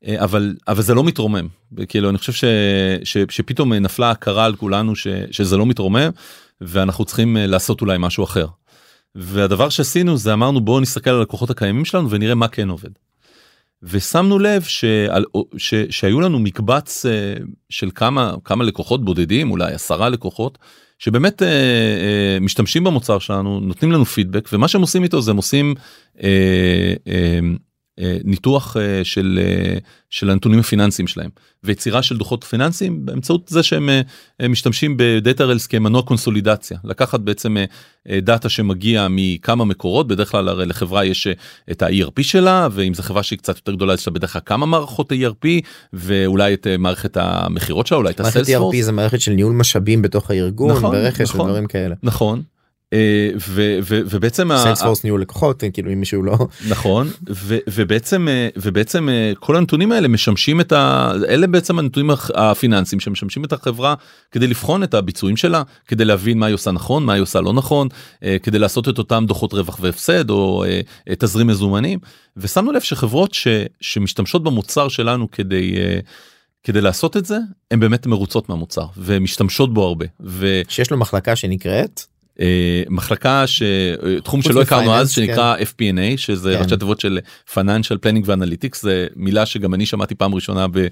אה, 0.06 0.24
אבל 0.24 0.54
אבל 0.68 0.82
זה 0.82 0.94
לא 0.94 1.04
מתרומם 1.04 1.46
כאילו 1.88 2.10
אני 2.10 2.18
חושב 2.18 2.32
ש, 2.32 2.44
ש, 3.04 3.16
שפתאום 3.28 3.72
אה, 3.72 3.78
נפלה 3.78 4.10
הכרה 4.10 4.44
על 4.44 4.56
כולנו 4.56 4.96
ש, 4.96 5.06
שזה 5.30 5.56
לא 5.56 5.66
מתרומם 5.66 6.10
ואנחנו 6.60 7.04
צריכים 7.04 7.36
אה, 7.36 7.46
לעשות 7.46 7.80
אולי 7.80 7.96
משהו 8.00 8.24
אחר. 8.24 8.46
והדבר 9.14 9.68
שעשינו 9.68 10.16
זה 10.16 10.32
אמרנו 10.32 10.60
בואו 10.60 10.80
נסתכל 10.80 11.10
על 11.10 11.16
הלקוחות 11.16 11.50
הקיימים 11.50 11.84
שלנו 11.84 12.10
ונראה 12.10 12.34
מה 12.34 12.48
כן 12.48 12.68
עובד. 12.68 12.90
ושמנו 13.82 14.38
לב 14.38 14.62
שעל, 14.62 15.24
ש, 15.56 15.74
שהיו 15.90 16.20
לנו 16.20 16.38
מקבץ 16.38 17.06
של 17.70 17.90
כמה 17.94 18.34
כמה 18.44 18.64
לקוחות 18.64 19.04
בודדים 19.04 19.50
אולי 19.50 19.72
עשרה 19.72 20.08
לקוחות 20.08 20.58
שבאמת 20.98 21.42
אה, 21.42 21.48
אה, 21.48 22.38
משתמשים 22.40 22.84
במוצר 22.84 23.18
שלנו 23.18 23.60
נותנים 23.60 23.92
לנו 23.92 24.04
פידבק 24.04 24.48
ומה 24.52 24.68
שהם 24.68 24.80
עושים 24.80 25.02
איתו 25.02 25.20
זה 25.22 25.30
הם 25.30 25.36
עושים 25.36 25.74
אה, 26.22 26.94
אה, 27.06 27.38
ניתוח 28.24 28.76
אה, 28.76 29.04
של 29.04 29.40
אה, 29.42 29.78
של 30.14 30.30
הנתונים 30.30 30.58
הפיננסיים 30.58 31.08
שלהם 31.08 31.30
ויצירה 31.64 32.02
של 32.02 32.16
דוחות 32.16 32.44
פיננסיים 32.44 33.06
באמצעות 33.06 33.48
זה 33.48 33.62
שהם 33.62 33.88
אה, 33.88 34.00
אה, 34.40 34.48
משתמשים 34.48 34.96
בדאטה 34.98 35.44
רלס 35.44 35.66
כמנוע 35.66 36.02
קונסולידציה 36.02 36.78
לקחת 36.84 37.20
בעצם 37.20 37.56
אה, 37.56 37.64
אה, 38.10 38.20
דאטה 38.20 38.48
שמגיע 38.48 39.06
מכמה 39.10 39.64
מקורות 39.64 40.08
בדרך 40.08 40.30
כלל 40.30 40.48
הרי 40.48 40.66
לחברה 40.66 41.04
יש 41.04 41.26
אה, 41.26 41.32
את 41.70 41.82
ה-ERP 41.82 42.22
שלה 42.22 42.68
ואם 42.72 42.94
זו 42.94 43.02
חברה 43.02 43.22
שהיא 43.22 43.38
קצת 43.38 43.56
יותר 43.56 43.72
גדולה 43.72 43.94
יש 43.94 44.06
לה 44.06 44.12
בדרך 44.12 44.32
כלל 44.32 44.42
כמה 44.46 44.66
מערכות 44.66 45.12
ERP 45.12 45.48
ואולי 45.92 46.54
את 46.54 46.66
אה, 46.66 46.76
מערכת 46.76 47.16
המכירות 47.16 47.86
שלה 47.86 47.98
אולי 47.98 48.10
את 48.10 48.20
מערכת 48.20 48.40
הסיילספורס. 48.40 48.76
ERP 48.76 48.82
זה 48.82 48.92
מערכת 48.92 49.20
של 49.20 49.32
ניהול 49.32 49.52
משאבים 49.52 50.02
בתוך 50.02 50.30
הארגון 50.30 50.70
נכון, 50.70 50.90
ברכש 50.90 51.30
נכון. 51.30 51.40
ודברים 51.40 51.66
כאלה. 51.66 51.94
נכון. 52.02 52.42
אה, 52.94 53.30
ובעצם 53.88 54.48
סיילספורס 54.62 55.04
ניהול 55.04 55.20
לקוחות 55.20 55.62
כאילו 55.72 55.92
אם 55.92 56.00
מישהו 56.00 56.22
לא 56.22 56.38
נכון 56.68 57.08
ו- 57.30 57.58
ובעצם 57.68 58.28
אה, 58.28 58.48
ובעצם 58.56 59.08
אה, 59.08 59.32
כל 59.40 59.56
הנתונים 59.56 59.92
האלה 59.92 60.08
משמשים 60.08 60.60
את 60.60 60.72
ה... 60.72 61.12
אלה 61.28 61.46
בעצם 61.46 61.78
הנתונים 61.78 62.10
הפיננסיים 62.34 63.00
שמשמשים 63.00 63.44
את 63.44 63.52
החברה 63.52 63.94
כדי 64.30 64.46
לבחון 64.46 64.82
את 64.82 64.94
הביצועים 64.94 65.36
שלה 65.36 65.62
כדי 65.88 66.04
להבין 66.04 66.38
מה 66.38 66.46
היא 66.46 66.54
עושה 66.54 66.70
נכון 66.70 67.04
מה 67.04 67.12
היא 67.12 67.22
עושה 67.22 67.40
לא 67.40 67.52
נכון 67.52 67.88
אה, 68.24 68.36
כדי 68.42 68.58
לעשות 68.58 68.88
את 68.88 68.98
אותם 68.98 69.24
דוחות 69.28 69.52
רווח 69.52 69.78
והפסד 69.80 70.30
או 70.30 70.64
אה, 70.64 70.80
אה, 71.08 71.14
תזרים 71.18 71.46
מזומנים 71.46 71.98
ושמנו 72.36 72.72
לב 72.72 72.80
שחברות 72.80 73.34
ש- 73.34 73.48
שמשתמשות 73.80 74.42
במוצר 74.42 74.88
שלנו 74.88 75.30
כדי. 75.30 75.74
אה, 75.76 75.98
כדי 76.66 76.80
לעשות 76.80 77.16
את 77.16 77.24
זה 77.24 77.38
הם 77.70 77.80
באמת 77.80 78.06
מרוצות 78.06 78.48
מהמוצר 78.48 78.86
ומשתמשות 78.96 79.74
בו 79.74 79.86
הרבה 79.86 80.06
ו... 80.20 80.60
שיש 80.68 80.90
לו 80.90 80.96
מחלקה 80.96 81.36
שנקראת 81.36 82.00
אה, 82.00 82.13
מחלקה 82.90 83.44
שתחום 83.46 84.42
חוץ 84.42 84.52
שלא 84.52 84.62
הכרנו 84.62 84.94
אז 84.94 85.10
שנקרא 85.10 85.56
FP&A 85.56 86.16
שזה 86.16 86.54
כן. 86.56 86.62
ראשי 86.62 86.76
תיבות 86.76 87.00
של 87.00 87.18
Financial 87.54 87.96
Planning 88.04 88.22
ואנליטיקס 88.24 88.82
זה 88.82 89.06
מילה 89.16 89.46
שגם 89.46 89.74
אני 89.74 89.86
שמעתי 89.86 90.14
פעם 90.14 90.34
ראשונה 90.34 90.68
ב- 90.68 90.86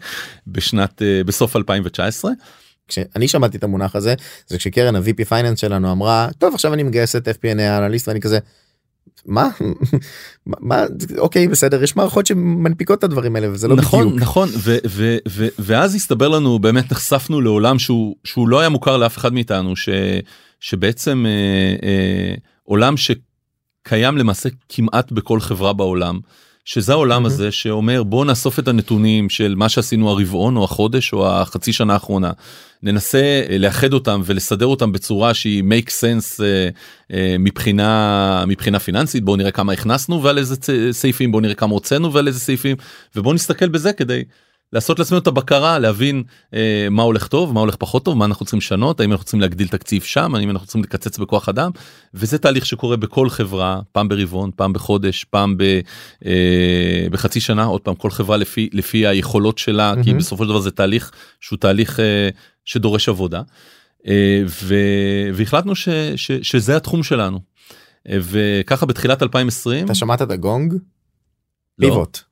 בשנת 0.46 1.02
אה, 1.02 1.24
בסוף 1.24 1.56
2019 1.56 2.30
כשאני 2.88 3.28
שמעתי 3.28 3.56
את 3.56 3.64
המונח 3.64 3.96
הזה 3.96 4.14
זה 4.46 4.58
כשקרן 4.58 4.96
ה-VP 4.96 5.24
פייננס 5.24 5.60
שלנו 5.60 5.92
אמרה 5.92 6.28
טוב 6.38 6.54
עכשיו 6.54 6.74
אני 6.74 6.82
מגייסת 6.82 7.28
FP&A 7.28 7.60
אנליסט 7.78 8.08
ואני 8.08 8.20
כזה. 8.20 8.38
מה 9.26 9.48
מה 10.46 10.84
אוקיי 11.18 11.48
בסדר 11.48 11.82
יש 11.82 11.96
מערכות 11.96 12.26
שמנפיקות 12.26 12.98
את 12.98 13.04
הדברים 13.04 13.36
האלה 13.36 13.50
וזה 13.52 13.68
לא 13.68 13.76
נכון 13.76 14.06
בדיוק 14.06 14.22
נכון 14.22 14.48
ו- 14.58 14.76
ו- 14.86 15.16
ו- 15.28 15.48
ואז 15.58 15.94
הסתבר 15.94 16.28
לנו 16.28 16.58
באמת 16.58 16.92
נחשפנו 16.92 17.40
לעולם 17.40 17.78
שהוא 17.78 18.16
שהוא 18.24 18.48
לא 18.48 18.60
היה 18.60 18.68
מוכר 18.68 18.96
לאף 18.96 19.18
אחד 19.18 19.32
מאיתנו 19.34 19.76
ש, 19.76 19.88
שבעצם 20.60 21.26
אה, 21.26 21.88
אה, 21.88 22.34
עולם 22.62 22.94
שקיים 22.96 24.18
למעשה 24.18 24.48
כמעט 24.68 25.12
בכל 25.12 25.40
חברה 25.40 25.72
בעולם. 25.72 26.20
שזה 26.64 26.92
העולם 26.92 27.22
מהמם. 27.22 27.26
הזה 27.26 27.52
שאומר 27.52 28.02
בוא 28.02 28.24
נאסוף 28.24 28.58
את 28.58 28.68
הנתונים 28.68 29.30
של 29.30 29.54
מה 29.54 29.68
שעשינו 29.68 30.10
הרבעון 30.10 30.56
או 30.56 30.64
החודש 30.64 31.12
או 31.12 31.28
החצי 31.28 31.72
שנה 31.72 31.92
האחרונה 31.92 32.30
ננסה 32.82 33.42
אה, 33.50 33.58
לאחד 33.58 33.92
אותם 33.92 34.20
ולסדר 34.24 34.66
אותם 34.66 34.92
בצורה 34.92 35.34
שהיא 35.34 35.62
make 35.62 35.88
sense 35.88 36.42
אה, 36.42 36.68
אה, 37.12 37.36
מבחינה 37.38 38.44
מבחינה 38.46 38.78
פיננסית. 38.78 39.24
בוא 39.24 39.36
נראה 39.36 39.50
כמה 39.50 39.72
הכנסנו 39.72 40.22
ועל 40.22 40.38
איזה 40.38 40.56
צ- 40.56 40.70
סעיפים 40.90 41.32
בוא 41.32 41.40
נראה 41.40 41.54
כמה 41.54 41.72
הוצאנו 41.74 42.12
ועל 42.12 42.26
איזה 42.28 42.40
סעיפים 42.40 42.76
ובוא 43.16 43.34
נסתכל 43.34 43.68
בזה 43.68 43.92
כדי 43.92 44.22
לעשות 44.72 44.98
לעצמנו 44.98 45.20
את 45.20 45.26
הבקרה 45.26 45.78
להבין 45.78 46.22
אה, 46.54 46.86
מה 46.90 47.02
הולך 47.02 47.28
טוב 47.28 47.52
מה 47.52 47.60
הולך 47.60 47.76
פחות 47.76 48.04
טוב 48.04 48.18
מה 48.18 48.24
אנחנו 48.24 48.44
צריכים 48.44 48.58
לשנות 48.58 49.00
האם 49.00 49.12
אנחנו 49.12 49.24
צריכים 49.24 49.40
להגדיל 49.40 49.68
תקציב 49.68 50.02
שם 50.02 50.34
האם 50.34 50.50
אנחנו 50.50 50.66
צריכים 50.66 50.82
לקצץ 50.82 51.18
בכוח 51.18 51.48
אדם 51.48 51.70
וזה 52.14 52.38
תהליך 52.38 52.66
שקורה 52.66 52.96
בכל 52.96 53.30
חברה 53.30 53.80
פעם 53.92 54.08
ברבעון 54.08 54.50
פעם 54.56 54.72
בחודש 54.72 55.24
פעם 55.24 55.56
ב, 55.56 55.62
אה, 56.26 57.06
בחצי 57.10 57.40
שנה 57.40 57.64
עוד 57.64 57.80
פעם 57.80 57.94
כל 57.94 58.10
חברה 58.10 58.36
לפי 58.36 58.68
לפי 58.72 59.06
היכולות 59.06 59.58
שלה 59.58 59.94
כי 60.02 60.10
מהמם. 60.10 60.18
בסופו 60.18 60.44
של 60.44 60.48
דבר 60.50 60.60
זה 60.60 60.70
תהליך 60.70 61.10
שהוא 61.40 61.58
תהליך 61.58 62.00
אה, 62.00 62.28
שדורש 62.64 63.08
עבודה. 63.08 63.42
אה, 64.06 64.42
ו- 64.46 65.28
והחלטנו 65.34 65.74
ש- 65.74 65.88
ש- 66.16 66.30
שזה 66.42 66.76
התחום 66.76 67.02
שלנו. 67.02 67.40
אה, 68.08 68.18
וככה 68.22 68.86
בתחילת 68.86 69.22
2020 69.22 69.84
אתה 69.84 69.94
שמעת 69.94 70.22
את 70.22 70.30
הגונג? 70.30 70.72
לא. 71.78 71.88
פיבוט. 71.88 72.31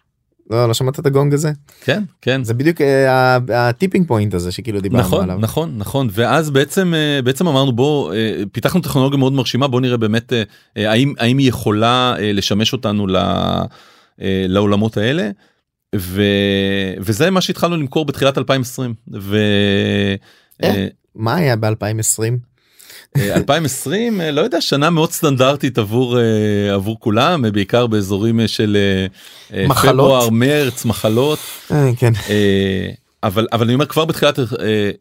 לא, 0.51 0.69
לא 0.69 0.75
שמעת 0.75 1.01
את 1.01 1.07
הגונג 1.07 1.35
הזה? 1.35 1.53
כן 1.81 2.03
כן 2.23 2.45
זה 2.45 2.55
בדיוק 2.55 2.81
אה, 2.81 3.39
הטיפינג 3.55 4.07
פוינט 4.09 4.35
הזה 4.35 4.53
שכאילו 4.53 4.81
דיברנו 4.81 5.03
נכון 5.03 5.23
עליו. 5.23 5.39
נכון 5.41 5.75
נכון 5.79 6.09
ואז 6.13 6.51
בעצם 6.51 6.95
אה, 6.95 7.23
בעצם 7.23 7.49
אמרנו 7.49 7.73
בוא 7.73 8.15
אה, 8.15 8.43
פיתחנו 8.53 8.81
טכנולוגיה 8.81 9.19
מאוד 9.19 9.33
מרשימה 9.33 9.69
בוא 9.69 9.81
נראה 9.81 9.97
באמת 9.97 10.33
אה, 10.33 10.43
אה, 10.77 10.91
האם 10.91 11.15
האם 11.19 11.39
היא 11.39 11.49
יכולה 11.49 12.15
אה, 12.19 12.33
לשמש 12.33 12.73
אותנו 12.73 13.07
ל- 13.07 13.17
אה, 13.17 13.65
לעולמות 14.49 14.97
האלה. 14.97 15.31
ו... 15.97 16.23
וזה 16.99 17.31
מה 17.31 17.41
שהתחלנו 17.41 17.77
למכור 17.77 18.05
בתחילת 18.07 18.39
2020 18.39 18.95
ו... 19.21 19.37
אה. 20.63 20.69
אה, 20.69 20.87
מה 21.15 21.35
היה 21.35 21.57
ב-2020? 21.57 22.50
אה, 23.17 23.35
2020 23.35 24.21
אה, 24.21 24.31
לא 24.31 24.41
יודע 24.41 24.61
שנה 24.61 24.91
מאוד 24.91 25.13
סטנדרטית 25.13 25.79
עבור 25.79 26.19
אה, 26.19 26.75
עבור 26.75 27.01
כולם 27.01 27.45
אה, 27.45 27.51
בעיקר 27.51 27.87
באזורים 27.87 28.41
אה, 28.41 28.49
של 28.49 28.77
אה, 28.77 29.07
אה, 29.59 29.69
מחלות. 29.69 29.95
פברואר 29.95 30.31
מרץ 30.31 30.85
מחלות 30.85 31.39
כן. 31.99 32.13
אה, 32.31 32.91
אבל 33.23 33.47
אבל 33.53 33.65
אני 33.65 33.75
אומר 33.75 33.87
כבר 33.87 34.05
בתחילת 34.05 34.39
אה, 34.39 34.45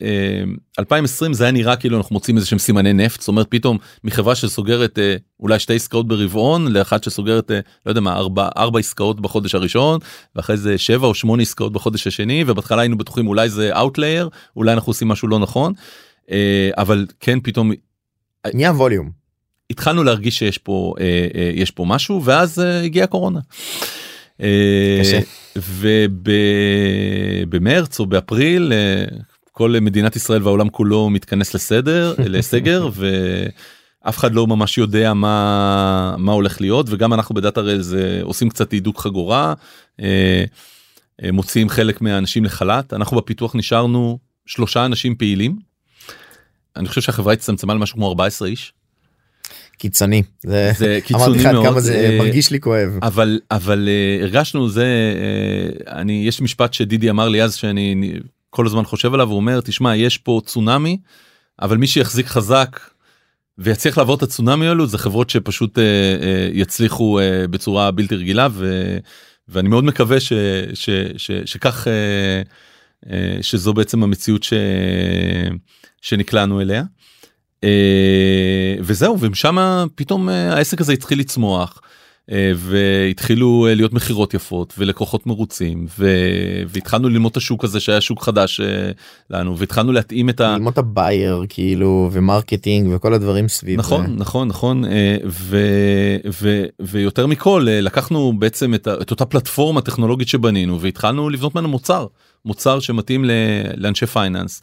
אה, 0.02 0.44
2020 0.80 1.34
זה 1.34 1.44
היה 1.44 1.52
נראה 1.52 1.76
כאילו 1.76 1.98
אנחנו 1.98 2.14
מוצאים 2.14 2.38
איזה 2.38 2.48
שהם 2.48 2.60
סימני 2.60 2.94
נפט 2.94 3.20
זאת 3.20 3.28
אומרת 3.28 3.48
פתאום 3.50 3.78
מחברה 4.04 4.36
שסוגרת 4.36 5.00
אה, 5.00 5.16
אולי 5.40 5.60
שתי 5.60 5.76
עסקאות 5.76 6.08
ברבעון 6.08 6.68
לאחת 6.68 7.04
שסוגרת 7.04 7.52
אה, 7.52 7.60
לא 7.86 7.92
יודע 7.92 8.02
מה 8.02 8.14
ארבע 8.14 8.50
ארבע 8.58 8.80
עסקאות 8.80 9.20
בחודש 9.20 9.56
הראשון 9.56 10.00
ואחרי 10.36 10.58
זה 10.58 10.78
שבע 10.78 11.08
או 11.08 11.14
שמונה 11.14 11.42
עסקאות 11.42 11.74
בחודש 11.74 12.08
השני 12.08 12.44
ובהתחלה 12.48 12.82
היינו 12.82 12.98
בטוחים 12.98 13.28
אולי 13.28 13.50
זה 13.50 13.78
outlier 13.78 14.30
אולי 14.56 14.74
אנחנו 14.74 14.90
עושים 14.90 15.08
משהו 15.08 15.28
לא 15.28 15.40
נכון 15.40 15.74
אה, 16.32 16.70
אבל 16.78 17.06
כן 17.20 17.40
פתאום 17.44 17.72
נהיה 18.54 18.72
volume. 18.72 19.12
התחלנו 19.70 20.04
להרגיש 20.04 20.38
שיש 20.40 20.58
פה 20.58 20.94
אה, 21.00 21.28
אה, 21.36 21.52
יש 21.56 21.72
פה 21.72 21.86
משהו 21.88 22.24
ואז 22.24 22.60
אה, 22.60 22.82
הגיעה 22.82 23.04
הקורונה. 23.04 23.40
אה. 24.42 25.20
ובמרץ 27.46 28.00
או 28.00 28.06
באפריל 28.06 28.74
אה, 28.74 29.06
כל 29.52 29.76
מדינת 29.82 30.16
ישראל 30.16 30.44
והעולם 30.44 30.70
כולו 30.70 31.10
מתכנס 31.10 31.54
לסדר 31.54 32.14
לסגר 32.34 32.90
ואף 32.94 34.18
אחד 34.18 34.34
לא 34.34 34.48
ממש 34.48 34.78
יודע 34.78 35.14
מה 35.14 36.16
מה 36.18 36.32
הולך 36.32 36.62
להיות 36.62 36.86
וגם 36.90 37.14
אנחנו 37.14 37.36
ב 37.36 37.62
Datarails 37.62 37.94
אה, 37.94 38.20
עושים 38.24 38.50
קצת 38.50 38.72
הידוק 38.72 39.00
חגורה 39.00 39.54
אה, 40.02 40.44
אה, 41.24 41.32
מוציאים 41.32 41.70
חלק 41.70 42.02
מהאנשים 42.02 42.46
לחל"ת 42.46 42.94
אנחנו 42.94 43.18
בפיתוח 43.18 43.56
נשארנו 43.56 44.20
שלושה 44.46 44.86
אנשים 44.86 45.16
פעילים. 45.16 45.69
אני 46.76 46.88
חושב 46.88 47.02
שהחברה 47.02 47.34
הצטמצמה 47.34 47.74
למשהו 47.74 47.96
כמו 47.96 48.08
14 48.10 48.48
איש. 48.48 48.74
קיצוני. 49.80 50.24
זה 50.44 50.72
זה 50.78 51.00
קיצוני 51.06 51.24
אמרתי 51.26 51.40
לך 51.40 51.46
עד 51.46 51.54
מאוד. 51.54 51.66
כמה 51.66 51.82
זה 51.82 51.96
אה, 51.96 52.18
מרגיש 52.18 52.52
לי 52.52 52.60
כואב. 52.60 53.00
אבל 53.02 53.40
אבל 53.52 53.88
uh, 53.88 54.24
הרגשנו 54.24 54.70
זה 54.70 54.86
uh, 55.86 55.92
אני 55.92 56.24
יש 56.28 56.42
משפט 56.42 56.74
שדידי 56.74 57.10
אמר 57.10 57.30
לי 57.30 57.44
אז 57.44 57.56
שאני 57.56 57.94
אני 57.94 58.20
כל 58.50 58.66
הזמן 58.66 58.84
חושב 58.84 59.14
עליו 59.14 59.28
הוא 59.28 59.36
אומר 59.36 59.62
תשמע 59.62 59.96
יש 59.96 60.18
פה 60.18 60.42
צונאמי 60.46 60.98
אבל 61.62 61.78
מי 61.78 61.88
שיחזיק 61.88 62.28
חזק 62.28 62.80
ויצליח 63.58 63.98
לעבור 63.98 64.16
את 64.16 64.24
הצונאמי 64.24 64.68
האלו 64.68 64.88
זה 64.88 64.98
חברות 64.98 65.30
שפשוט 65.30 65.78
uh, 65.78 65.82
uh, 65.82 65.84
יצליחו 66.54 67.20
אה, 67.20 67.48
בצורה 67.48 67.92
בלתי 67.92 68.16
רגילה 68.16 68.48
ו, 68.52 68.98
ואני 69.48 69.70
מאוד 69.70 69.84
מקווה 69.84 70.20
ש, 70.20 70.34
ש, 70.74 70.90
ש, 71.18 71.32
שכך 71.46 71.84
אה, 71.84 71.88
אה, 71.88 72.50
שזו 73.42 73.74
בעצם 73.74 74.04
המציאות 74.04 74.44
ש, 74.44 74.54
שנקלענו 76.02 76.62
אליה. 76.62 76.84
אה, 77.64 78.76
וזהו 78.80 79.20
ומשם 79.20 79.58
פתאום 79.96 80.30
אה, 80.30 80.54
העסק 80.54 80.82
הזה 80.82 80.94
התחיל 80.94 81.20
לצמוח 81.20 81.82
אה, 81.84 81.89
והתחילו 82.56 83.68
אה, 83.70 83.76
להיות 83.76 83.94
מכירות 83.94 84.34
יפות 84.34 84.74
ולקוחות 84.78 85.28
מרוצים 85.28 85.86
ו- 86.00 86.08
והתחלנו 86.68 87.10
ללמוד 87.10 87.32
את 87.32 87.38
השוק 87.38 87.64
הזה 87.64 87.80
שהיה 87.80 88.02
שוק 88.02 88.24
חדש 88.24 88.60
אה, 88.60 88.92
לנו 89.30 89.58
והתחלנו 89.58 89.92
להתאים 89.92 90.30
את 90.30 90.40
ה... 90.42 90.54
ללמוד 90.54 90.74
את 90.74 90.78
ה 90.78 90.89
buyer 90.89 91.44
כאילו 91.50 92.10
ו 92.12 92.20
marketing 92.20 92.92
וכל 92.96 93.14
הדברים 93.14 93.48
סביב 93.48 93.80
נכון 93.80 94.08
זה. 94.08 94.14
נכון 94.18 94.48
נכון 94.48 94.86
אה, 94.86 95.18
ו- 95.26 96.18
ו- 96.42 96.66
ויותר 96.80 97.28
מכל 97.28 97.66
אה, 97.70 97.82
לקחנו 97.82 98.34
בעצם 98.40 98.74
את, 98.74 98.88
ה- 98.88 99.02
את 99.02 99.12
אותה 99.12 99.26
פלטפורמה 99.26 99.82
טכנולוגית 99.82 100.28
שבנינו 100.28 100.82
והתחלנו 100.82 101.30
לבנות 101.30 101.56
ממנו 101.56 101.68
מוצר 101.70 102.06
מוצר 102.46 102.80
שמתאים 102.80 103.26
ל- 103.26 103.32
לאנשי 103.78 104.06
finance. 104.06 104.62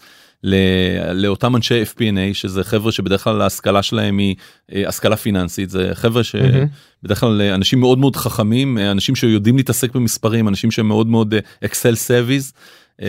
לאותם 1.15 1.57
אנשי 1.57 1.83
FP&A 1.83 2.35
שזה 2.35 2.65
חבר'ה 2.65 2.93
שבדרך 2.93 3.25
כלל 3.25 3.41
ההשכלה 3.43 3.83
שלהם 3.83 4.19
היא 4.19 4.35
אה, 4.73 4.89
השכלה 4.89 5.17
פיננסית 5.17 5.71
זה 5.71 5.91
חבר'ה. 5.93 6.23
שבדרך 6.25 7.21
כלל 7.21 7.41
אה, 7.41 7.55
אנשים 7.55 7.81
מאוד 7.81 7.99
מאוד 7.99 8.17
חכמים 8.17 8.79
אה, 8.79 8.91
אנשים 8.91 9.17
שיודעים 9.17 9.57
להתעסק 9.57 9.95
במספרים 9.95 10.49
אנשים 10.49 10.71
שהם 10.71 10.89
מאוד 10.89 11.07
מאוד 11.07 11.35
אקסל 11.65 11.95
savvies 11.95 12.53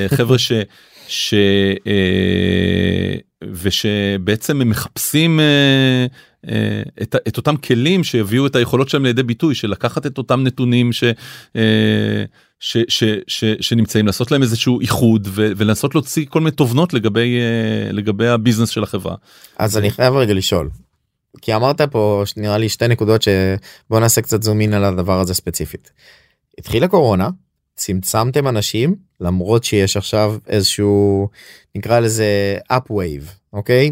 חבר'ה 0.07 0.38
ש... 0.38 0.51
ש... 1.07 1.34
ושבעצם 3.43 4.61
הם 4.61 4.69
מחפשים 4.69 5.39
אה, 5.39 6.05
אה, 6.47 6.81
את, 7.01 7.15
את 7.27 7.38
אותם 7.38 7.57
כלים 7.57 8.03
שיביאו 8.03 8.47
את 8.47 8.55
היכולות 8.55 8.89
שלהם 8.89 9.05
לידי 9.05 9.23
ביטוי 9.23 9.55
של 9.55 9.71
לקחת 9.71 10.05
את 10.05 10.17
אותם 10.17 10.43
נתונים 10.43 10.93
ש, 10.93 11.03
אה, 11.55 12.23
ש, 12.59 12.77
ש, 12.88 13.03
ש, 13.27 13.43
שנמצאים 13.61 14.05
לעשות 14.05 14.31
להם 14.31 14.41
איזשהו 14.41 14.81
איחוד 14.81 15.27
ו, 15.31 15.51
ולנסות 15.57 15.95
להוציא 15.95 16.25
כל 16.29 16.39
מיני 16.39 16.51
תובנות 16.51 16.93
לגבי 16.93 17.39
לגבי 17.91 18.27
הביזנס 18.27 18.69
של 18.69 18.83
החברה. 18.83 19.15
אז 19.57 19.77
אני 19.77 19.91
חייב 19.91 20.13
רגע 20.13 20.33
לשאול. 20.33 20.69
כי 21.41 21.55
אמרת 21.55 21.81
פה 21.81 22.23
נראה 22.38 22.57
לי 22.57 22.69
שתי 22.69 22.88
נקודות 22.88 23.21
שבוא 23.21 23.99
נעשה 23.99 24.21
קצת 24.21 24.43
זום 24.43 24.61
אין 24.61 24.73
על 24.73 24.83
הדבר 24.83 25.19
הזה 25.19 25.33
ספציפית. 25.33 25.91
התחילה 26.57 26.88
קורונה 26.88 27.29
צמצמתם 27.78 28.47
אנשים 28.47 28.95
למרות 29.21 29.63
שיש 29.63 29.97
עכשיו 29.97 30.38
איזשהו 30.47 31.30
נקרא 31.75 31.99
לזה 31.99 32.57
up 32.73 32.91
wave 32.91 33.30
אוקיי 33.53 33.91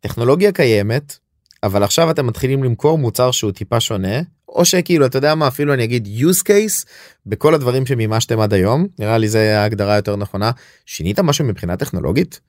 טכנולוגיה 0.00 0.52
קיימת 0.52 1.18
אבל 1.62 1.82
עכשיו 1.82 2.10
אתם 2.10 2.26
מתחילים 2.26 2.64
למכור 2.64 2.98
מוצר 2.98 3.30
שהוא 3.30 3.52
טיפה 3.52 3.80
שונה 3.80 4.20
או 4.48 4.64
שכאילו 4.64 5.06
אתה 5.06 5.18
יודע 5.18 5.34
מה 5.34 5.48
אפילו 5.48 5.74
אני 5.74 5.84
אגיד 5.84 6.08
use 6.20 6.42
case 6.42 6.86
בכל 7.26 7.54
הדברים 7.54 7.86
שמימשתם 7.86 8.40
עד 8.40 8.54
היום 8.54 8.86
נראה 8.98 9.18
לי 9.18 9.28
זה 9.28 9.60
ההגדרה 9.60 9.96
יותר 9.96 10.16
נכונה 10.16 10.50
שינית 10.86 11.20
משהו 11.20 11.44
מבחינה 11.44 11.76
טכנולוגית. 11.76 12.40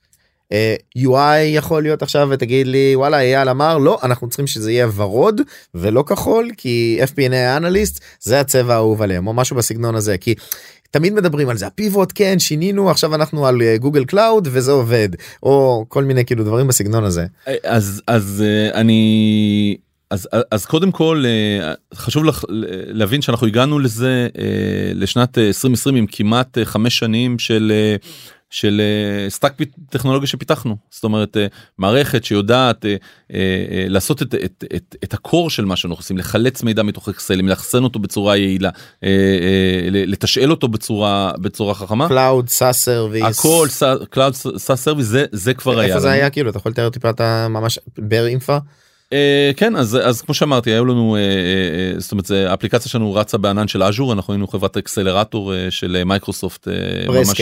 אה, 0.51 0.75
UI 0.97 1.39
יכול 1.45 1.83
להיות 1.83 2.01
עכשיו 2.01 2.27
ותגיד 2.31 2.67
לי 2.67 2.95
וואלה 2.95 3.19
אייל 3.19 3.49
אמר 3.49 3.77
לא 3.77 3.99
אנחנו 4.03 4.29
צריכים 4.29 4.47
שזה 4.47 4.71
יהיה 4.71 4.87
ורוד 4.95 5.41
ולא 5.75 6.03
כחול 6.07 6.49
כי 6.57 6.99
FP&A 7.03 7.57
analyst 7.57 8.03
זה 8.19 8.39
הצבע 8.39 8.73
האהוב 8.73 9.01
עליהם 9.01 9.27
או 9.27 9.33
משהו 9.33 9.55
בסגנון 9.55 9.95
הזה 9.95 10.17
כי 10.17 10.35
תמיד 10.91 11.13
מדברים 11.13 11.49
על 11.49 11.57
זה 11.57 11.67
ה 11.67 11.74
pivot 11.74 12.11
כן 12.15 12.39
שינינו 12.39 12.89
עכשיו 12.89 13.15
אנחנו 13.15 13.47
על 13.47 13.61
אה, 13.61 13.77
Google 13.77 14.05
Cloud 14.05 14.47
וזה 14.51 14.71
עובד 14.71 15.09
או 15.43 15.85
כל 15.87 16.03
מיני 16.03 16.25
כאילו 16.25 16.43
דברים 16.43 16.67
בסגנון 16.67 17.03
הזה. 17.03 17.25
אז 17.63 18.01
אז 18.07 18.43
אה, 18.45 18.79
אני 18.79 19.77
אז 20.11 20.27
אז 20.51 20.65
קודם 20.65 20.91
כל 20.91 21.23
אה, 21.25 21.73
חשוב 21.93 22.23
לך 22.23 22.43
להבין 22.87 23.21
שאנחנו 23.21 23.47
הגענו 23.47 23.79
לזה 23.79 24.27
אה, 24.39 24.91
לשנת 24.95 25.37
אה, 25.37 25.47
2020 25.47 25.95
עם 25.95 26.05
כמעט 26.11 26.57
אה, 26.57 26.65
חמש 26.65 26.99
שנים 26.99 27.39
של 27.39 27.71
אה, 27.75 27.95
של 28.49 28.81
אה, 28.81 29.29
stack 29.29 29.53
פ- 29.57 29.89
טכנולוגיה 29.89 30.27
שפיתחנו. 30.27 30.75
זאת 30.89 31.03
אומרת 31.03 31.37
אה, 31.37 31.47
מערכת 31.77 32.23
שיודעת 32.23 32.85
אה, 32.85 32.91
אה, 32.91 32.95
אה, 33.71 33.85
לעשות 33.87 34.21
את, 34.21 34.35
את, 34.35 34.63
את, 34.75 34.95
את 35.03 35.13
ה 35.13 35.20
core 35.20 35.49
של 35.49 35.65
מה 35.65 35.75
שאנחנו 35.75 35.99
עושים 36.01 36.17
לחלץ 36.17 36.63
מידע 36.63 36.83
מתוך 36.83 37.09
אקסלים 37.09 37.47
לאחסן 37.47 37.83
אותו 37.83 37.99
בצורה 37.99 38.37
יעילה 38.37 38.69
אה, 39.03 39.09
אה, 39.09 39.89
לתשאל 39.91 40.51
אותו 40.51 40.67
בצורה 40.67 41.31
בצורה 41.41 41.73
חכמה. 41.73 42.07
cloud 42.07 42.49
SaaS 42.49 42.85
service 42.85 43.39
הכל 43.39 43.67
cloud 44.09 44.33
SaaS 44.35 44.83
service 44.83 45.05
זה 45.07 45.25
זה 45.31 45.53
כבר 45.53 45.79
היה 45.79 45.89
איפה 45.89 45.99
זה. 45.99 46.11
היה? 46.11 46.29
כאילו 46.29 46.49
אתה 46.49 46.57
יכול 46.57 46.71
לתאר 46.71 46.89
טיפה 46.89 47.09
אתה 47.09 47.47
ממש 47.49 47.79
בר 47.97 48.25
אינפה 48.27 48.57
אה, 49.13 49.51
כן 49.57 49.75
אז 49.75 49.97
אז 50.03 50.21
כמו 50.21 50.33
שאמרתי 50.33 50.69
היו 50.71 50.85
לנו 50.85 51.15
אה, 51.15 51.21
אה, 51.21 51.25
אה, 51.93 51.99
זאת 51.99 52.11
אומרת 52.11 52.25
זה 52.25 52.51
האפליקציה 52.51 52.91
שלנו 52.91 53.13
רצה 53.13 53.37
בענן 53.37 53.67
של 53.67 53.83
אג'ור 53.83 54.13
אנחנו 54.13 54.33
היינו 54.33 54.47
חברת 54.47 54.77
אקסלרטור 54.77 55.53
אה, 55.55 55.67
של 55.69 55.95
אה, 55.99 56.03
מייקרוסופט 56.03 56.67
אה, 56.67 56.73
ממש, 57.07 57.41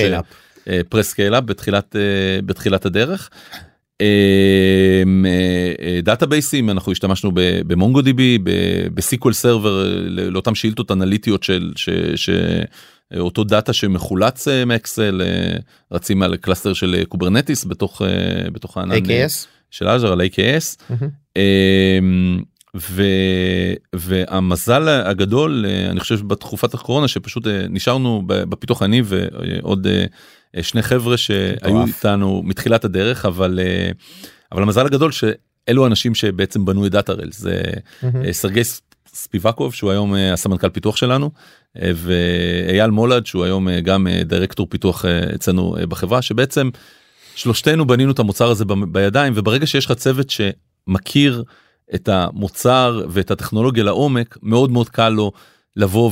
for 0.89 1.01
scale-up. 1.01 1.35
אה, 1.35 1.41
בתחילת 1.41 1.95
אה, 1.95 2.41
בתחילת 2.41 2.85
הדרך. 2.85 3.29
database 6.03 6.56
ים 6.56 6.69
אנחנו 6.69 6.91
השתמשנו 6.91 7.31
ב 7.67 7.72
MongoDB 7.72 8.01
ב 8.01 8.37
SQL 8.93 9.33
Server 9.33 9.85
אה, 9.85 9.99
לאותם 10.09 10.55
שאילתות 10.55 10.91
אנליטיות 10.91 11.43
של 11.43 11.73
אותו 13.19 13.43
data 13.43 13.73
שמחולץ 13.73 14.47
אה, 14.47 14.65
מאקסל 14.65 15.21
אה, 15.25 15.57
רצים 15.91 16.23
על 16.23 16.35
cluster 16.35 16.73
של 16.73 16.95
אה, 16.99 17.05
Kubernetes 17.05 17.65
בתוך 17.65 18.01
אה, 18.01 18.49
בתוך 18.51 18.77
הענן 18.77 19.11
אה. 19.11 19.25
של 19.71 19.87
Azure 19.87 20.11
על 20.11 20.21
AKS. 20.21 20.93
ו, 22.75 23.03
והמזל 23.95 24.89
הגדול 24.89 25.65
אה, 25.67 25.89
אני 25.89 25.99
חושב 25.99 26.27
בתקופת 26.27 26.73
הקורונה 26.73 27.07
שפשוט 27.07 27.47
אה, 27.47 27.65
נשארנו 27.69 28.23
בפיתוח 28.25 28.83
אני 28.83 29.01
ועוד 29.05 29.87
אה, 29.87 29.93
אה, 29.93 30.05
שני 30.61 30.81
חבר'ה 30.81 31.17
שהיו. 31.17 31.85
איתנו 31.85 32.41
מתחילת 32.45 32.85
הדרך 32.85 33.25
אבל 33.25 33.59
אה, 33.61 33.91
אבל 34.51 34.63
המזל 34.63 34.85
הגדול 34.85 35.11
שאלו 35.11 35.83
האנשים 35.83 36.15
שבעצם 36.15 36.65
בנו 36.65 36.85
את 36.85 36.91
Datarails 36.91 37.39
זה 37.39 37.61
אה, 38.03 38.33
סרגי 38.33 38.61
ספיבקוב 39.07 39.73
שהוא 39.73 39.91
היום 39.91 40.15
אה, 40.15 40.33
הסמנכ"ל 40.33 40.69
פיתוח 40.69 40.95
שלנו 40.95 41.31
אה, 41.77 41.91
ואייל 41.95 42.89
מולד 42.89 43.25
שהוא 43.25 43.43
היום 43.43 43.69
אה, 43.69 43.81
גם 43.81 44.07
אה, 44.07 44.21
דירקטור 44.23 44.67
פיתוח 44.69 45.05
אה, 45.05 45.35
אצלנו 45.35 45.77
אה, 45.77 45.85
בחברה 45.85 46.21
שבעצם 46.21 46.69
שלושתנו 47.35 47.87
בנינו 47.87 48.11
את 48.11 48.19
המוצר 48.19 48.49
הזה 48.49 48.65
בידיים 48.65 49.33
וברגע 49.35 49.67
שיש 49.67 49.85
לך 49.85 49.91
צוות 49.91 50.29
שמכיר 50.29 51.43
את 51.95 52.09
המוצר 52.09 53.05
ואת 53.09 53.31
הטכנולוגיה 53.31 53.83
לעומק 53.83 54.37
מאוד 54.41 54.71
מאוד 54.71 54.89
קל 54.89 55.09
לו 55.09 55.31
לבוא 55.75 56.11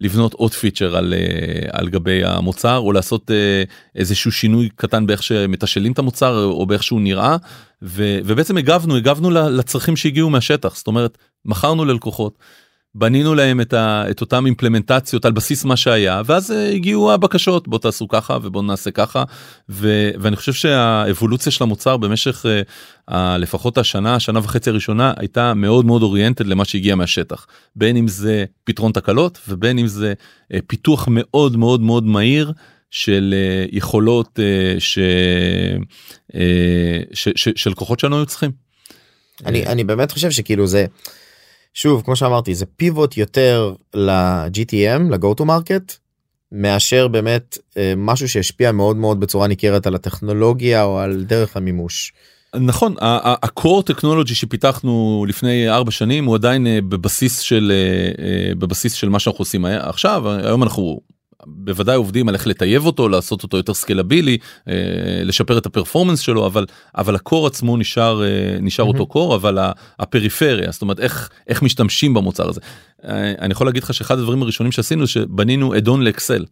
ולבנות 0.00 0.34
עוד 0.34 0.52
פיצ'ר 0.52 0.96
על, 0.96 1.14
אה, 1.14 1.68
על 1.72 1.88
גבי 1.88 2.24
המוצר 2.24 2.78
או 2.78 2.92
לעשות 2.92 3.30
אה, 3.30 3.62
איזשהו 3.96 4.32
שינוי 4.32 4.68
קטן 4.76 5.06
באיך 5.06 5.22
שמתשאלים 5.22 5.92
את 5.92 5.98
המוצר 5.98 6.44
או 6.44 6.66
באיך 6.66 6.82
שהוא 6.82 7.00
נראה 7.00 7.36
ו, 7.82 8.18
ובעצם 8.24 8.56
הגבנו 8.56 8.96
הגבנו 8.96 9.30
לצרכים 9.30 9.96
שהגיעו 9.96 10.30
מהשטח 10.30 10.76
זאת 10.76 10.86
אומרת 10.86 11.18
מכרנו 11.44 11.84
ללקוחות. 11.84 12.38
בנינו 12.94 13.34
להם 13.34 13.60
את, 13.60 13.72
ה, 13.72 14.04
את 14.10 14.20
אותם 14.20 14.46
אימפלמנטציות 14.46 15.24
על 15.24 15.32
בסיס 15.32 15.64
מה 15.64 15.76
שהיה 15.76 16.22
ואז 16.26 16.52
אה, 16.52 16.70
הגיעו 16.70 17.12
הבקשות 17.12 17.68
בוא 17.68 17.78
תעשו 17.78 18.08
ככה 18.08 18.38
ובוא 18.42 18.62
נעשה 18.62 18.90
ככה 18.90 19.24
ו, 19.68 20.10
ואני 20.20 20.36
חושב 20.36 20.52
שהאבולוציה 20.52 21.52
של 21.52 21.64
המוצר 21.64 21.96
במשך 21.96 22.46
ה, 23.08 23.38
לפחות 23.38 23.78
השנה 23.78 24.20
שנה 24.20 24.38
וחצי 24.38 24.70
הראשונה 24.70 25.12
הייתה 25.16 25.54
מאוד 25.54 25.84
מאוד 25.84 26.02
אוריינטד 26.02 26.46
למה 26.46 26.64
שהגיע 26.64 26.94
מהשטח 26.94 27.46
בין 27.76 27.96
אם 27.96 28.08
זה 28.08 28.44
פתרון 28.64 28.92
תקלות 28.92 29.38
ובין 29.48 29.78
אם 29.78 29.86
זה 29.86 30.12
אה, 30.54 30.58
פיתוח 30.66 31.08
מאוד 31.10 31.56
מאוד 31.56 31.80
מאוד 31.80 32.04
מהיר 32.04 32.52
של 32.90 33.34
אה, 33.36 33.66
יכולות 33.72 34.40
אה, 34.42 34.74
ש, 34.78 34.98
אה, 36.34 37.00
ש, 37.12 37.28
ש, 37.36 37.48
של 37.56 37.74
כוחות 37.74 38.00
שלנו 38.00 38.16
היו 38.16 38.26
צריכים. 38.26 38.50
אני 39.46 39.66
אני 39.66 39.84
באמת 39.84 40.10
חושב 40.10 40.30
שכאילו 40.30 40.66
זה 40.66 40.86
שוב 41.74 42.02
כמו 42.04 42.16
שאמרתי 42.16 42.54
זה 42.54 42.66
פיבוט 42.66 43.16
יותר 43.16 43.74
ל-GTM 43.94 45.02
ל-go 45.10 45.40
to 45.40 45.44
market 45.44 45.92
מאשר 46.52 47.08
באמת 47.08 47.58
אה, 47.76 47.94
משהו 47.96 48.28
שהשפיע 48.28 48.72
מאוד 48.72 48.96
מאוד 48.96 49.20
בצורה 49.20 49.46
ניכרת 49.46 49.86
על 49.86 49.94
הטכנולוגיה 49.94 50.84
או 50.84 50.98
על 50.98 51.24
דרך 51.24 51.56
המימוש. 51.56 52.12
נכון 52.54 52.94
ה-core 53.00 53.82
טכנולוגי 53.86 54.34
שפיתחנו 54.34 55.24
לפני 55.28 55.70
ארבע 55.70 55.90
שנים 55.90 56.24
הוא 56.24 56.34
עדיין 56.34 56.66
אה, 56.66 56.78
בבסיס 56.88 57.38
של 57.38 57.72
אה, 58.18 58.54
בבסיס 58.54 58.92
של 58.92 59.08
מה 59.08 59.18
שאנחנו 59.18 59.42
עושים 59.42 59.64
עכשיו 59.64 60.30
היום 60.30 60.62
אנחנו 60.62 61.00
בוודאי 61.46 61.96
עובדים 61.96 62.28
על 62.28 62.34
איך 62.34 62.46
לטייב 62.46 62.86
אותו 62.86 63.08
לעשות 63.08 63.42
אותו 63.42 63.56
יותר 63.56 63.74
סקלבילי 63.74 64.38
אה, 64.68 64.74
לשפר 65.24 65.58
את 65.58 65.66
ה 65.66 65.70
performance 65.70 66.20
שלו 66.20 66.46
אבל 66.46 66.66
אבל 66.96 67.14
ה 67.14 67.20
core 67.20 67.46
עצמו 67.46 67.76
נשאר 67.76 68.22
אה, 68.22 68.28
נשאר 68.60 68.84
אותו 68.84 69.06
core 69.06 69.34
אבל 69.34 69.58
הפריפריה 69.98 70.70
זאת 70.70 70.82
אומרת 70.82 71.00
איך 71.00 71.30
איך 71.48 71.62
משתמשים 71.62 72.14
במוצר 72.14 72.48
הזה. 72.48 72.60
אה, 73.04 73.32
אני 73.40 73.52
יכול 73.52 73.66
להגיד 73.66 73.82
לך 73.82 73.94
שאחד 73.94 74.18
הדברים 74.18 74.42
הראשונים 74.42 74.72
שעשינו 74.72 75.06
שבנינו 75.06 75.76
add-on 75.76 76.02
לאקסל. 76.02 76.44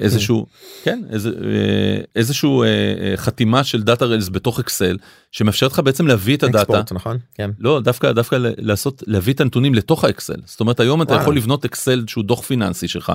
איזשהו 0.00 0.46
כן 0.82 1.02
איזה, 1.10 1.30
איזשהו 2.16 2.64
חתימה 3.16 3.64
של 3.64 3.82
Datarails 3.82 4.28
בתוך 4.28 4.60
אקסל 4.60 4.96
שמאפשרת 5.32 5.72
לך 5.72 5.80
בעצם 5.80 6.06
להביא 6.06 6.36
את 6.36 6.42
ה 6.42 6.50
data 6.50 6.82
נכון? 6.92 7.16
כן. 7.34 7.50
לא 7.58 7.80
דווקא 7.80 8.12
דווקא 8.12 8.38
לעשות 8.40 9.02
להביא 9.06 9.32
את 9.32 9.40
הנתונים 9.40 9.74
לתוך 9.74 10.04
האקסל 10.04 10.40
זאת 10.44 10.60
אומרת 10.60 10.80
היום 10.80 11.02
אתה. 11.02 11.14
יכול 11.14 11.36
לבנות 11.36 11.64
אקסל 11.64 12.04
שהוא 12.06 12.24
דוח 12.24 12.42
פיננסי 12.42 12.88
שלך 12.88 13.12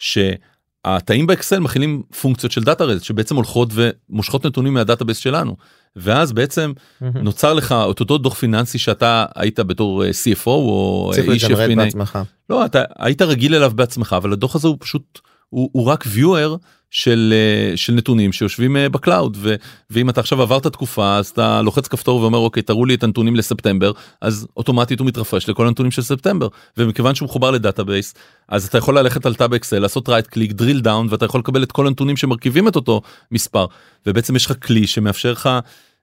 שהתאים 0.00 1.26
באקסל 1.26 1.58
מכילים 1.58 2.02
פונקציות 2.20 2.52
של 2.52 2.62
Datarails 2.62 3.02
שבעצם 3.02 3.36
הולכות 3.36 3.68
ומושכות 3.72 4.46
נתונים 4.46 4.74
מה 4.74 4.83
database 4.83 5.18
שלנו 5.18 5.56
ואז 5.96 6.32
בעצם 6.32 6.72
נוצר 7.00 7.54
לך 7.54 7.74
את 7.90 8.00
אותו 8.00 8.18
דוח 8.18 8.34
פיננסי 8.34 8.78
שאתה 8.78 9.24
היית 9.34 9.60
בתור 9.60 10.04
אה, 10.04 10.10
CFO 10.10 10.46
או 10.46 11.12
אה, 11.14 11.32
איש 11.32 11.44
FP&A. 11.44 11.76
בעצמך. 11.76 12.18
לא 12.50 12.64
אתה 12.64 12.82
היית 12.98 13.22
רגיל 13.22 13.54
אליו 13.54 13.72
בעצמך 13.74 14.12
אבל 14.16 14.32
הדוח 14.32 14.54
הזה 14.54 14.68
הוא 14.68 14.76
פשוט 14.80 15.20
הוא, 15.48 15.70
הוא 15.72 15.86
רק 15.86 16.04
viewer 16.06 16.56
של 16.90 17.34
אה, 17.36 17.76
של 17.76 17.92
נתונים 17.92 18.32
שיושבים 18.32 18.76
אה, 18.76 18.88
ב 18.88 18.96
cloud 18.96 19.36
ו, 19.40 19.54
ואם 19.90 20.10
אתה 20.10 20.20
עכשיו 20.20 20.42
עברת 20.42 20.66
תקופה 20.66 21.16
אז 21.16 21.26
אתה 21.26 21.62
לוחץ 21.62 21.88
כפתור 21.88 22.20
ואומר 22.20 22.38
אוקיי 22.38 22.62
תראו 22.62 22.84
לי 22.84 22.94
את 22.94 23.04
הנתונים 23.04 23.36
לספטמבר 23.36 23.92
אז 24.20 24.46
אוטומטית 24.56 25.00
הוא 25.00 25.06
מתרפרש 25.06 25.48
לכל 25.48 25.66
הנתונים 25.66 25.90
של 25.90 26.02
ספטמבר 26.02 26.48
ומכיוון 26.76 27.14
שהוא 27.14 27.26
מחובר 27.26 27.50
ל 27.50 27.57
database 27.57 28.14
אז 28.48 28.66
אתה 28.66 28.78
יכול 28.78 28.98
ללכת 28.98 29.26
על 29.26 29.34
תא 29.34 29.54
באקסל 29.54 29.78
לעשות 29.78 30.08
right 30.08 30.26
click 30.26 30.52
drill 30.52 30.80
down 30.80 31.06
ואתה 31.10 31.24
יכול 31.24 31.40
לקבל 31.40 31.62
את 31.62 31.72
כל 31.72 31.86
הנתונים 31.86 32.16
שמרכיבים 32.16 32.68
את 32.68 32.76
אותו 32.76 33.00
מספר 33.32 33.66
ובעצם 34.06 34.36
יש 34.36 34.46
לך 34.46 34.66
כלי 34.66 34.86
שמאפשר 34.86 35.32
לך. 35.32 35.48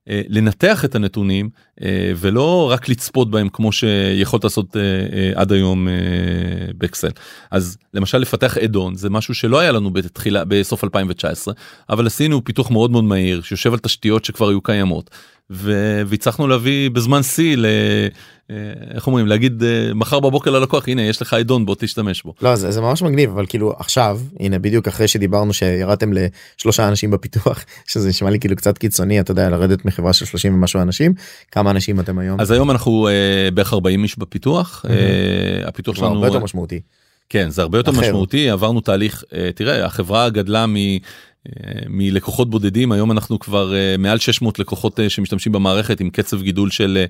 אה, 0.09 0.21
לנתח 0.27 0.85
את 0.85 0.95
הנתונים 0.95 1.49
אה, 1.81 2.11
ולא 2.15 2.71
רק 2.71 2.89
לצפות 2.89 3.31
בהם 3.31 3.49
כמו 3.49 3.71
שיכולת 3.71 4.43
לעשות 4.43 4.77
אה, 4.77 5.31
עד 5.35 5.51
היום 5.51 5.87
באקסל. 6.75 7.09
אז 7.51 7.77
למשל 7.93 8.17
לפתח 8.17 8.57
add-on 8.57 8.95
זה 8.95 9.09
משהו 9.09 9.33
שלא 9.35 9.59
היה 9.59 9.71
לנו 9.71 9.91
בתחילה 9.91 10.43
בסוף 10.45 10.83
2019 10.83 11.53
אבל 11.89 12.07
עשינו 12.07 12.43
פיתוח 12.43 12.71
מאוד 12.71 12.91
מאוד 12.91 13.03
מהיר 13.03 13.41
שיושב 13.41 13.73
על 13.73 13.79
תשתיות 13.79 14.25
שכבר 14.25 14.49
היו 14.49 14.61
קיימות 14.61 15.09
והצלחנו 15.49 16.47
להביא 16.47 16.89
בזמן 16.89 17.23
שיא 17.23 17.57
ל... 17.57 17.65
אה, 18.51 18.55
איך 18.93 19.07
אומרים 19.07 19.27
להגיד 19.27 19.63
אה, 19.63 19.93
מחר 19.93 20.19
בבוקר 20.19 20.51
ללקוח 20.51 20.87
הנה 20.87 21.01
יש 21.01 21.21
לך 21.21 21.33
אדון 21.33 21.65
בוא 21.65 21.75
תשתמש 21.79 22.23
בו. 22.23 22.33
לא 22.41 22.55
זה, 22.55 22.71
זה 22.71 22.81
ממש 22.81 23.01
מגניב 23.01 23.29
אבל 23.29 23.45
כאילו 23.45 23.73
עכשיו 23.79 24.19
הנה 24.39 24.59
בדיוק 24.59 24.87
אחרי 24.87 25.07
שדיברנו 25.07 25.53
שירדתם 25.53 26.11
לשלושה 26.13 26.87
אנשים 26.87 27.11
בפיתוח 27.11 27.65
שזה 27.91 28.09
נשמע 28.09 28.29
לי 28.29 28.39
כאילו 28.39 28.55
קצת 28.55 28.77
קיצוני 28.77 29.19
אתה 29.19 29.31
יודע 29.31 29.49
לרדת 29.49 29.85
מחברה 29.85 30.13
של 30.13 30.25
30 30.25 30.53
ומשהו 30.53 30.81
אנשים 30.81 31.13
כמה 31.51 31.71
אנשים 31.71 31.99
אתם 31.99 32.19
היום 32.19 32.41
אז 32.41 32.51
היום 32.51 32.71
אנחנו 32.71 33.07
אה, 33.07 33.51
בערך 33.53 33.73
40 33.73 34.03
איש 34.03 34.19
בפיתוח 34.19 34.85
אה, 34.89 35.67
הפיתוח 35.67 35.95
שלנו 35.95 36.13
הרבה 36.13 36.27
יותר 36.27 36.39
משמעותי. 36.39 36.79
כן 37.29 37.49
זה 37.49 37.61
הרבה 37.61 37.77
יותר 37.77 37.91
אחר. 37.91 38.01
משמעותי 38.01 38.49
עברנו 38.49 38.81
תהליך 38.81 39.23
אה, 39.33 39.49
תראה 39.55 39.85
החברה 39.85 40.29
גדלה 40.29 40.65
מ... 40.65 40.75
אה, 41.47 41.81
מלקוחות 41.89 42.49
בודדים 42.49 42.91
היום 42.91 43.11
אנחנו 43.11 43.39
כבר 43.39 43.75
אה, 43.75 43.95
מעל 43.97 44.17
600 44.17 44.59
לקוחות 44.59 44.99
אה, 44.99 45.09
שמשתמשים 45.09 45.51
במערכת 45.51 45.99
עם 45.99 46.09
קצב 46.09 46.41
גידול 46.41 46.69
של 46.69 47.05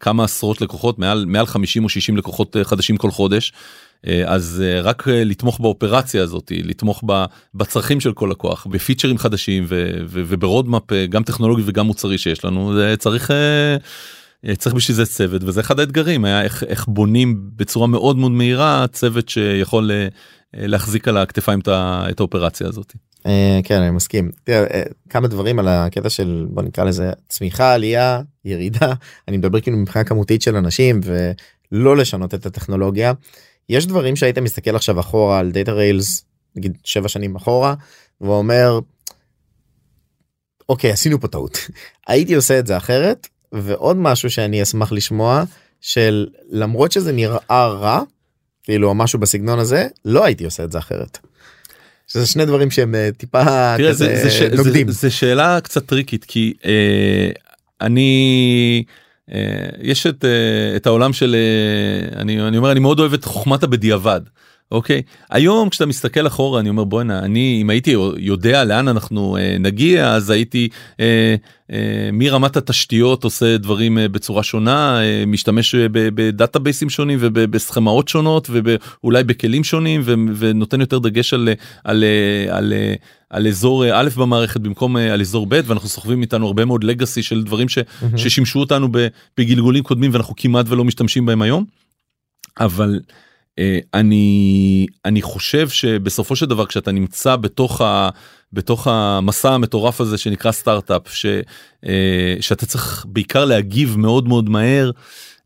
כמה 0.00 0.24
עשרות 0.24 0.60
לקוחות 0.60 0.98
מעל 0.98 1.24
מעל 1.24 1.46
50 1.46 1.84
או 1.84 1.88
60 1.88 2.16
לקוחות 2.16 2.56
חדשים 2.62 2.96
כל 2.96 3.10
חודש. 3.10 3.52
אז 4.26 4.62
רק 4.82 5.08
לתמוך 5.08 5.60
באופרציה 5.60 6.22
הזאת 6.22 6.52
לתמוך 6.64 7.04
בצרכים 7.54 8.00
של 8.00 8.12
כל 8.12 8.28
לקוח 8.30 8.66
בפיצ'רים 8.70 9.18
חדשים 9.18 9.64
וב 10.08 10.27
roadmap 10.27 10.92
גם 11.08 11.22
טכנולוגי 11.22 11.62
וגם 11.66 11.86
מוצרי 11.86 12.18
שיש 12.18 12.44
לנו 12.44 12.74
זה 12.74 12.94
צריך. 12.98 13.30
צריך 14.58 14.74
בשביל 14.74 14.94
זה 14.94 15.06
צוות 15.06 15.42
וזה 15.44 15.60
אחד 15.60 15.80
האתגרים 15.80 16.24
היה 16.24 16.42
איך, 16.42 16.64
איך 16.64 16.86
בונים 16.88 17.40
בצורה 17.56 17.86
מאוד 17.86 18.16
מאוד 18.16 18.32
מהירה 18.32 18.86
צוות 18.92 19.28
שיכול 19.28 19.90
להחזיק 20.54 21.08
על 21.08 21.16
הכתפיים 21.16 21.60
את, 21.60 22.20
האופרציה 22.20 22.66
הזאת. 22.66 22.94
אה, 23.26 23.60
כן 23.64 23.82
אני 23.82 23.90
מסכים 23.90 24.30
אה, 24.48 24.82
כמה 25.08 25.28
דברים 25.28 25.58
על 25.58 25.68
הקטע 25.68 26.10
של 26.10 26.46
בוא 26.50 26.62
נקרא 26.62 26.84
לזה 26.84 27.12
צמיחה 27.28 27.74
עלייה 27.74 28.20
ירידה 28.44 28.92
אני 29.28 29.36
מדבר 29.36 29.60
כאילו 29.60 29.76
מבחינה 29.76 30.04
כמותית 30.04 30.42
של 30.42 30.56
אנשים 30.56 31.00
ולא 31.72 31.96
לשנות 31.96 32.34
את 32.34 32.46
הטכנולוגיה. 32.46 33.12
יש 33.68 33.86
דברים 33.86 34.16
שהיית 34.16 34.38
מסתכל 34.38 34.76
עכשיו 34.76 35.00
אחורה 35.00 35.38
על 35.38 35.50
דאטה 35.50 35.72
ריילס 35.72 36.24
נגיד 36.56 36.78
שבע 36.84 37.08
שנים 37.08 37.36
אחורה 37.36 37.74
ואומר 38.20 38.78
אוקיי 40.68 40.90
עשינו 40.90 41.20
פה 41.20 41.28
טעות 41.28 41.58
הייתי 42.08 42.34
עושה 42.34 42.58
את 42.58 42.66
זה 42.66 42.76
אחרת 42.76 43.28
ועוד 43.52 43.96
משהו 43.96 44.30
שאני 44.30 44.62
אשמח 44.62 44.92
לשמוע 44.92 45.42
של 45.80 46.26
למרות 46.50 46.92
שזה 46.92 47.12
נראה 47.12 47.66
רע 47.66 48.00
כאילו 48.62 48.94
משהו 48.94 49.18
בסגנון 49.18 49.58
הזה 49.58 49.86
לא 50.04 50.24
הייתי 50.24 50.44
עושה 50.44 50.64
את 50.64 50.72
זה 50.72 50.78
אחרת. 50.78 51.18
שזה 52.08 52.26
שני 52.26 52.46
דברים 52.46 52.70
שהם 52.70 52.94
אה, 52.94 53.08
טיפה 53.16 53.42
תראה, 53.76 53.92
זה, 53.92 54.20
זה, 54.22 54.30
ש- 54.30 54.42
נוגדים. 54.42 54.90
זה, 54.90 54.98
זה 55.00 55.10
שאלה 55.10 55.60
קצת 55.60 55.86
טריקית 55.86 56.24
כי 56.24 56.54
אה, 56.64 57.30
אני 57.80 58.84
אה, 59.32 59.38
יש 59.82 60.06
את, 60.06 60.24
אה, 60.24 60.76
את 60.76 60.86
העולם 60.86 61.12
של 61.12 61.36
אה, 61.36 62.20
אני, 62.20 62.42
אני 62.48 62.56
אומר 62.58 62.72
אני 62.72 62.80
מאוד 62.80 63.00
אוהב 63.00 63.12
את 63.12 63.24
חוכמת 63.24 63.62
הבדיעבד. 63.62 64.20
אוקיי 64.72 65.02
היום 65.30 65.68
כשאתה 65.68 65.86
מסתכל 65.86 66.26
אחורה 66.26 66.60
אני 66.60 66.68
אומר 66.68 66.84
בואנה 66.84 67.18
אני 67.18 67.58
אם 67.62 67.70
הייתי 67.70 67.94
יודע 68.16 68.64
לאן 68.64 68.88
אנחנו 68.88 69.36
אה, 69.36 69.56
נגיע 69.60 70.14
אז 70.14 70.30
הייתי 70.30 70.68
אה, 71.00 71.34
אה, 71.72 72.10
מרמת 72.12 72.56
התשתיות 72.56 73.24
עושה 73.24 73.56
דברים 73.58 73.98
אה, 73.98 74.08
בצורה 74.08 74.42
שונה 74.42 75.02
אה, 75.02 75.24
משתמש 75.26 75.74
אה, 75.74 75.86
בדאטאבייסים 75.90 76.90
שונים 76.90 77.18
ובסכמאות 77.20 78.08
שונות 78.08 78.50
ואולי 78.50 79.24
בכלים 79.24 79.64
שונים 79.64 80.00
ו- 80.04 80.14
ונותן 80.36 80.80
יותר 80.80 80.98
דגש 80.98 81.34
על 81.34 81.48
על 81.84 82.04
על, 82.50 82.72
על, 82.72 82.72
על 83.30 83.46
אזור 83.46 83.84
אה, 83.84 84.00
א' 84.00 84.08
במערכת 84.16 84.60
במקום 84.60 84.96
אה, 84.96 85.12
על 85.12 85.20
אזור 85.20 85.46
ב' 85.46 85.60
ואנחנו 85.64 85.88
סוחבים 85.88 86.22
איתנו 86.22 86.46
הרבה 86.46 86.64
מאוד 86.64 86.84
לגאסי 86.84 87.22
של 87.22 87.42
דברים 87.42 87.68
ש, 87.68 87.78
ששימשו 88.16 88.60
אותנו 88.60 88.88
בגלגולים 89.38 89.82
קודמים 89.82 90.10
ואנחנו 90.14 90.34
כמעט 90.36 90.66
ולא 90.68 90.84
משתמשים 90.84 91.26
בהם 91.26 91.42
היום. 91.42 91.64
אבל 92.60 93.00
אה, 93.10 93.29
אני 93.94 94.86
אני 95.04 95.22
חושב 95.22 95.68
שבסופו 95.68 96.36
של 96.36 96.46
דבר 96.46 96.66
כשאתה 96.66 96.92
נמצא 96.92 97.36
בתוך 97.36 97.80
ה... 97.80 98.08
בתוך 98.52 98.86
המסע 98.86 99.50
המטורף 99.52 100.00
הזה 100.00 100.18
שנקרא 100.18 100.52
סטארט-אפ 100.52 101.14
ש, 101.14 101.26
אה, 101.86 102.36
שאתה 102.40 102.66
צריך 102.66 103.06
בעיקר 103.08 103.44
להגיב 103.44 103.96
מאוד 103.98 104.28
מאוד 104.28 104.48
מהר. 104.48 104.90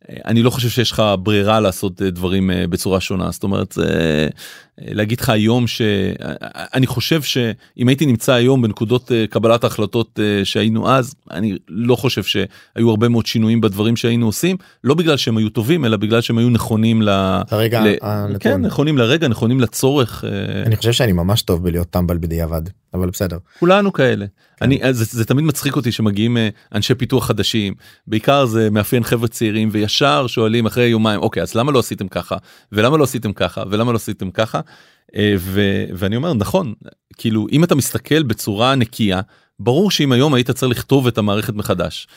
אה, 0.08 0.16
אני 0.26 0.42
לא 0.42 0.50
חושב 0.50 0.68
שיש 0.68 0.90
לך 0.90 1.02
ברירה 1.18 1.60
לעשות 1.60 2.02
אה, 2.02 2.10
דברים 2.10 2.50
אה, 2.50 2.66
בצורה 2.66 3.00
שונה 3.00 3.30
זאת 3.30 3.42
אומרת 3.42 3.78
להגיד 4.78 5.20
לך 5.20 5.28
היום 5.28 5.66
שאני 5.66 6.86
חושב 6.86 7.22
שאם 7.22 7.88
הייתי 7.88 8.06
נמצא 8.06 8.32
היום 8.32 8.62
בנקודות 8.62 9.12
קבלת 9.30 9.64
ההחלטות 9.64 10.20
שהיינו 10.44 10.90
אז 10.90 11.14
אני 11.30 11.56
לא 11.68 11.96
חושב 11.96 12.22
שהיו 12.22 12.90
הרבה 12.90 13.08
מאוד 13.08 13.26
שינויים 13.26 13.60
בדברים 13.60 13.96
שהיינו 13.96 14.26
עושים 14.26 14.56
לא 14.84 14.94
בגלל 14.94 15.16
שהם 15.16 15.36
היו 15.36 15.48
טובים 15.48 15.84
אלא 15.84 15.96
בגלל 15.96 16.20
שהם 16.20 16.38
היו 16.38 16.50
נכונים 16.50 17.02
ל... 17.02 17.08
הרגע 17.50 17.80
ל... 17.80 17.94
הנתון. 18.02 18.38
כן 18.40 18.60
נכונים 18.60 18.98
לרגע 18.98 19.28
נכונים 19.28 19.60
לצורך 19.60 20.24
אני 20.66 20.76
חושב 20.76 20.92
שאני 20.92 21.12
ממש 21.12 21.42
טוב 21.42 21.64
בלהיות 21.64 21.90
טמבל 21.90 22.18
בדיעבד 22.18 22.62
אבל 22.94 23.10
בסדר. 23.10 23.38
כולנו 23.58 23.92
כאלה. 23.92 24.26
אני 24.62 24.80
זה, 24.90 25.04
זה 25.04 25.24
תמיד 25.24 25.44
מצחיק 25.44 25.76
אותי 25.76 25.92
שמגיעים 25.92 26.36
אנשי 26.74 26.94
פיתוח 26.94 27.26
חדשים. 27.26 27.74
בעיקר 28.06 28.46
זה 28.46 28.70
מאפיין 28.70 29.04
חבר'ה 29.04 29.28
צעירים 29.28 29.68
וישר 29.72 30.26
שואלים 30.26 30.66
אחרי 30.66 30.84
יומיים 30.84 31.20
אוקיי 31.20 31.42
אז 31.42 31.54
למה 31.54 31.72
לא 31.72 31.78
עשיתם 31.78 32.08
ככה? 32.08 32.36
ולמה 32.72 32.96
לא 32.96 33.04
עשיתם 33.04 33.32
ככה? 33.32 33.62
ולמה 33.70 33.92
לא 33.92 33.96
עשיתם 33.96 34.30
ככה? 34.30 34.58
אה, 34.58 34.63
ו, 35.38 35.84
ואני 35.94 36.16
אומר 36.16 36.34
נכון 36.34 36.74
כאילו 37.16 37.46
אם 37.52 37.64
אתה 37.64 37.74
מסתכל 37.74 38.22
בצורה 38.22 38.74
נקייה 38.74 39.20
ברור 39.58 39.90
שאם 39.90 40.12
היום 40.12 40.34
היית 40.34 40.50
צריך 40.50 40.78
לכתוב 40.78 41.06
את 41.06 41.18
המערכת 41.18 41.54
מחדש 41.54 42.08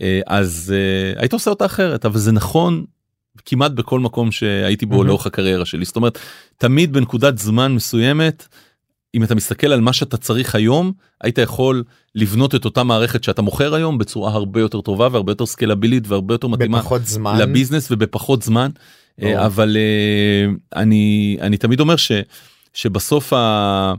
אה, 0.00 0.20
אז 0.26 0.74
אה, 0.76 1.20
היית 1.20 1.32
עושה 1.32 1.50
אותה 1.50 1.66
אחרת 1.66 2.04
אבל 2.04 2.18
זה 2.18 2.32
נכון 2.32 2.84
כמעט 3.46 3.72
בכל 3.72 4.00
מקום 4.00 4.32
שהייתי 4.32 4.86
בו 4.86 5.02
mm-hmm. 5.02 5.06
לאורך 5.06 5.26
הקריירה 5.26 5.64
שלי 5.64 5.84
זאת 5.84 5.96
אומרת 5.96 6.18
תמיד 6.56 6.92
בנקודת 6.92 7.38
זמן 7.38 7.74
מסוימת. 7.74 8.48
אם 9.14 9.24
אתה 9.24 9.34
מסתכל 9.34 9.66
על 9.66 9.80
מה 9.80 9.92
שאתה 9.92 10.16
צריך 10.16 10.54
היום 10.54 10.92
היית 11.20 11.38
יכול 11.38 11.84
לבנות 12.14 12.54
את 12.54 12.64
אותה 12.64 12.84
מערכת 12.84 13.24
שאתה 13.24 13.42
מוכר 13.42 13.74
היום 13.74 13.98
בצורה 13.98 14.32
הרבה 14.32 14.60
יותר 14.60 14.80
טובה 14.80 15.08
והרבה 15.12 15.32
יותר 15.32 15.46
סקלבילית 15.46 16.08
והרבה 16.08 16.34
יותר 16.34 16.48
מתאימה 16.48 16.82
זמן 17.02 17.38
לביזנס 17.38 17.88
ובפחות 17.90 18.42
זמן. 18.42 18.70
אבל 19.20 19.76
uh, 19.76 20.76
אני 20.76 21.36
אני 21.40 21.56
תמיד 21.56 21.80
אומר 21.80 21.96
ש, 21.96 22.12
שבסוף 22.74 23.32
ה, 23.32 23.92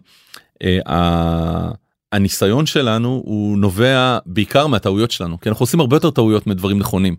uh, 0.63 0.91
ה, 0.91 1.71
הניסיון 2.11 2.65
שלנו 2.65 3.21
הוא 3.25 3.57
נובע 3.57 4.17
בעיקר 4.25 4.67
מהטעויות 4.67 5.11
שלנו 5.11 5.39
כי 5.39 5.49
אנחנו 5.49 5.63
עושים 5.63 5.79
הרבה 5.79 5.95
יותר 5.95 6.11
טעויות 6.11 6.47
מדברים 6.47 6.79
נכונים. 6.79 7.15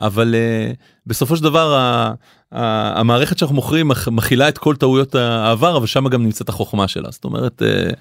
אבל 0.00 0.34
uh, 0.34 0.76
בסופו 1.06 1.36
של 1.36 1.42
דבר 1.42 1.74
ה, 1.74 2.14
ה, 2.52 3.00
המערכת 3.00 3.38
שאנחנו 3.38 3.54
מוכרים 3.54 3.90
מכילה 4.10 4.48
את 4.48 4.58
כל 4.58 4.76
טעויות 4.76 5.14
העבר 5.14 5.76
אבל 5.76 5.86
שם 5.86 6.08
גם 6.08 6.22
נמצאת 6.22 6.48
החוכמה 6.48 6.88
שלה 6.88 7.10
זאת 7.10 7.24
אומרת 7.24 7.62
uh, 7.62 7.94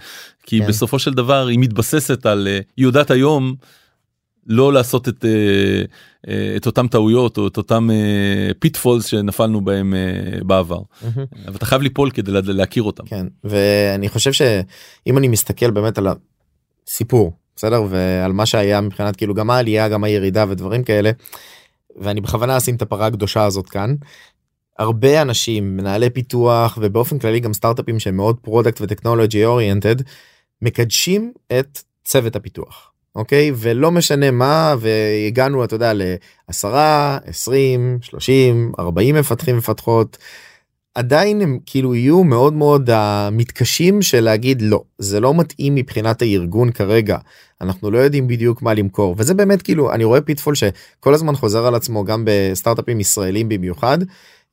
כי 0.43 0.59
כן. 0.59 0.67
בסופו 0.67 0.99
של 0.99 1.13
דבר 1.13 1.47
היא 1.47 1.59
מתבססת 1.59 2.25
על 2.25 2.47
uh, 2.47 2.63
היא 2.77 2.83
יודעת 2.85 3.11
היום 3.11 3.55
לא 4.47 4.73
לעשות 4.73 5.07
את, 5.07 5.23
אה, 5.25 5.27
אה, 6.25 6.29
את 6.57 6.65
אותם 6.65 6.87
טעויות 6.87 7.37
או 7.37 7.47
את 7.47 7.57
אותם 7.57 7.89
pitfalls 8.59 9.05
אה, 9.05 9.09
שנפלנו 9.09 9.61
בהם 9.61 9.93
בעבר 10.45 10.79
מהמם. 11.01 11.25
אבל 11.47 11.55
אתה 11.55 11.65
חייב 11.65 11.81
ליפול 11.81 12.11
כדי 12.11 12.31
לה- 12.31 12.41
להכיר 12.43 12.83
אותם. 12.83 13.05
כן 13.05 13.25
ואני 13.43 14.09
חושב 14.09 14.31
שאם 14.33 15.17
אני 15.17 15.27
מסתכל 15.27 15.71
באמת 15.71 15.97
על 15.97 16.07
הסיפור 16.87 17.33
בסדר 17.55 17.83
ועל 17.89 18.31
מה 18.31 18.45
שהיה 18.45 18.81
מבחינת 18.81 19.15
כאילו 19.15 19.33
גם 19.33 19.49
העלייה 19.49 19.89
גם 19.89 20.03
הירידה 20.03 20.45
ודברים 20.49 20.83
כאלה. 20.83 21.11
ואני 22.01 22.21
בכוונה 22.21 22.57
אשים 22.57 22.75
את 22.75 22.81
הפרה 22.81 23.07
הקדושה 23.07 23.45
הזאת 23.45 23.69
כאן. 23.69 23.95
הרבה 24.79 25.21
אנשים 25.21 25.77
מנהלי 25.77 26.09
פיתוח 26.09 26.77
ובאופן 26.81 27.19
כללי 27.19 27.39
גם 27.39 27.53
סטארט-אפים 27.53 27.99
שהם 27.99 28.15
מאוד 28.15 28.37
product 28.41 28.81
וטכנולוגי 28.81 29.45
oriented 29.45 29.95
מקדשים 30.61 31.33
את 31.59 31.79
צוות 32.05 32.35
הפיתוח 32.35 32.91
אוקיי 33.17 33.51
ולא 33.55 33.91
משנה 33.91 34.31
מה 34.31 34.75
והגענו 34.79 35.63
אתה 35.63 35.75
יודע 35.75 35.93
ל-10 35.93 36.67
20 37.25 37.97
30 38.01 38.71
40 38.79 39.15
מפתחים 39.15 39.57
מפתחות. 39.57 40.17
עדיין 40.95 41.41
הם 41.41 41.59
כאילו 41.65 41.95
יהיו 41.95 42.23
מאוד 42.23 42.53
מאוד 42.53 42.89
אה, 42.89 42.93
מתקשים 43.31 44.01
של 44.01 44.23
להגיד 44.23 44.61
לא 44.61 44.83
זה 44.97 45.19
לא 45.19 45.33
מתאים 45.33 45.75
מבחינת 45.75 46.21
הארגון 46.21 46.71
כרגע 46.71 47.17
אנחנו 47.61 47.91
לא 47.91 47.97
יודעים 47.97 48.27
בדיוק 48.27 48.61
מה 48.61 48.73
למכור 48.73 49.15
וזה 49.17 49.33
באמת 49.33 49.61
כאילו 49.61 49.93
אני 49.93 50.03
רואה 50.03 50.21
pitfall 50.21 50.55
שכל 50.55 51.13
הזמן 51.13 51.35
חוזר 51.35 51.65
על 51.65 51.75
עצמו 51.75 52.03
גם 52.03 52.23
בסטארט-אפים 52.27 52.99
ישראלים 52.99 53.49
במיוחד. 53.49 53.97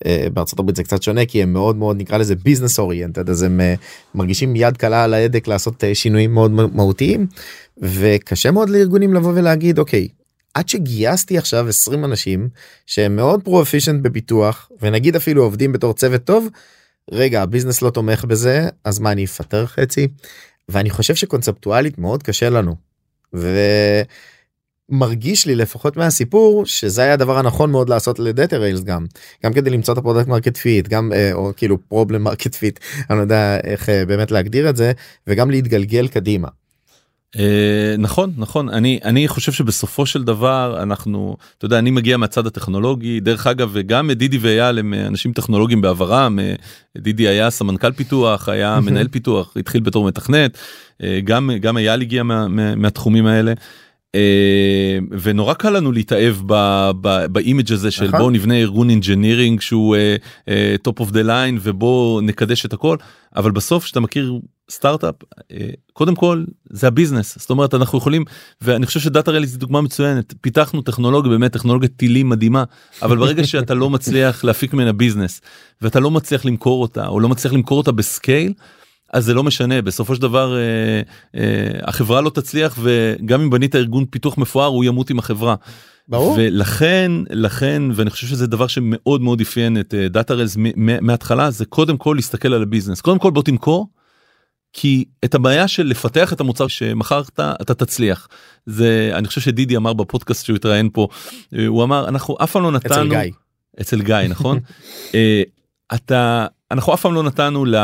אה, 0.05 0.07
בארצות 0.32 0.58
הברית 0.58 0.76
זה 0.76 0.82
קצת 0.82 1.02
שונה 1.02 1.26
כי 1.26 1.42
הם 1.42 1.52
מאוד 1.52 1.76
מאוד 1.76 1.96
נקרא 2.00 2.18
לזה 2.18 2.34
business 2.34 2.78
oriented 2.78 3.30
אז 3.30 3.42
הם 3.42 3.60
אה, 3.61 3.80
מרגישים 4.14 4.56
יד 4.56 4.76
קלה 4.76 5.04
על 5.04 5.14
ההדק 5.14 5.48
לעשות 5.48 5.84
uh, 5.84 5.86
שינויים 5.94 6.34
מאוד 6.34 6.50
מהותיים 6.50 7.26
וקשה 7.78 8.50
מאוד 8.50 8.70
לארגונים 8.70 9.14
לבוא 9.14 9.32
ולהגיד 9.34 9.78
אוקיי 9.78 10.08
עד 10.54 10.68
שגייסתי 10.68 11.38
עכשיו 11.38 11.68
20 11.68 12.04
אנשים 12.04 12.48
שהם 12.86 13.16
מאוד 13.16 13.42
פרו-אפישנט 13.42 14.02
בפיתוח 14.02 14.70
ונגיד 14.82 15.16
אפילו 15.16 15.42
עובדים 15.42 15.72
בתור 15.72 15.94
צוות 15.94 16.24
טוב 16.24 16.48
רגע 17.10 17.42
הביזנס 17.42 17.82
לא 17.82 17.90
תומך 17.90 18.24
בזה 18.24 18.68
אז 18.84 18.98
מה 18.98 19.12
אני 19.12 19.24
אפטר 19.24 19.66
חצי 19.66 20.08
ואני 20.68 20.90
חושב 20.90 21.14
שקונספטואלית 21.14 21.98
מאוד 21.98 22.22
קשה 22.22 22.50
לנו. 22.50 22.76
ומרגיש 24.90 25.46
לי 25.46 25.54
לפחות 25.54 25.96
מהסיפור 25.96 26.66
שזה 26.66 27.02
היה 27.02 27.12
הדבר 27.12 27.38
הנכון 27.38 27.70
מאוד 27.70 27.88
לעשות 27.88 28.18
לדאטה 28.18 28.56
ריילס 28.56 28.80
גם 28.80 29.06
גם 29.44 29.52
כדי 29.52 29.70
למצוא 29.70 29.94
את 29.94 29.98
ה 29.98 30.02
product 30.02 30.28
market 30.28 30.57
fit 30.57 30.88
גם 30.88 31.12
אה, 31.12 31.32
או 31.32 31.52
כאילו 31.56 31.88
problem 31.88 32.22
market 32.22 32.55
fit 32.55 32.78
אני 33.10 33.18
לא 33.18 33.22
יודע 33.22 33.58
איך 33.64 33.88
אה, 33.88 34.04
באמת 34.06 34.30
להגדיר 34.30 34.70
את 34.70 34.76
זה 34.76 34.92
וגם 35.26 35.50
להתגלגל 35.50 36.08
קדימה. 36.08 36.48
אה, 37.39 37.95
נכון 37.99 38.32
נכון. 38.37 38.68
אני 38.68 39.01
אני 39.05 39.28
חושב 39.28 39.53
שבסופו 39.53 40.07
של 40.07 40.24
דבר 40.24 40.82
אנחנו 40.82 41.37
אתה 41.59 41.64
יודע 41.64 41.78
אני 41.78 41.91
מגיע 41.91 42.16
מהצד 42.16 42.47
הטכנולוגי. 42.47 43.20
דרך 43.20 43.47
אגב 43.47 43.70
וגם 43.72 44.11
דידי 44.11 44.39
ואייל 44.39 44.78
הם 44.78 44.95
אה, 44.95 45.07
אנשים 45.07 45.32
טכנולוגיים 45.32 45.80
בעברם 45.80 46.39
אה, 46.39 46.55
דידי 46.99 47.28
היה 47.28 47.51
סמנכ"ל 47.51 47.93
פיתוח 47.93 48.49
היה 48.49 48.80
מנהל 48.80 49.09
פיתוח 49.09 49.57
התחיל 49.57 49.80
בתור 49.80 50.07
מתכנת. 50.07 50.59
גם 51.24 51.51
גם 51.61 51.78
אייל 51.78 52.01
הגיע 52.01 52.22
מה, 52.22 52.49
מה, 52.49 52.74
מהתחומים 52.74 53.26
האלה. 53.26 53.53
אה, 54.14 54.98
ונורא 55.22 55.54
קל 55.54 55.70
לנו 55.70 55.92
להתאהב 55.92 56.36
ב- 56.46 56.90
ב- 57.00 57.26
ב 57.26 57.34
image 57.34 57.72
הזה 57.72 57.90
של 57.90 58.04
נכון. 58.04 58.18
בואו 58.18 58.30
נבנה 58.30 58.54
ארגון 58.54 58.90
engineering 58.90 59.61
שהוא 59.60 59.96
top 60.82 61.00
of 61.00 61.11
the 61.11 61.22
line 61.22 61.59
ובואו 61.62 62.20
נקדש 62.20 62.66
את 62.66 62.72
הכל 62.72 62.96
אבל 63.36 63.50
בסוף 63.50 63.84
כשאתה 63.84 64.00
מכיר 64.00 64.40
סטארט-אפ 64.70 65.14
אה, 65.52 65.68
קודם 65.92 66.14
כל 66.14 66.44
זה 66.70 66.86
ה 66.86 66.92
business 66.92 67.38
זאת 67.38 67.50
אומרת 67.50 67.74
אנחנו 67.74 67.98
יכולים 67.98 68.24
ואני 68.60 68.86
חושב 68.86 69.00
ש 69.00 69.30
Datarails 69.30 69.46
זה 69.46 69.58
דוגמה 69.58 69.80
מצוינת 69.80 70.34
פיתחנו 70.40 70.82
טכנולוגיה 70.82 71.30
באמת 71.30 71.52
טכנולוגיית 71.52 71.92
טילים 71.96 72.28
מדהימה 72.28 72.64
אבל 73.02 73.16
ברגע 73.16 73.46
שאתה 73.46 73.74
לא 73.74 73.90
מצליח 73.90 74.44
להפיק 74.44 74.74
ממנה 74.74 74.92
business 74.92 75.40
ואתה 75.82 76.00
לא 76.00 76.10
מצליח 76.10 76.44
למכור 76.44 76.82
אותה 76.82 77.06
או 77.06 77.20
לא 77.20 77.28
מצליח 77.28 77.52
למכור 77.52 77.78
אותה 77.78 77.92
ב 77.92 78.01
scale. 78.01 78.52
אז 79.12 79.24
זה 79.24 79.34
לא 79.34 79.42
משנה 79.42 79.82
בסופו 79.82 80.14
של 80.14 80.22
דבר 80.22 80.57
אה, 80.57 80.61
אה, 81.40 81.70
החברה 81.82 82.20
לא 82.20 82.30
תצליח 82.30 82.78
וגם 82.82 83.40
אם 83.40 83.50
בנית 83.50 83.76
ארגון 83.76 84.05
פיתוח 84.11 84.38
מפואר 84.38 84.66
הוא 84.66 84.84
ימות 84.84 85.11
עם 85.11 85.18
החברה. 85.18 85.55
ברור. 86.09 86.34
ולכן 86.38 87.12
לכן 87.30 87.82
ואני 87.94 88.11
חושב 88.11 88.26
שזה 88.26 88.46
דבר 88.46 88.66
שמאוד 88.66 89.20
מאוד 89.20 89.40
אפיין 89.40 89.80
את 89.80 89.94
Datarails 89.94 90.57
מההתחלה 90.76 91.50
זה 91.50 91.64
קודם 91.64 91.96
כל 91.96 92.14
להסתכל 92.16 92.55
על 92.55 92.62
ה 92.62 92.67
business 92.67 93.00
קודם 93.00 93.18
כל 93.18 93.30
בוא 93.30 93.42
תמכור. 93.42 93.88
כי 94.76 95.05
את 95.24 95.34
הבעיה 95.34 95.68
של 95.68 95.86
לפתח 95.86 96.32
את 96.32 96.40
המוצר 96.40 96.66
שמכרת 96.66 97.40
אתה 97.40 97.74
תצליח 97.74 98.28
זה 98.66 99.11
אני 99.14 99.28
חושב 99.28 99.40
שדידי 99.40 99.76
אמר 99.76 99.92
בפודקאסט 99.92 100.44
שהוא 100.44 100.57
התראיין 100.57 100.90
פה 100.92 101.09
אה, 101.55 101.66
הוא 101.66 101.84
אמר 101.84 102.09
אנחנו 102.09 102.36
אף 102.42 102.52
פעם 102.52 102.62
לא 102.62 102.72
נתנו 102.72 102.94
אצל 102.94 103.09
גיא. 103.09 103.32
אצל 103.80 104.02
גיא 104.02 104.16
נכון 104.28 104.59
אה, 105.14 105.42
אתה 105.94 106.46
אנחנו 106.74 106.94
אף 106.94 107.00
פעם 107.00 107.14
לא 107.14 107.22
נתנו 107.22 107.64
ל, 107.64 107.74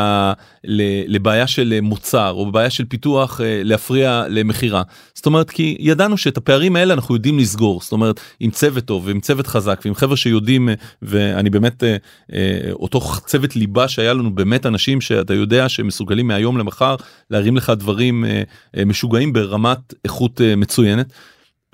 ל, 0.63 0.81
לבעיה 1.07 1.47
של 1.47 1.79
מוצר 1.81 2.31
או 2.31 2.51
בעיה 2.51 2.69
של 2.69 2.85
פיתוח 2.85 3.41
אה, 3.41 3.61
להפריע 3.63 4.23
למכירה 4.29 4.81
זאת 5.13 5.25
אומרת 5.25 5.49
כי 5.49 5.77
ידענו 5.79 6.17
שאת 6.17 6.37
הפערים 6.37 6.75
האלה 6.75 6.93
אנחנו 6.93 7.15
יודעים 7.15 7.39
לסגור 7.39 7.81
זאת 7.81 7.91
אומרת 7.91 8.19
עם 8.39 8.51
צוות 8.51 8.85
טוב 8.85 9.07
ועם 9.07 9.19
צוות 9.19 9.47
חזק 9.47 9.81
ועם 9.85 9.95
חבר'ה 9.95 10.17
שיודעים 10.17 10.69
אה, 10.69 10.73
ואני 11.01 11.49
באמת 11.49 11.83
אה, 11.83 11.97
אותו 12.71 13.01
צוות 13.25 13.55
ליבה 13.55 13.87
שהיה 13.87 14.13
לנו 14.13 14.35
באמת 14.35 14.65
אנשים 14.65 15.01
שאתה 15.01 15.33
יודע 15.33 15.69
שמסוגלים 15.69 16.27
מהיום 16.27 16.57
למחר 16.57 16.95
להרים 17.29 17.57
לך 17.57 17.69
דברים 17.77 18.25
משוגעים 18.85 19.33
ברמת 19.33 19.93
איכות 20.05 20.41
מצוינת. 20.57 21.13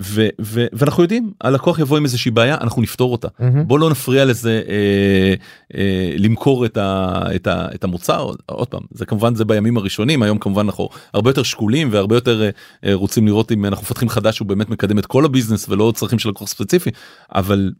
ו- 0.02 0.28
ו- 0.40 0.66
ואנחנו 0.72 1.02
יודעים 1.02 1.32
הלקוח 1.40 1.78
יבוא 1.78 1.96
עם 1.96 2.04
איזושהי 2.04 2.30
בעיה 2.30 2.56
אנחנו 2.60 2.82
נפתור 2.82 3.12
אותה 3.12 3.28
מהמם. 3.38 3.68
בוא 3.68 3.78
לא 3.78 3.90
נפריע 3.90 4.24
לזה 4.24 4.62
אה, 4.68 5.34
אה, 5.78 6.14
למכור 6.18 6.64
את, 6.66 6.76
ה, 6.76 7.20
את, 7.34 7.46
ה, 7.46 7.66
את 7.74 7.84
המוצר 7.84 8.30
עוד 8.46 8.68
פעם 8.68 8.80
זה 8.90 9.06
כמובן 9.06 9.34
זה 9.34 9.44
בימים 9.44 9.76
הראשונים 9.76 10.22
היום 10.22 10.38
כמובן 10.38 10.66
אנחנו 10.66 10.88
הרבה 11.14 11.30
יותר 11.30 11.42
שקולים 11.42 11.88
והרבה 11.92 12.16
יותר 12.16 12.42
אה, 12.42 12.50
אה, 12.84 12.94
רוצים 12.94 13.26
לראות 13.26 13.52
אם 13.52 13.64
אנחנו 13.64 13.82
מפתחים 13.82 14.08
חדש 14.08 14.38
הוא 14.38 14.48
באמת 14.48 14.68
מקדם 14.70 14.98
את 14.98 15.06
כל 15.06 15.24
ה 15.24 15.29
business 15.29 15.68
ולא 15.68 15.92
צרכים 15.96 16.18
של 16.18 16.28
לקוח 16.28 16.48
ספציפי 16.48 16.90
אבל 17.34 17.72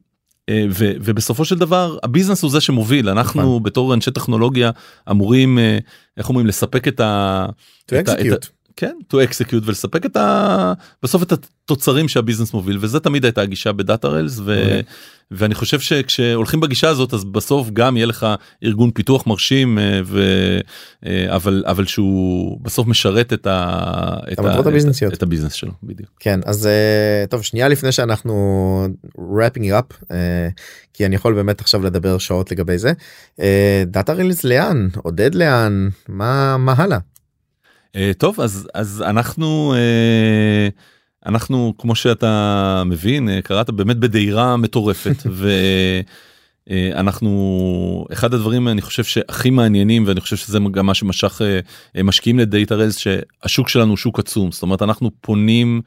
אה, 0.48 0.64
ו, 0.70 0.92
ובסופו 1.00 1.44
של 1.44 1.58
דבר 1.58 1.98
ה 2.02 2.07
business 2.07 2.42
הוא 2.42 2.50
זה 2.50 2.60
שמוביל 2.60 3.08
אנחנו 3.08 3.40
נכון. 3.40 3.62
בתור 3.62 3.94
אנשי 3.94 4.10
טכנולוגיה 4.10 4.70
אמורים 5.10 5.58
אה, 5.58 5.78
איך 6.16 6.28
אומרים 6.28 6.46
לספק 6.46 6.88
את 6.88 7.00
ה... 7.00 7.46
To 7.92 7.94
את 8.00 8.08
ה- 8.08 8.12
את 8.12 8.18
ה- 8.18 8.22
execute. 8.34 8.57
כן, 8.80 8.96
to 9.12 9.16
execute 9.16 9.62
ולספק 9.64 10.06
את 10.06 10.16
ה... 10.16 10.72
בסוף 11.02 11.22
את 11.22 11.32
התוצרים 11.32 12.08
שה 12.08 12.21
business 12.21 12.54
מוביל 12.54 12.78
וזה 12.80 13.00
תמיד 13.00 13.24
הייתה 13.24 13.42
הגישה 13.42 13.72
ב 13.72 14.08
Datarails 14.08 14.38
ו... 14.38 14.62
אוקיי. 14.62 14.82
ואני 15.30 15.54
חושב 15.54 15.80
שכשהולכים 15.80 16.60
בגישה 16.60 16.88
הזאת 16.88 17.14
אז 17.14 17.24
בסוף 17.24 17.70
גם 17.70 17.96
יהיה 17.96 18.06
לך 18.06 18.26
ארגון 18.64 18.90
פיתוח 18.90 19.26
מרשים 19.26 19.78
אה, 19.78 20.00
ו... 20.04 20.20
אה, 21.06 21.36
אבל 21.36 21.64
אבל 21.66 21.86
שהוא 21.86 22.58
בסוף 22.62 22.86
משרת 22.86 23.32
את 23.32 23.46
ה... 23.46 24.16
את, 24.32 24.38
המטרות 24.38 24.66
ה... 24.66 24.68
הביזנסיות. 24.68 25.14
את 25.14 25.22
הביזנס 25.22 25.52
שלו 25.52 25.72
בדיוק. 25.82 26.10
כן 26.20 26.40
אז 26.44 26.66
אה, 26.66 27.24
טוב 27.30 27.42
שנייה 27.42 27.68
לפני 27.68 27.92
שאנחנו 27.92 28.86
wrapping 29.16 29.70
up 29.80 30.14
כי 30.92 31.06
אני 31.06 31.14
יכול 31.14 31.34
באמת 31.34 31.60
עכשיו 31.60 31.82
לדבר 31.82 32.18
שעות 32.18 32.50
לגבי 32.50 32.78
זה 32.78 32.92
דאטה 33.86 34.12
רילס 34.12 34.44
לאן 34.44 34.88
עודד 35.02 35.34
לאן 35.34 35.88
מה 36.08 36.56
מה 36.56 36.74
הלאה. 36.76 36.98
אה, 37.96 38.10
טוב 38.18 38.40
אז 38.40 38.68
אז 38.74 39.04
אנחנו 39.06 39.74
אה, 39.76 40.68
אנחנו 41.26 41.74
כמו 41.78 41.94
שאתה 41.94 42.82
מבין 42.86 43.28
אה, 43.28 43.42
קראת 43.42 43.70
באמת 43.70 43.96
בדהירה 43.96 44.56
מטורפת 44.56 45.16
ואנחנו 46.70 48.06
אחד 48.12 48.34
הדברים 48.34 48.68
אני 48.68 48.82
חושב 48.82 49.04
שהכי 49.04 49.50
מעניינים 49.50 50.04
ואני 50.06 50.20
חושב 50.20 50.36
שזה 50.36 50.58
גם 50.70 50.86
מה 50.86 50.94
שמשך 50.94 51.40
משקיעים 52.04 52.38
לדאטה 52.38 52.74
רז 52.74 52.96
שהשוק 52.96 53.68
שלנו 53.68 53.90
הוא 53.90 53.96
שוק 53.96 54.18
עצום 54.18 54.52
זאת 54.52 54.62
אומרת 54.62 54.82
אנחנו 54.82 55.10
פונים 55.20 55.82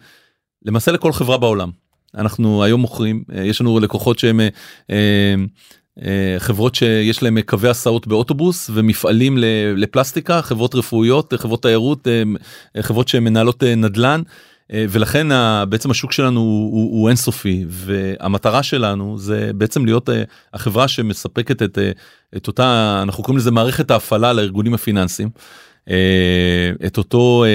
למעשה 0.66 0.92
לכל 0.92 1.12
חברה 1.14 1.38
בעולם 1.38 1.70
אנחנו 2.16 2.64
היום 2.64 2.82
מוכרים 2.82 3.24
יש 3.44 3.62
לנו 3.62 3.80
לקוחות 3.80 4.20
שהם. 4.20 4.40
אה, 6.00 6.36
חברות 6.38 6.76
שיש 6.76 7.24
להם 7.24 7.42
קווי 7.42 7.70
הסעות 7.70 8.08
באוטובוס 8.08 8.70
ומפעלים 8.74 9.38
לפלסטיקה 9.76 10.42
חברות 10.42 10.76
רפואיות 10.76 11.34
חברות 11.38 11.62
תיירות 11.62 12.08
אה, 12.08 12.82
חברות 12.82 13.08
שמנהלות 13.08 13.64
אה, 13.64 13.76
נדל"ן 13.76 14.22
ולכן 14.74 15.28
בעצם 15.70 15.92
השוק 15.92 16.12
שלנו 16.12 16.40
הוא, 16.40 16.72
הוא, 16.72 17.00
הוא 17.00 17.10
אינסופי 17.10 17.66
והמטרה 17.68 18.64
שלנו 18.64 19.18
זה 19.18 19.52
בעצם 19.56 19.86
להיות 19.86 20.10
החברה 20.54 20.88
שמספקת 20.88 21.62
את, 21.62 21.78
את 22.38 22.48
אותה 22.48 23.00
אנחנו 23.04 23.24
קוראים 23.24 23.38
לזה 23.38 23.52
מערכת 23.52 23.92
ההפעלה 23.92 24.34
לארגונים 24.34 24.74
הפיננסיים 24.74 25.30
את 26.86 26.98
אותו. 26.98 27.46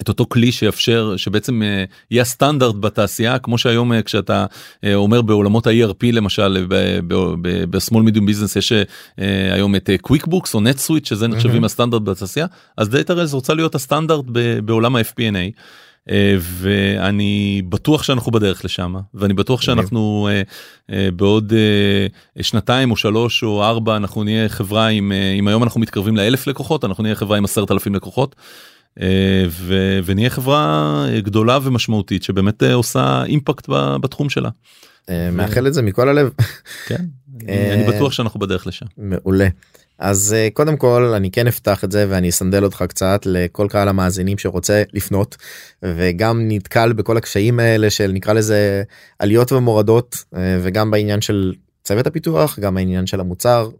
את 0.00 0.08
אותו 0.08 0.26
כלי 0.28 0.52
שיאפשר 0.52 1.14
שבעצם 1.16 1.62
אה, 1.62 1.84
יהיה 2.10 2.22
הסטנדרט 2.22 2.74
בתעשייה 2.74 3.38
כמו 3.38 3.58
שהיום 3.58 3.92
אה, 3.92 4.02
כשאתה 4.02 4.46
אה, 4.84 4.94
אומר 4.94 5.22
בעולמות 5.22 5.66
ה-ERP 5.66 6.12
למשל 6.12 6.66
ב 7.70 7.75
small 7.75 8.02
medium 8.02 8.26
business 8.26 8.56
יש 8.56 8.72
היום 9.52 9.74
את 9.74 9.90
QuickBooks 10.00 10.54
או 10.54 10.60
NetSuite 10.60 11.04
שזה 11.04 11.28
נחשבים 11.28 11.64
הסטנדרט 11.64 12.02
בתעשייה 12.02 12.46
אז 12.76 12.88
Datarails 12.88 13.32
רוצה 13.32 13.54
להיות 13.54 13.74
הסטנדרט 13.74 14.24
ב- 14.32 14.58
בעולם 14.58 14.96
ה-FP&A. 14.96 15.60
אה, 16.10 16.36
ואני 16.40 17.62
בטוח 17.68 18.02
שאנחנו 18.02 18.32
בדרך 18.32 18.64
לשם 18.64 18.94
ואני 19.14 19.34
בטוח 19.34 19.62
שאנחנו 19.62 20.28
בעוד 20.88 21.52
שנתיים 22.40 22.90
או 22.90 22.96
שלוש 22.96 23.42
או 23.42 23.64
ארבע 23.64 23.96
אנחנו 23.96 24.24
נהיה 24.24 24.48
חברה 24.48 24.88
עם 24.88 25.12
אם 25.38 25.48
היום 25.48 25.62
אנחנו 25.62 25.80
מתקרבים 25.80 26.16
לאלף 26.16 26.46
לקוחות 26.46 26.84
אנחנו 26.84 27.02
נהיה 27.02 27.14
חברה 27.14 27.36
עם 27.36 27.44
עשרת 27.44 27.70
אלפים 27.70 27.94
לקוחות. 27.94 28.36
אה, 29.00 29.44
ו- 29.48 29.98
ונהיה 30.04 30.30
חברה 30.30 31.06
גדולה 31.18 31.58
ומשמעותית 31.62 32.22
שבאמת 32.22 32.62
אה, 32.62 32.74
עושה 32.74 33.22
אימפקט 33.26 33.68
בתחום 34.00 34.30
שלה. 34.30 34.50
אה, 35.10 35.30
מאחל 35.30 35.66
את 35.66 35.74
זה 35.74 35.82
מכל 35.82 36.08
הלב 36.08 36.30
כן. 36.86 37.04
אני 37.48 37.84
בטוח 37.88 38.12
שאנחנו 38.12 38.40
בדרך 38.40 38.66
לשם. 38.66 38.86
מעולה. 38.98 39.48
אז 39.98 40.36
קודם 40.52 40.76
כל 40.76 41.02
אני 41.16 41.30
כן 41.30 41.46
אפתח 41.46 41.84
את 41.84 41.92
זה 41.92 42.06
ואני 42.08 42.28
אסנדל 42.28 42.64
אותך 42.64 42.84
קצת 42.88 43.20
לכל 43.26 43.66
קהל 43.70 43.88
המאזינים 43.88 44.38
שרוצה 44.38 44.82
לפנות 44.92 45.36
וגם 45.82 46.40
נתקל 46.48 46.92
בכל 46.92 47.16
הקשיים 47.16 47.60
האלה 47.60 47.90
של 47.90 48.10
נקרא 48.12 48.32
לזה 48.32 48.82
עליות 49.18 49.52
ומורדות 49.52 50.24
וגם 50.62 50.90
בעניין 50.90 51.20
של 51.20 51.52
צוות 51.84 52.06
הפיתוח 52.06 52.58
גם 52.58 52.76
העניין 52.76 53.06
של 53.06 53.20
המוצר. 53.20 53.70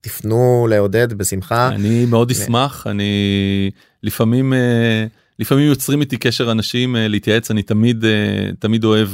תפנו 0.00 0.66
לעודד 0.70 1.12
בשמחה. 1.12 1.68
אני 1.68 2.04
מאוד 2.06 2.30
אשמח 2.30 2.86
אני 2.86 3.70
לפעמים 4.02 4.52
אה, 4.52 5.06
לפעמים 5.38 5.66
יוצרים 5.66 6.00
איתי 6.00 6.16
קשר 6.16 6.52
אנשים 6.52 6.96
אה, 6.96 7.08
להתייעץ 7.08 7.50
אני 7.50 7.62
תמיד 7.62 8.04
אה, 8.04 8.50
תמיד 8.58 8.84
אוהב 8.84 9.08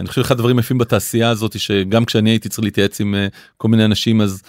אני 0.00 0.08
חושב 0.08 0.20
אחד 0.20 0.34
הדברים 0.34 0.56
היפים 0.56 0.78
בתעשייה 0.78 1.30
הזאת 1.30 1.58
שגם 1.58 2.04
כשאני 2.04 2.30
הייתי 2.30 2.48
צריך 2.48 2.64
להתייעץ 2.64 3.00
עם 3.00 3.14
כל 3.56 3.68
מיני 3.68 3.84
אנשים 3.84 4.20
אז 4.20 4.42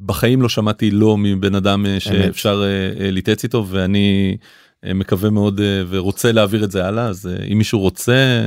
בחיים 0.00 0.42
לא 0.42 0.48
שמעתי 0.48 0.90
לא 0.90 1.16
מבן 1.18 1.54
אדם 1.54 1.86
שאפשר 1.98 2.64
להתייעץ 2.98 3.44
איתו 3.44 3.66
ואני 3.68 4.36
מקווה 4.84 5.30
מאוד 5.30 5.60
ורוצה 5.88 6.32
להעביר 6.32 6.64
את 6.64 6.70
זה 6.70 6.86
הלאה 6.86 7.06
אז 7.06 7.30
אם 7.52 7.58
מישהו 7.58 7.80
רוצה. 7.80 8.42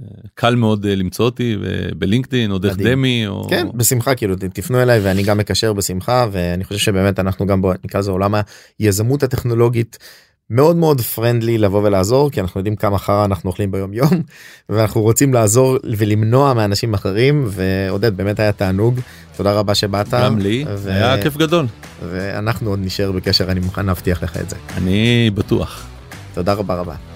אה, 0.00 0.06
קל 0.34 0.54
מאוד 0.54 0.86
אה, 0.86 0.94
למצוא 0.94 1.24
אותי 1.24 1.56
ב- 1.56 1.98
בלינקדאין 1.98 2.50
או 2.50 2.58
דרך. 2.58 2.76
דמי 2.76 3.26
או 3.26 3.46
כן 3.50 3.66
בשמחה 3.74 4.14
כאילו 4.14 4.34
תפנו 4.52 4.82
אליי 4.82 5.00
ואני 5.00 5.22
גם 5.22 5.38
מקשר 5.38 5.72
בשמחה 5.72 6.26
ואני 6.32 6.64
חושב 6.64 6.80
שבאמת 6.80 7.18
אנחנו 7.18 7.46
גם 7.46 7.62
בוא 7.62 7.74
נקרא 7.84 8.00
לזה 8.00 8.10
עולם 8.10 8.34
היזמות 8.78 9.22
הטכנולוגית 9.22 9.98
מאוד 10.50 10.76
מאוד 10.76 11.00
פרנדלי 11.00 11.58
לבוא 11.58 11.82
ולעזור 11.82 12.30
כי 12.30 12.40
אנחנו 12.40 12.60
יודעים 12.60 12.76
כמה 12.76 12.98
חרא 12.98 13.24
אנחנו 13.24 13.50
אוכלים 13.50 13.70
ביום 13.70 13.92
יום 13.92 14.10
ואנחנו 14.68 15.00
רוצים 15.00 15.34
לעזור 15.34 15.76
ולמנוע 15.98 16.54
מאנשים 16.54 16.94
אחרים 16.94 17.44
ועודד 17.48 18.16
באמת 18.16 18.40
היה 18.40 18.52
תענוג 18.52 19.00
תודה 19.36 19.52
רבה 19.52 19.74
שבאת 19.74 20.08
גם 20.10 20.38
לי 20.38 20.64
ו- 20.76 20.90
היה 20.90 21.22
כיף 21.22 21.36
גדול 21.36 21.66
ואנחנו 22.10 22.70
עוד 22.70 22.78
נשאר 22.82 23.12
בקשר 23.12 23.50
אני 23.50 23.60
מוכן 23.60 23.86
להבטיח 23.86 24.22
לך 24.22 24.36
את 24.36 24.50
זה 24.50 24.56
אני 24.76 25.30
בטוח. 25.34 25.86
תודה 26.34 26.52
רבה 26.52 26.74
רבה. 26.74 27.15